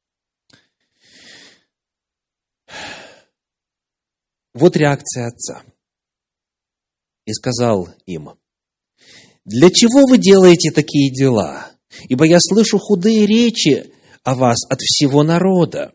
Вот 4.53 4.75
реакция 4.75 5.27
отца. 5.27 5.63
И 7.25 7.33
сказал 7.33 7.89
им, 8.05 8.31
для 9.45 9.69
чего 9.69 10.05
вы 10.07 10.17
делаете 10.17 10.71
такие 10.71 11.11
дела? 11.11 11.71
Ибо 12.07 12.25
я 12.25 12.37
слышу 12.39 12.77
худые 12.77 13.25
речи 13.25 13.91
о 14.23 14.35
вас 14.35 14.59
от 14.69 14.79
всего 14.79 15.23
народа. 15.23 15.93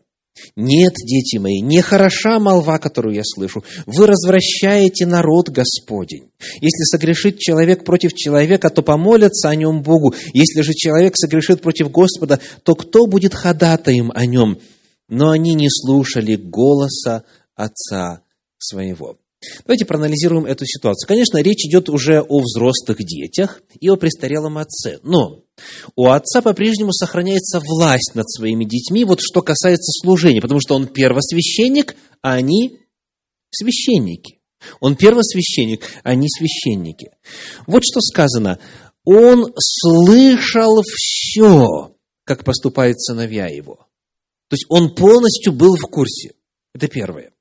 Нет, 0.57 0.93
дети 0.95 1.37
мои, 1.37 1.61
не 1.61 1.81
хороша 1.81 2.39
молва, 2.39 2.77
которую 2.77 3.15
я 3.15 3.21
слышу. 3.23 3.63
Вы 3.85 4.05
развращаете 4.07 5.05
народ 5.05 5.49
Господень. 5.49 6.31
Если 6.59 6.83
согрешит 6.83 7.39
человек 7.39 7.85
против 7.85 8.13
человека, 8.13 8.69
то 8.69 8.81
помолятся 8.81 9.49
о 9.49 9.55
нем 9.55 9.81
Богу. 9.81 10.13
Если 10.33 10.61
же 10.61 10.73
человек 10.73 11.15
согрешит 11.15 11.61
против 11.61 11.89
Господа, 11.89 12.39
то 12.63 12.75
кто 12.75 13.07
будет 13.07 13.33
ходатаем 13.33 14.11
о 14.13 14.25
нем? 14.25 14.59
Но 15.07 15.29
они 15.29 15.53
не 15.53 15.69
слушали 15.69 16.35
голоса 16.35 17.23
отца 17.55 18.24
своего. 18.57 19.17
Давайте 19.65 19.85
проанализируем 19.85 20.45
эту 20.45 20.65
ситуацию. 20.65 21.07
Конечно, 21.07 21.37
речь 21.41 21.65
идет 21.65 21.89
уже 21.89 22.21
о 22.21 22.39
взрослых 22.39 22.97
детях 22.99 23.61
и 23.79 23.89
о 23.89 23.95
престарелом 23.95 24.57
отце. 24.57 24.99
Но 25.03 25.43
у 25.95 26.07
отца 26.07 26.41
по-прежнему 26.41 26.91
сохраняется 26.91 27.59
власть 27.59 28.11
над 28.15 28.29
своими 28.29 28.65
детьми, 28.65 29.05
вот 29.05 29.19
что 29.21 29.41
касается 29.41 29.91
служения, 30.01 30.41
потому 30.41 30.59
что 30.59 30.75
он 30.75 30.87
первосвященник, 30.87 31.95
а 32.21 32.33
они 32.33 32.79
священники. 33.51 34.39
Он 34.79 34.95
первосвященник, 34.95 35.83
а 36.03 36.09
они 36.09 36.27
священники. 36.27 37.11
Вот 37.67 37.83
что 37.85 38.01
сказано. 38.01 38.59
Он 39.03 39.53
слышал 39.59 40.81
все, 40.81 41.95
как 42.23 42.43
поступают 42.43 42.99
сыновья 42.99 43.47
его. 43.47 43.87
То 44.47 44.55
есть 44.55 44.65
он 44.69 44.95
полностью 44.95 45.53
был 45.53 45.75
в 45.75 45.87
курсе. 45.89 46.33
Это 46.73 46.87
первое. 46.87 47.31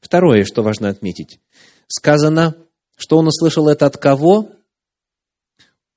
Второе, 0.00 0.44
что 0.44 0.62
важно 0.62 0.88
отметить. 0.88 1.40
Сказано, 1.86 2.56
что 2.96 3.18
он 3.18 3.28
услышал 3.28 3.68
это 3.68 3.86
от 3.86 3.96
кого? 3.96 4.52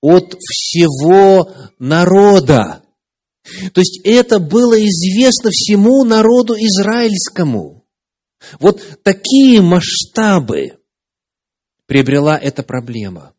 От 0.01 0.35
всего 0.39 1.51
народа. 1.79 2.83
То 3.73 3.81
есть 3.81 4.01
это 4.05 4.39
было 4.39 4.75
известно 4.79 5.49
всему 5.51 6.03
народу 6.03 6.55
израильскому. 6.55 7.85
Вот 8.59 9.01
такие 9.03 9.61
масштабы 9.61 10.79
приобрела 11.85 12.37
эта 12.37 12.63
проблема. 12.63 13.33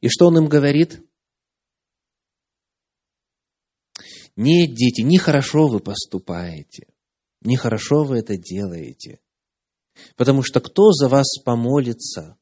И 0.00 0.08
что 0.08 0.26
он 0.26 0.38
им 0.38 0.46
говорит? 0.46 1.02
Нет, 4.36 4.74
дети, 4.74 5.02
нехорошо 5.02 5.68
вы 5.68 5.80
поступаете. 5.80 6.88
Нехорошо 7.42 8.04
вы 8.04 8.18
это 8.18 8.36
делаете. 8.36 9.20
Потому 10.16 10.42
что 10.42 10.60
кто 10.60 10.92
за 10.92 11.08
вас 11.08 11.38
помолится, 11.44 12.38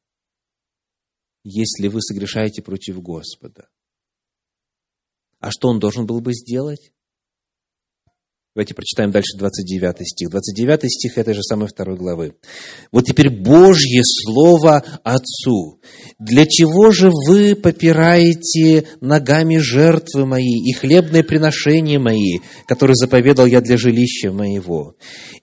если 1.43 1.87
вы 1.87 2.01
согрешаете 2.01 2.61
против 2.61 3.01
Господа? 3.01 3.69
А 5.39 5.51
что 5.51 5.67
он 5.67 5.79
должен 5.79 6.05
был 6.05 6.21
бы 6.21 6.33
сделать? 6.33 6.92
Давайте 8.55 8.75
прочитаем 8.75 9.09
дальше 9.09 9.35
29 9.35 10.07
стих. 10.07 10.29
29 10.29 10.91
стих 10.91 11.17
этой 11.17 11.33
же 11.33 11.41
самой 11.41 11.67
второй 11.67 11.97
главы. 11.97 12.35
Вот 12.91 13.05
теперь 13.05 13.31
Божье 13.31 14.03
Слово 14.03 14.83
Отцу. 15.03 15.81
Для 16.19 16.45
чего 16.45 16.91
же 16.91 17.09
вы 17.09 17.55
попираете 17.55 18.85
ногами 19.01 19.57
жертвы 19.57 20.27
мои 20.27 20.69
и 20.69 20.71
хлебные 20.73 21.23
приношения 21.23 21.97
мои, 21.97 22.39
которые 22.67 22.95
заповедал 22.95 23.47
я 23.47 23.59
для 23.59 23.75
жилища 23.75 24.31
моего? 24.31 24.97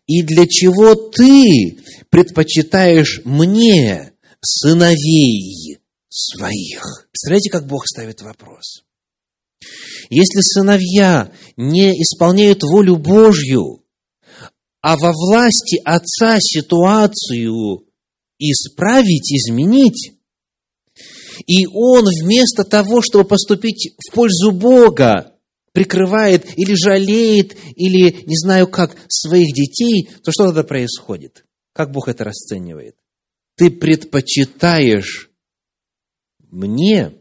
И 0.07 0.23
для 0.23 0.47
чего 0.47 0.95
ты 0.95 1.79
предпочитаешь 2.11 3.23
мне 3.25 4.13
сыновей 4.41 5.79
своих? 6.09 7.09
Представляете, 7.11 7.51
как 7.51 7.67
Бог 7.67 7.89
ставит 7.89 8.23
вопрос? 8.23 8.85
Если 10.09 10.41
сыновья 10.41 11.33
не 11.57 11.93
исполняют 11.93 12.63
волю 12.63 12.97
Божью, 12.97 13.85
а 14.81 14.97
во 14.97 15.13
власти 15.13 15.81
Отца 15.85 16.39
ситуацию 16.41 17.85
исправить, 18.39 19.33
изменить, 19.33 20.15
и 21.47 21.67
он 21.67 22.07
вместо 22.07 22.65
того, 22.65 23.03
чтобы 23.03 23.25
поступить 23.25 23.95
в 23.99 24.13
пользу 24.13 24.53
Бога, 24.53 25.35
прикрывает 25.73 26.59
или 26.59 26.75
жалеет, 26.75 27.57
или 27.77 28.25
не 28.27 28.37
знаю 28.37 28.67
как, 28.67 28.97
своих 29.09 29.55
детей, 29.55 30.09
то 30.23 30.33
что 30.33 30.47
тогда 30.47 30.65
происходит? 30.65 31.45
Как 31.73 31.93
Бог 31.93 32.09
это 32.09 32.25
расценивает? 32.25 32.97
Ты 33.57 33.71
предпочитаешь 33.71 35.31
мне, 36.51 37.13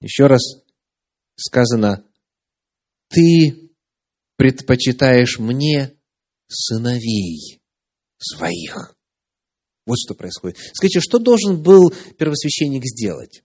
еще 0.00 0.26
раз 0.26 0.61
сказано, 1.42 2.04
«Ты 3.08 3.70
предпочитаешь 4.36 5.38
мне 5.38 5.94
сыновей 6.48 7.62
своих». 8.18 8.96
Вот 9.84 9.96
что 9.98 10.14
происходит. 10.14 10.58
Скажите, 10.74 11.00
что 11.00 11.18
должен 11.18 11.62
был 11.62 11.92
первосвященник 12.18 12.84
сделать? 12.84 13.42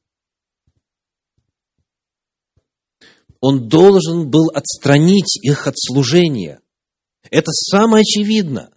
Он 3.40 3.68
должен 3.68 4.30
был 4.30 4.50
отстранить 4.54 5.38
их 5.44 5.68
от 5.68 5.76
служения. 5.78 6.62
Это 7.30 7.52
самое 7.52 8.02
очевидно. 8.02 8.72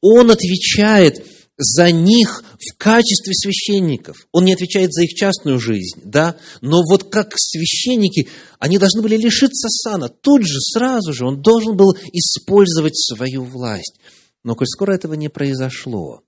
Он 0.00 0.30
отвечает 0.30 1.26
за 1.60 1.92
них 1.92 2.42
в 2.58 2.76
качестве 2.78 3.34
священников. 3.34 4.26
Он 4.32 4.46
не 4.46 4.54
отвечает 4.54 4.92
за 4.92 5.02
их 5.02 5.10
частную 5.10 5.60
жизнь, 5.60 6.00
да, 6.02 6.36
но 6.62 6.82
вот 6.88 7.10
как 7.10 7.34
священники, 7.36 8.28
они 8.58 8.78
должны 8.78 9.02
были 9.02 9.16
лишиться 9.16 9.68
сана. 9.68 10.08
Тут 10.08 10.46
же, 10.46 10.58
сразу 10.58 11.12
же, 11.12 11.26
он 11.26 11.42
должен 11.42 11.76
был 11.76 11.94
использовать 12.12 12.96
свою 12.96 13.44
власть. 13.44 14.00
Но 14.42 14.54
коль 14.54 14.66
скоро 14.66 14.94
этого 14.94 15.12
не 15.14 15.28
произошло, 15.28 16.22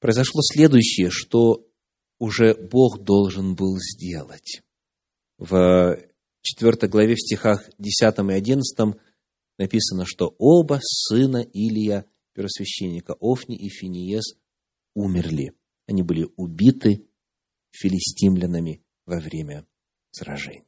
произошло 0.00 0.40
следующее, 0.42 1.10
что 1.10 1.66
уже 2.18 2.54
Бог 2.54 3.04
должен 3.04 3.54
был 3.54 3.76
сделать. 3.78 4.62
В 5.36 5.98
4 6.40 6.88
главе 6.88 7.16
в 7.16 7.20
стихах 7.20 7.68
10 7.78 8.00
и 8.00 8.32
11 8.32 8.96
написано, 9.58 10.06
что 10.06 10.34
оба 10.38 10.80
сына 10.82 11.42
Илия, 11.42 12.06
первосвященника 12.34 13.14
Офни 13.20 13.56
и 13.56 13.68
Финиес, 13.68 14.36
умерли. 14.94 15.52
Они 15.86 16.02
были 16.02 16.28
убиты 16.36 17.06
филистимлянами 17.70 18.82
во 19.06 19.20
время 19.20 19.66
сражения. 20.10 20.64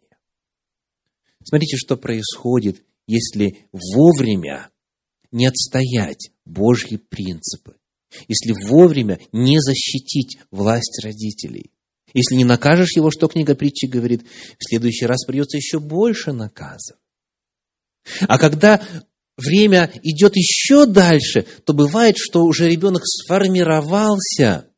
Смотрите, 1.45 1.77
что 1.77 1.97
происходит, 1.97 2.85
если 3.07 3.69
вовремя 3.73 4.71
не 5.31 5.47
отстоять 5.47 6.33
Божьи 6.45 6.97
принципы, 6.97 7.77
если 8.29 8.53
вовремя 8.69 9.21
не 9.33 9.61
защитить 9.61 10.39
власть 10.51 11.03
родителей. 11.05 11.71
Если 12.15 12.35
не 12.35 12.45
накажешь 12.45 12.97
его, 12.97 13.11
что 13.11 13.29
книга 13.29 13.55
притчи 13.55 13.87
говорит, 13.87 14.27
в 14.59 14.69
следующий 14.69 15.07
раз 15.07 15.25
придется 15.25 15.57
еще 15.57 15.79
больше 15.81 16.33
наказывать. 16.33 17.01
А 18.23 18.39
когда 18.39 18.83
время 19.37 19.93
идет 20.03 20.37
еще 20.37 20.87
дальше, 20.87 21.47
то 21.65 21.73
бывает, 21.73 22.17
что 22.19 22.45
уже 22.45 22.69
ребенок 22.69 23.03
сформировался, 23.05 24.69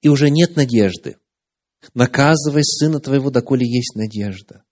и 0.00 0.08
уже 0.08 0.30
нет 0.30 0.56
надежды. 0.56 1.16
Наказывай 1.94 2.64
сына 2.64 3.00
твоего, 3.00 3.30
доколе 3.30 3.66
есть 3.66 3.94
надежда. 3.94 4.64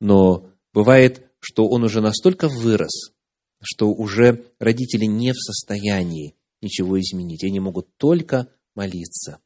Но 0.00 0.50
бывает, 0.72 1.30
что 1.40 1.66
он 1.68 1.84
уже 1.84 2.00
настолько 2.00 2.48
вырос, 2.48 3.12
что 3.62 3.88
уже 3.88 4.44
родители 4.58 5.04
не 5.04 5.32
в 5.32 5.36
состоянии 5.36 6.36
ничего 6.60 7.00
изменить. 7.00 7.44
Они 7.44 7.60
могут 7.60 7.96
только 7.96 8.48
молиться. 8.74 9.40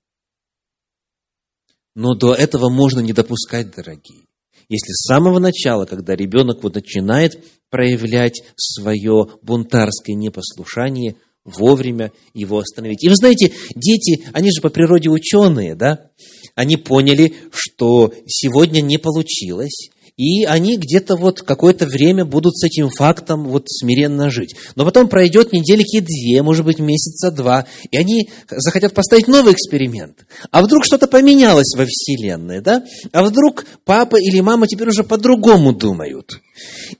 Но 1.94 2.14
до 2.14 2.34
этого 2.34 2.70
можно 2.70 3.00
не 3.00 3.12
допускать, 3.12 3.74
дорогие. 3.74 4.27
Если 4.68 4.92
с 4.92 5.06
самого 5.06 5.38
начала, 5.38 5.86
когда 5.86 6.14
ребенок 6.14 6.62
вот 6.62 6.74
начинает 6.74 7.42
проявлять 7.70 8.42
свое 8.56 9.28
бунтарское 9.42 10.14
непослушание, 10.14 11.16
вовремя 11.44 12.12
его 12.34 12.58
остановить. 12.58 13.02
И 13.02 13.08
вы 13.08 13.16
знаете, 13.16 13.52
дети, 13.74 14.24
они 14.32 14.50
же 14.50 14.60
по 14.60 14.68
природе 14.68 15.08
ученые, 15.08 15.74
да? 15.74 16.10
Они 16.54 16.76
поняли, 16.76 17.34
что 17.52 18.12
сегодня 18.26 18.80
не 18.80 18.98
получилось, 18.98 19.90
и 20.18 20.44
они 20.44 20.76
где-то 20.76 21.14
вот 21.16 21.42
какое-то 21.42 21.86
время 21.86 22.24
будут 22.24 22.58
с 22.58 22.64
этим 22.64 22.90
фактом 22.90 23.44
вот 23.44 23.66
смиренно 23.68 24.30
жить. 24.30 24.56
Но 24.74 24.84
потом 24.84 25.08
пройдет 25.08 25.52
недельки 25.52 26.00
две, 26.00 26.42
может 26.42 26.64
быть, 26.64 26.80
месяца 26.80 27.30
два, 27.30 27.66
и 27.92 27.96
они 27.96 28.28
захотят 28.50 28.94
поставить 28.94 29.28
новый 29.28 29.52
эксперимент. 29.52 30.26
А 30.50 30.62
вдруг 30.62 30.84
что-то 30.84 31.06
поменялось 31.06 31.72
во 31.76 31.86
Вселенной, 31.86 32.60
да? 32.60 32.84
А 33.12 33.22
вдруг 33.22 33.64
папа 33.84 34.16
или 34.16 34.40
мама 34.40 34.66
теперь 34.66 34.88
уже 34.88 35.04
по-другому 35.04 35.72
думают. 35.72 36.40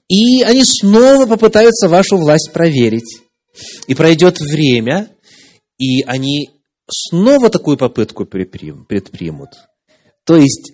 И 0.09 0.43
они 0.43 0.63
снова 0.65 1.27
попытаются 1.27 1.89
вашу 1.89 2.19
власть 2.19 2.53
проверить. 2.53 3.19
И 3.89 3.97
пройдет 3.97 4.39
время, 4.39 5.11
и 5.77 6.03
они 6.03 6.51
снова 6.89 7.51
такую 7.51 7.79
попытку 7.79 8.27
предпримут. 8.27 9.51
То 10.25 10.37
есть 10.37 10.71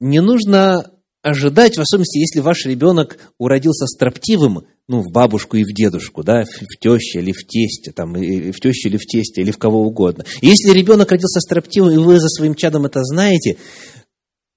не 0.00 0.20
нужно 0.20 0.91
ожидать, 1.22 1.76
в 1.76 1.80
особенности, 1.80 2.18
если 2.18 2.40
ваш 2.40 2.66
ребенок 2.66 3.18
уродился 3.38 3.86
строптивым, 3.86 4.66
ну, 4.88 5.00
в 5.00 5.12
бабушку 5.12 5.56
и 5.56 5.62
в 5.62 5.72
дедушку, 5.72 6.22
да, 6.24 6.44
в, 6.44 6.76
теще 6.78 7.20
или 7.20 7.32
в 7.32 7.46
тесте, 7.46 7.92
там, 7.92 8.12
в 8.12 8.60
тещу 8.60 8.88
или 8.88 8.96
в 8.96 9.06
тесте, 9.06 9.40
или 9.40 9.52
в 9.52 9.58
кого 9.58 9.82
угодно. 9.82 10.24
Если 10.42 10.76
ребенок 10.76 11.10
родился 11.10 11.40
строптивым, 11.40 11.92
и 11.92 11.96
вы 11.96 12.18
за 12.18 12.28
своим 12.28 12.54
чадом 12.54 12.84
это 12.84 13.02
знаете, 13.04 13.56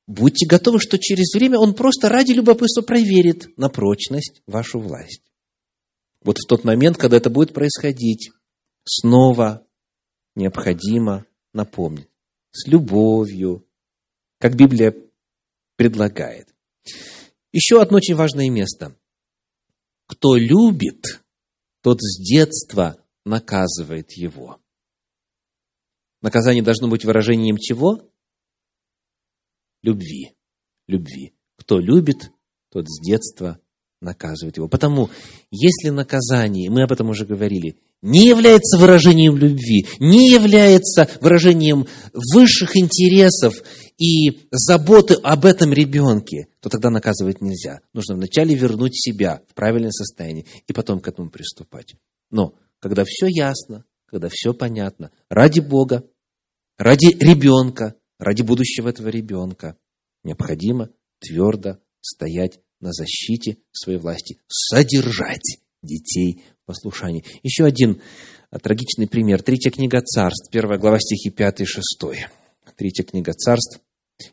будьте 0.07 0.47
готовы, 0.47 0.79
что 0.79 0.97
через 0.97 1.33
время 1.35 1.59
он 1.59 1.75
просто 1.75 2.09
ради 2.09 2.31
любопытства 2.31 2.81
проверит 2.81 3.47
на 3.57 3.69
прочность 3.69 4.41
вашу 4.47 4.79
власть. 4.79 5.21
Вот 6.23 6.39
в 6.39 6.47
тот 6.47 6.63
момент, 6.63 6.97
когда 6.97 7.17
это 7.17 7.29
будет 7.29 7.53
происходить, 7.53 8.31
снова 8.83 9.63
необходимо 10.35 11.25
напомнить 11.53 12.09
с 12.51 12.67
любовью, 12.67 13.63
как 14.39 14.55
Библия 14.55 14.95
предлагает. 15.75 16.54
Еще 17.51 17.81
одно 17.81 17.97
очень 17.97 18.15
важное 18.15 18.49
место. 18.49 18.95
Кто 20.07 20.35
любит, 20.35 21.23
тот 21.81 22.01
с 22.01 22.19
детства 22.21 22.97
наказывает 23.25 24.11
его. 24.13 24.59
Наказание 26.21 26.63
должно 26.63 26.87
быть 26.87 27.05
выражением 27.05 27.57
чего? 27.57 28.11
Любви. 29.81 30.35
Любви. 30.87 31.35
Кто 31.57 31.79
любит, 31.79 32.31
тот 32.69 32.87
с 32.87 32.99
детства 33.01 33.59
наказывает 34.01 34.57
его. 34.57 34.67
Потому, 34.67 35.09
если 35.51 35.89
наказание, 35.89 36.69
мы 36.69 36.83
об 36.83 36.91
этом 36.91 37.09
уже 37.09 37.25
говорили, 37.25 37.79
не 38.05 38.27
является 38.27 38.77
выражением 38.77 39.35
любви, 39.35 39.87
не 39.99 40.29
является 40.29 41.09
выражением 41.21 41.87
высших 42.13 42.77
интересов 42.77 43.63
и 43.97 44.47
заботы 44.51 45.15
об 45.15 45.43
этом 45.43 45.73
ребенке, 45.73 46.47
то 46.59 46.69
тогда 46.69 46.91
наказывать 46.91 47.41
нельзя. 47.41 47.81
Нужно 47.93 48.13
вначале 48.13 48.53
вернуть 48.53 48.95
себя 48.95 49.41
в 49.49 49.55
правильное 49.55 49.89
состояние 49.89 50.45
и 50.67 50.73
потом 50.73 50.99
к 50.99 51.07
этому 51.07 51.31
приступать. 51.31 51.95
Но 52.29 52.53
когда 52.79 53.05
все 53.07 53.25
ясно, 53.25 53.85
когда 54.05 54.29
все 54.31 54.53
понятно, 54.53 55.09
ради 55.27 55.61
Бога, 55.61 56.03
ради 56.77 57.07
ребенка, 57.07 57.95
ради 58.19 58.43
будущего 58.43 58.89
этого 58.89 59.07
ребенка, 59.07 59.77
необходимо 60.23 60.91
твердо 61.19 61.79
стоять 62.01 62.59
на 62.79 62.93
защите 62.93 63.57
своей 63.71 63.97
власти, 63.97 64.37
содержать 64.47 65.64
детей 65.85 66.43
в 66.63 66.65
послушании. 66.67 67.23
Еще 67.43 67.65
один 67.65 68.01
трагичный 68.61 69.07
пример. 69.07 69.41
Третья 69.41 69.71
книга 69.71 70.01
Царств, 70.01 70.49
первая 70.51 70.79
глава 70.79 70.99
стихи 70.99 71.29
5 71.29 71.61
и 71.61 71.65
6. 71.65 71.83
Третья 72.75 73.03
книга 73.03 73.33
Царств, 73.33 73.79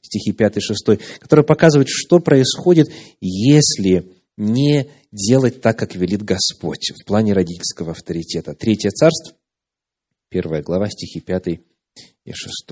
стихи 0.00 0.32
5 0.32 0.56
и 0.56 0.60
6, 0.60 0.84
который 1.20 1.44
показывает, 1.44 1.88
что 1.88 2.18
происходит, 2.18 2.88
если 3.20 4.12
не 4.36 4.88
делать 5.12 5.60
так, 5.60 5.78
как 5.78 5.94
велит 5.94 6.22
Господь 6.22 6.90
в 6.90 7.04
плане 7.04 7.32
родительского 7.32 7.92
авторитета. 7.92 8.54
Третье 8.54 8.90
царство, 8.90 9.36
первая 10.28 10.62
глава, 10.62 10.88
стихи 10.88 11.20
5 11.20 11.48
и 12.24 12.32
6. 12.32 12.64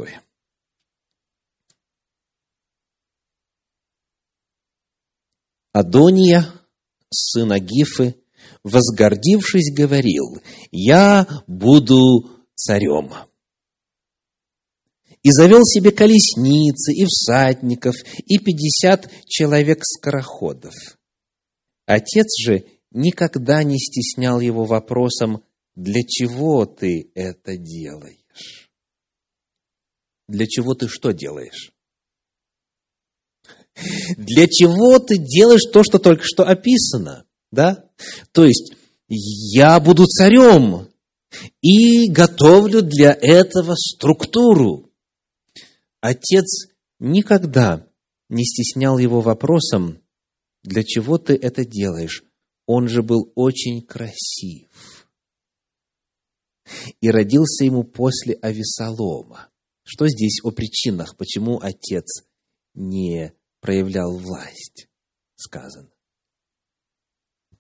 Адония, 5.72 6.46
сына 7.12 7.60
Гифы, 7.60 8.16
возгордившись, 8.62 9.74
говорил, 9.74 10.38
«Я 10.70 11.26
буду 11.46 12.46
царем» 12.54 13.12
и 15.22 15.30
завел 15.32 15.64
себе 15.64 15.90
колесницы, 15.92 16.92
и 16.92 17.04
всадников, 17.04 17.94
и 18.24 18.38
пятьдесят 18.38 19.10
человек-скороходов. 19.26 20.74
Отец 21.86 22.28
же 22.40 22.64
никогда 22.90 23.62
не 23.62 23.78
стеснял 23.78 24.40
его 24.40 24.64
вопросом, 24.64 25.44
для 25.74 26.02
чего 26.02 26.66
ты 26.66 27.10
это 27.14 27.56
делаешь? 27.56 28.70
Для 30.28 30.46
чего 30.46 30.74
ты 30.74 30.88
что 30.88 31.12
делаешь? 31.12 31.72
Для 34.16 34.46
чего 34.46 34.98
ты 34.98 35.16
делаешь 35.18 35.64
то, 35.72 35.82
что 35.82 35.98
только 35.98 36.22
что 36.24 36.44
описано? 36.44 37.26
Да? 37.50 37.84
То 38.32 38.44
есть, 38.44 38.74
я 39.08 39.80
буду 39.80 40.06
царем 40.06 40.88
и 41.60 42.08
готовлю 42.10 42.82
для 42.82 43.16
этого 43.20 43.74
структуру. 43.76 44.90
Отец 46.00 46.68
никогда 46.98 47.86
не 48.28 48.44
стеснял 48.44 48.98
его 48.98 49.20
вопросом, 49.20 50.00
для 50.62 50.84
чего 50.84 51.18
ты 51.18 51.34
это 51.34 51.64
делаешь? 51.64 52.24
Он 52.66 52.88
же 52.88 53.02
был 53.02 53.32
очень 53.34 53.82
красив. 53.82 55.08
И 57.00 57.10
родился 57.10 57.64
ему 57.64 57.82
после 57.82 58.34
Авесолома. 58.34 59.48
Что 59.82 60.06
здесь 60.06 60.38
о 60.44 60.52
причинах, 60.52 61.16
почему 61.16 61.58
отец 61.60 62.24
не 62.74 63.32
проявлял 63.60 64.16
власть, 64.16 64.86
сказано. 65.34 65.90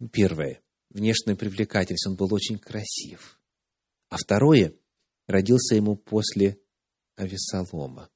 Первое. 0.08 0.60
Внешняя 0.90 1.36
привлекательность. 1.36 2.06
Он 2.06 2.16
был 2.16 2.32
очень 2.32 2.58
красив. 2.58 3.38
А 4.08 4.16
второе. 4.16 4.74
Родился 5.26 5.76
ему 5.76 5.96
после 5.96 6.58
Авесолома. 7.16 8.08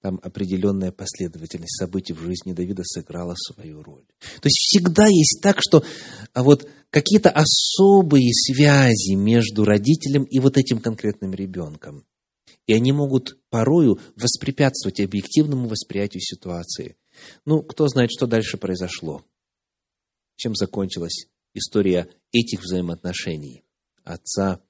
Там 0.00 0.20
определенная 0.22 0.92
последовательность 0.92 1.76
событий 1.76 2.12
в 2.12 2.20
жизни 2.20 2.52
Давида 2.52 2.84
сыграла 2.84 3.34
свою 3.36 3.82
роль. 3.82 4.06
То 4.20 4.46
есть 4.46 4.56
всегда 4.58 5.06
есть 5.06 5.40
так, 5.42 5.58
что 5.60 5.84
а 6.32 6.44
вот 6.44 6.70
какие-то 6.90 7.30
особые 7.30 8.32
связи 8.32 9.14
между 9.14 9.64
родителем 9.64 10.22
и 10.22 10.38
вот 10.38 10.56
этим 10.56 10.78
конкретным 10.78 11.34
ребенком. 11.34 12.06
И 12.68 12.74
они 12.74 12.92
могут 12.92 13.38
порою 13.50 13.98
воспрепятствовать 14.14 15.00
объективному 15.00 15.68
восприятию 15.68 16.20
ситуации. 16.20 16.96
Ну, 17.44 17.62
кто 17.62 17.88
знает, 17.88 18.10
что 18.12 18.26
дальше 18.26 18.56
произошло. 18.56 19.24
Чем 20.38 20.54
закончилась 20.54 21.26
история 21.52 22.08
этих 22.30 22.62
взаимоотношений 22.62 23.64
отца 24.04 24.60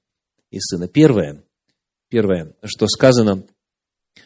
и 0.49 0.59
сына. 0.59 0.87
Первое, 0.87 1.43
первое, 2.09 2.55
что 2.63 2.87
сказано 2.87 3.45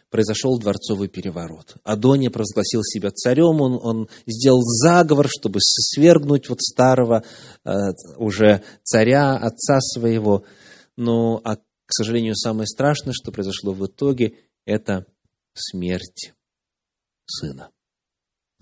произошел 0.09 0.57
дворцовый 0.57 1.09
переворот. 1.09 1.75
Адония 1.83 2.29
провозгласил 2.29 2.81
себя 2.83 3.11
царем, 3.11 3.59
он, 3.59 3.77
он 3.83 4.09
сделал 4.25 4.61
заговор, 4.61 5.27
чтобы 5.27 5.59
свергнуть 5.59 6.47
вот 6.47 6.61
старого 6.61 7.25
э, 7.65 7.71
уже 8.15 8.63
царя, 8.83 9.35
отца 9.35 9.81
своего. 9.81 10.45
Но, 10.95 11.41
а, 11.43 11.57
к 11.57 11.91
сожалению, 11.91 12.35
самое 12.37 12.67
страшное, 12.67 13.11
что 13.11 13.33
произошло 13.33 13.73
в 13.73 13.85
итоге, 13.85 14.37
это 14.63 15.05
смерть 15.53 16.33
сына. 17.25 17.69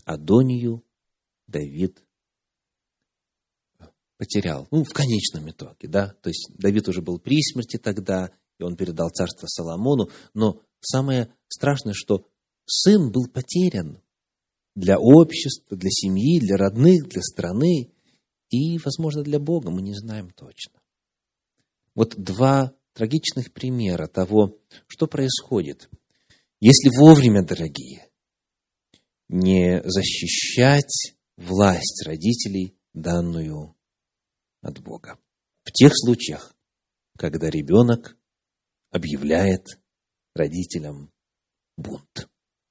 Адонию 0.03 0.83
Давид 1.45 2.01
потерял. 4.21 4.67
Ну, 4.69 4.83
в 4.83 4.93
конечном 4.93 5.49
итоге, 5.49 5.87
да. 5.87 6.13
То 6.21 6.29
есть 6.29 6.51
Давид 6.55 6.87
уже 6.87 7.01
был 7.01 7.17
при 7.17 7.41
смерти 7.41 7.77
тогда, 7.77 8.29
и 8.59 8.63
он 8.63 8.75
передал 8.75 9.09
царство 9.09 9.47
Соломону, 9.47 10.11
но 10.35 10.61
самое 10.79 11.33
страшное, 11.47 11.93
что 11.95 12.27
сын 12.67 13.11
был 13.11 13.27
потерян 13.27 13.99
для 14.75 14.99
общества, 14.99 15.75
для 15.75 15.89
семьи, 15.89 16.39
для 16.39 16.55
родных, 16.57 17.09
для 17.09 17.23
страны 17.23 17.89
и, 18.51 18.77
возможно, 18.85 19.23
для 19.23 19.39
Бога, 19.39 19.71
мы 19.71 19.81
не 19.81 19.95
знаем 19.95 20.29
точно. 20.29 20.79
Вот 21.95 22.15
два 22.15 22.75
трагичных 22.93 23.51
примера 23.51 24.05
того, 24.05 24.59
что 24.85 25.07
происходит, 25.07 25.89
если 26.59 26.95
вовремя, 26.95 27.43
дорогие, 27.43 28.07
не 29.29 29.81
защищать 29.83 31.15
власть 31.37 32.03
родителей, 32.05 32.75
данную 32.93 33.75
от 34.61 34.81
Бога. 34.81 35.17
В 35.63 35.71
тех 35.71 35.91
случаях, 35.95 36.55
когда 37.17 37.49
ребенок 37.49 38.17
объявляет 38.89 39.79
родителям 40.33 41.11
бунт. 41.77 42.29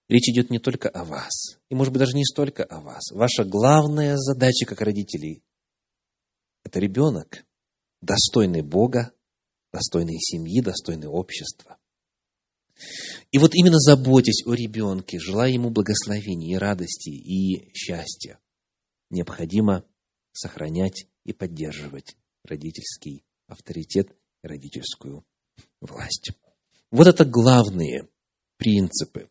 Речь 0.08 0.28
идет 0.28 0.50
не 0.50 0.58
только 0.58 0.88
о 0.88 1.04
вас, 1.04 1.58
и, 1.68 1.74
может 1.74 1.92
быть, 1.92 2.00
даже 2.00 2.16
не 2.16 2.24
столько 2.24 2.64
о 2.64 2.80
вас. 2.80 3.12
Ваша 3.12 3.44
главная 3.44 4.16
задача 4.16 4.66
как 4.66 4.80
родителей– 4.80 5.44
это 6.64 6.80
ребенок, 6.80 7.46
достойный 8.00 8.62
Бога, 8.62 9.12
достойный 9.72 10.18
семьи, 10.18 10.60
достойный 10.60 11.06
общества. 11.06 11.78
И 13.30 13.38
вот 13.38 13.54
именно 13.54 13.78
заботясь 13.78 14.44
о 14.46 14.54
ребенке, 14.54 15.18
желая 15.18 15.50
ему 15.50 15.70
благословения 15.70 16.56
и 16.56 16.58
радости 16.58 17.10
и 17.10 17.72
счастья, 17.74 18.40
необходимо 19.10 19.84
сохранять 20.32 21.06
и 21.30 21.32
поддерживать 21.32 22.16
родительский 22.44 23.24
авторитет 23.46 24.14
родительскую 24.42 25.24
власть. 25.80 26.32
Вот 26.90 27.06
это 27.06 27.24
главные 27.24 28.08
принципы, 28.56 29.30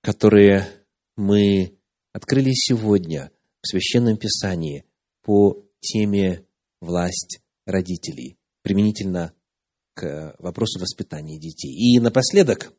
которые 0.00 0.68
мы 1.16 1.76
открыли 2.12 2.52
сегодня 2.52 3.32
в 3.62 3.68
Священном 3.68 4.16
Писании 4.16 4.84
по 5.22 5.66
теме 5.80 6.46
«Власть 6.80 7.40
родителей», 7.66 8.38
применительно 8.62 9.34
к 9.94 10.36
вопросу 10.38 10.78
воспитания 10.78 11.38
детей. 11.38 11.72
И 11.72 11.98
напоследок, 11.98 12.72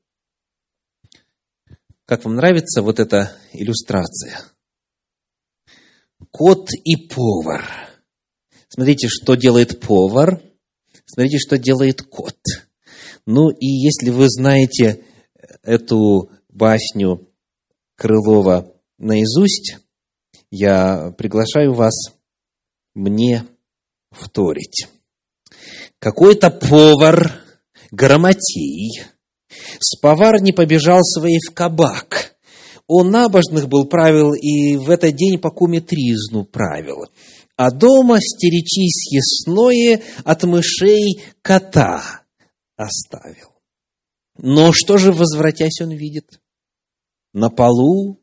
как 2.05 2.23
вам 2.23 2.35
нравится 2.35 2.81
вот 2.81 2.99
эта 2.99 3.37
иллюстрация? 3.51 4.43
Кот 6.31 6.69
и 6.83 7.07
повар. 7.07 7.84
Смотрите, 8.75 9.07
что 9.07 9.33
делает 9.33 9.79
повар, 9.79 10.41
смотрите, 11.07 11.39
что 11.39 11.57
делает 11.57 12.03
кот– 12.03 12.37
ну 13.25 13.49
и 13.49 13.65
если 13.65 14.11
вы 14.11 14.29
знаете 14.29 15.03
эту 15.63 16.29
басню 16.49 17.27
Крылова 17.95 18.71
наизусть, 18.97 19.77
я 20.51 21.11
приглашаю 21.17 21.73
вас 21.73 21.93
мне 22.93 23.45
вторить. 24.11 24.87
Какой-то 25.97 26.51
повар 26.51 27.33
грамотей 27.91 29.01
с 29.79 29.97
поварни 29.99 30.51
побежал 30.51 31.01
своей 31.03 31.39
в 31.39 31.53
кабак. 31.53 32.35
Он 32.87 33.09
набожных 33.09 33.67
был 33.67 33.85
правил 33.85 34.33
и 34.33 34.75
в 34.75 34.91
этот 34.91 35.15
день 35.15 35.39
по 35.39 35.49
куметризну 35.49 36.45
правил. 36.45 37.05
А 37.57 37.71
дома 37.71 38.19
стеречись 38.19 39.11
ясное 39.11 40.01
от 40.23 40.43
мышей 40.43 41.23
кота 41.41 42.23
оставил. 42.75 43.51
Но 44.37 44.73
что 44.73 44.97
же, 44.97 45.13
возвратясь, 45.13 45.79
он 45.81 45.91
видит? 45.91 46.41
На 47.33 47.49
полу 47.49 48.19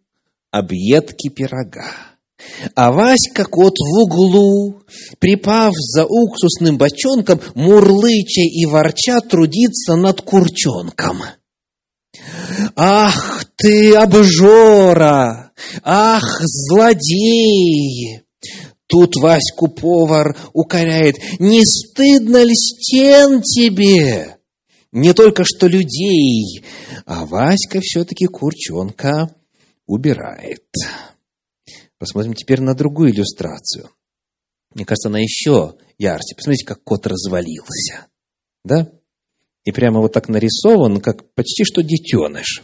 объедки 0.50 1.28
пирога. 1.30 1.90
А 2.74 2.90
Васька 2.90 3.44
кот 3.44 3.74
в 3.78 3.98
углу, 4.02 4.82
припав 5.18 5.74
за 5.76 6.04
уксусным 6.04 6.76
бочонком, 6.76 7.40
мурлыча 7.54 8.42
и 8.42 8.66
ворча 8.66 9.20
трудится 9.20 9.96
над 9.96 10.22
курчонком. 10.22 11.22
Ах 12.76 13.46
ты, 13.56 13.94
обжора! 13.94 15.52
Ах, 15.82 16.40
злодей! 16.42 18.21
Тут 18.92 19.16
Ваську 19.16 19.68
повар 19.68 20.36
укоряет, 20.52 21.16
не 21.40 21.64
стыдно 21.64 22.44
ли 22.44 22.54
стен 22.54 23.40
тебе? 23.40 24.36
не 24.92 25.14
только 25.14 25.44
что 25.44 25.66
людей, 25.66 26.62
а 27.06 27.24
Васька 27.24 27.80
все-таки 27.80 28.26
курчонка 28.26 29.34
убирает. 29.86 30.66
Посмотрим 31.98 32.34
теперь 32.34 32.60
на 32.60 32.74
другую 32.74 33.10
иллюстрацию. 33.10 33.88
Мне 34.74 34.84
кажется, 34.84 35.08
она 35.08 35.18
еще 35.18 35.76
ярче. 35.98 36.34
Посмотрите, 36.36 36.66
как 36.66 36.82
кот 36.84 37.06
развалился. 37.06 38.06
Да? 38.64 38.92
И 39.64 39.72
прямо 39.72 40.00
вот 40.00 40.12
так 40.12 40.28
нарисован, 40.28 41.00
как 41.00 41.32
почти 41.34 41.64
что 41.64 41.82
детеныш. 41.82 42.62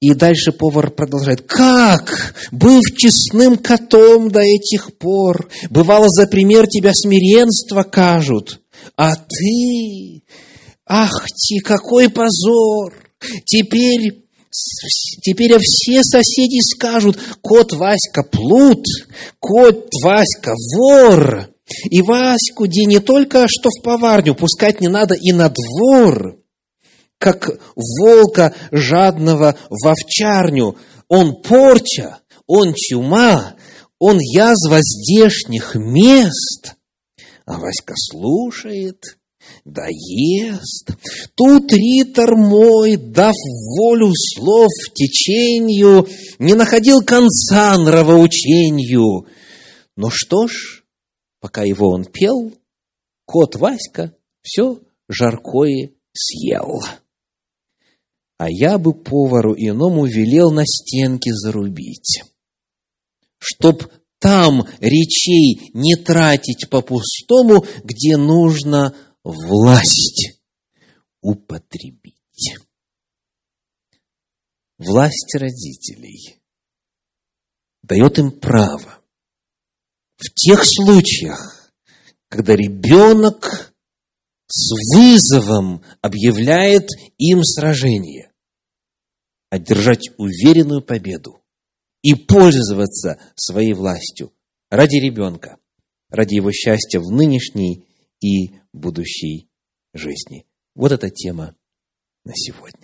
И 0.00 0.14
дальше 0.14 0.52
повар 0.52 0.90
продолжает. 0.90 1.42
Как? 1.42 2.34
Быв 2.50 2.82
честным 2.96 3.58
котом 3.58 4.30
до 4.30 4.40
этих 4.40 4.96
пор, 4.96 5.50
бывало, 5.68 6.08
за 6.08 6.26
пример 6.26 6.66
тебя 6.66 6.92
смиренство 6.94 7.82
кажут, 7.82 8.60
а 8.96 9.14
ты 9.14 10.22
Ах 10.92 11.24
ти, 11.36 11.60
какой 11.60 12.08
позор! 12.08 12.92
Теперь, 13.44 14.24
теперь 15.22 15.56
все 15.60 16.02
соседи 16.02 16.60
скажут, 16.62 17.16
кот 17.40 17.72
Васька 17.74 18.24
плут, 18.24 18.84
кот 19.38 19.88
Васька 20.02 20.52
вор. 20.74 21.50
И 21.84 22.02
Ваську, 22.02 22.64
где 22.64 22.86
не 22.86 22.98
только 22.98 23.46
что 23.48 23.68
в 23.70 23.84
поварню 23.84 24.34
пускать 24.34 24.80
не 24.80 24.88
надо, 24.88 25.14
и 25.14 25.30
на 25.30 25.48
двор, 25.48 26.39
как 27.20 27.60
волка 27.76 28.54
жадного 28.72 29.54
в 29.68 29.86
овчарню. 29.86 30.76
Он 31.06 31.40
порча, 31.42 32.18
он 32.46 32.72
чума, 32.74 33.54
он 34.00 34.18
язва 34.18 34.78
здешних 34.80 35.74
мест. 35.76 36.74
А 37.44 37.58
Васька 37.58 37.94
слушает– 37.96 39.04
да 39.64 39.86
ест. 39.88 40.90
Тут 41.34 41.72
ритор 41.72 42.36
мой, 42.36 42.96
дав 42.96 43.34
волю 43.76 44.12
слов 44.14 44.70
течению, 44.94 46.06
не 46.38 46.54
находил 46.54 47.02
конца 47.02 47.76
нравоучению. 47.78 49.26
Но 49.96 50.10
что 50.10 50.46
ж, 50.46 50.84
пока 51.40 51.62
его 51.62 51.90
он 51.90 52.04
пел, 52.04 52.52
кот 53.26 53.56
Васька 53.56 54.14
все 54.42 54.78
жаркое 55.08 55.90
съел. 56.12 56.82
А 58.40 58.46
я 58.48 58.78
бы 58.78 58.94
повару 58.94 59.54
иному 59.54 60.06
велел 60.06 60.50
на 60.50 60.64
стенке 60.64 61.30
зарубить, 61.34 62.22
чтоб 63.36 63.92
там 64.18 64.66
речей 64.78 65.70
не 65.74 65.94
тратить 65.94 66.70
по-пустому, 66.70 67.66
где 67.84 68.16
нужно 68.16 68.96
власть 69.24 70.40
употребить. 71.20 72.56
Власть 74.78 75.34
родителей 75.34 76.40
дает 77.82 78.18
им 78.18 78.30
право 78.30 79.00
в 80.16 80.32
тех 80.32 80.64
случаях, 80.64 81.74
когда 82.28 82.56
ребенок 82.56 83.74
с 84.46 84.96
вызовом 84.96 85.84
объявляет 86.00 86.88
им 87.18 87.44
сражение, 87.44 88.29
одержать 89.50 90.10
уверенную 90.16 90.82
победу 90.82 91.42
и 92.02 92.14
пользоваться 92.14 93.20
своей 93.36 93.74
властью 93.74 94.32
ради 94.70 94.96
ребенка, 94.96 95.58
ради 96.08 96.36
его 96.36 96.50
счастья 96.52 97.00
в 97.00 97.10
нынешней 97.10 97.86
и 98.20 98.54
будущей 98.72 99.50
жизни. 99.92 100.46
Вот 100.74 100.92
эта 100.92 101.10
тема 101.10 101.54
на 102.24 102.32
сегодня. 102.34 102.79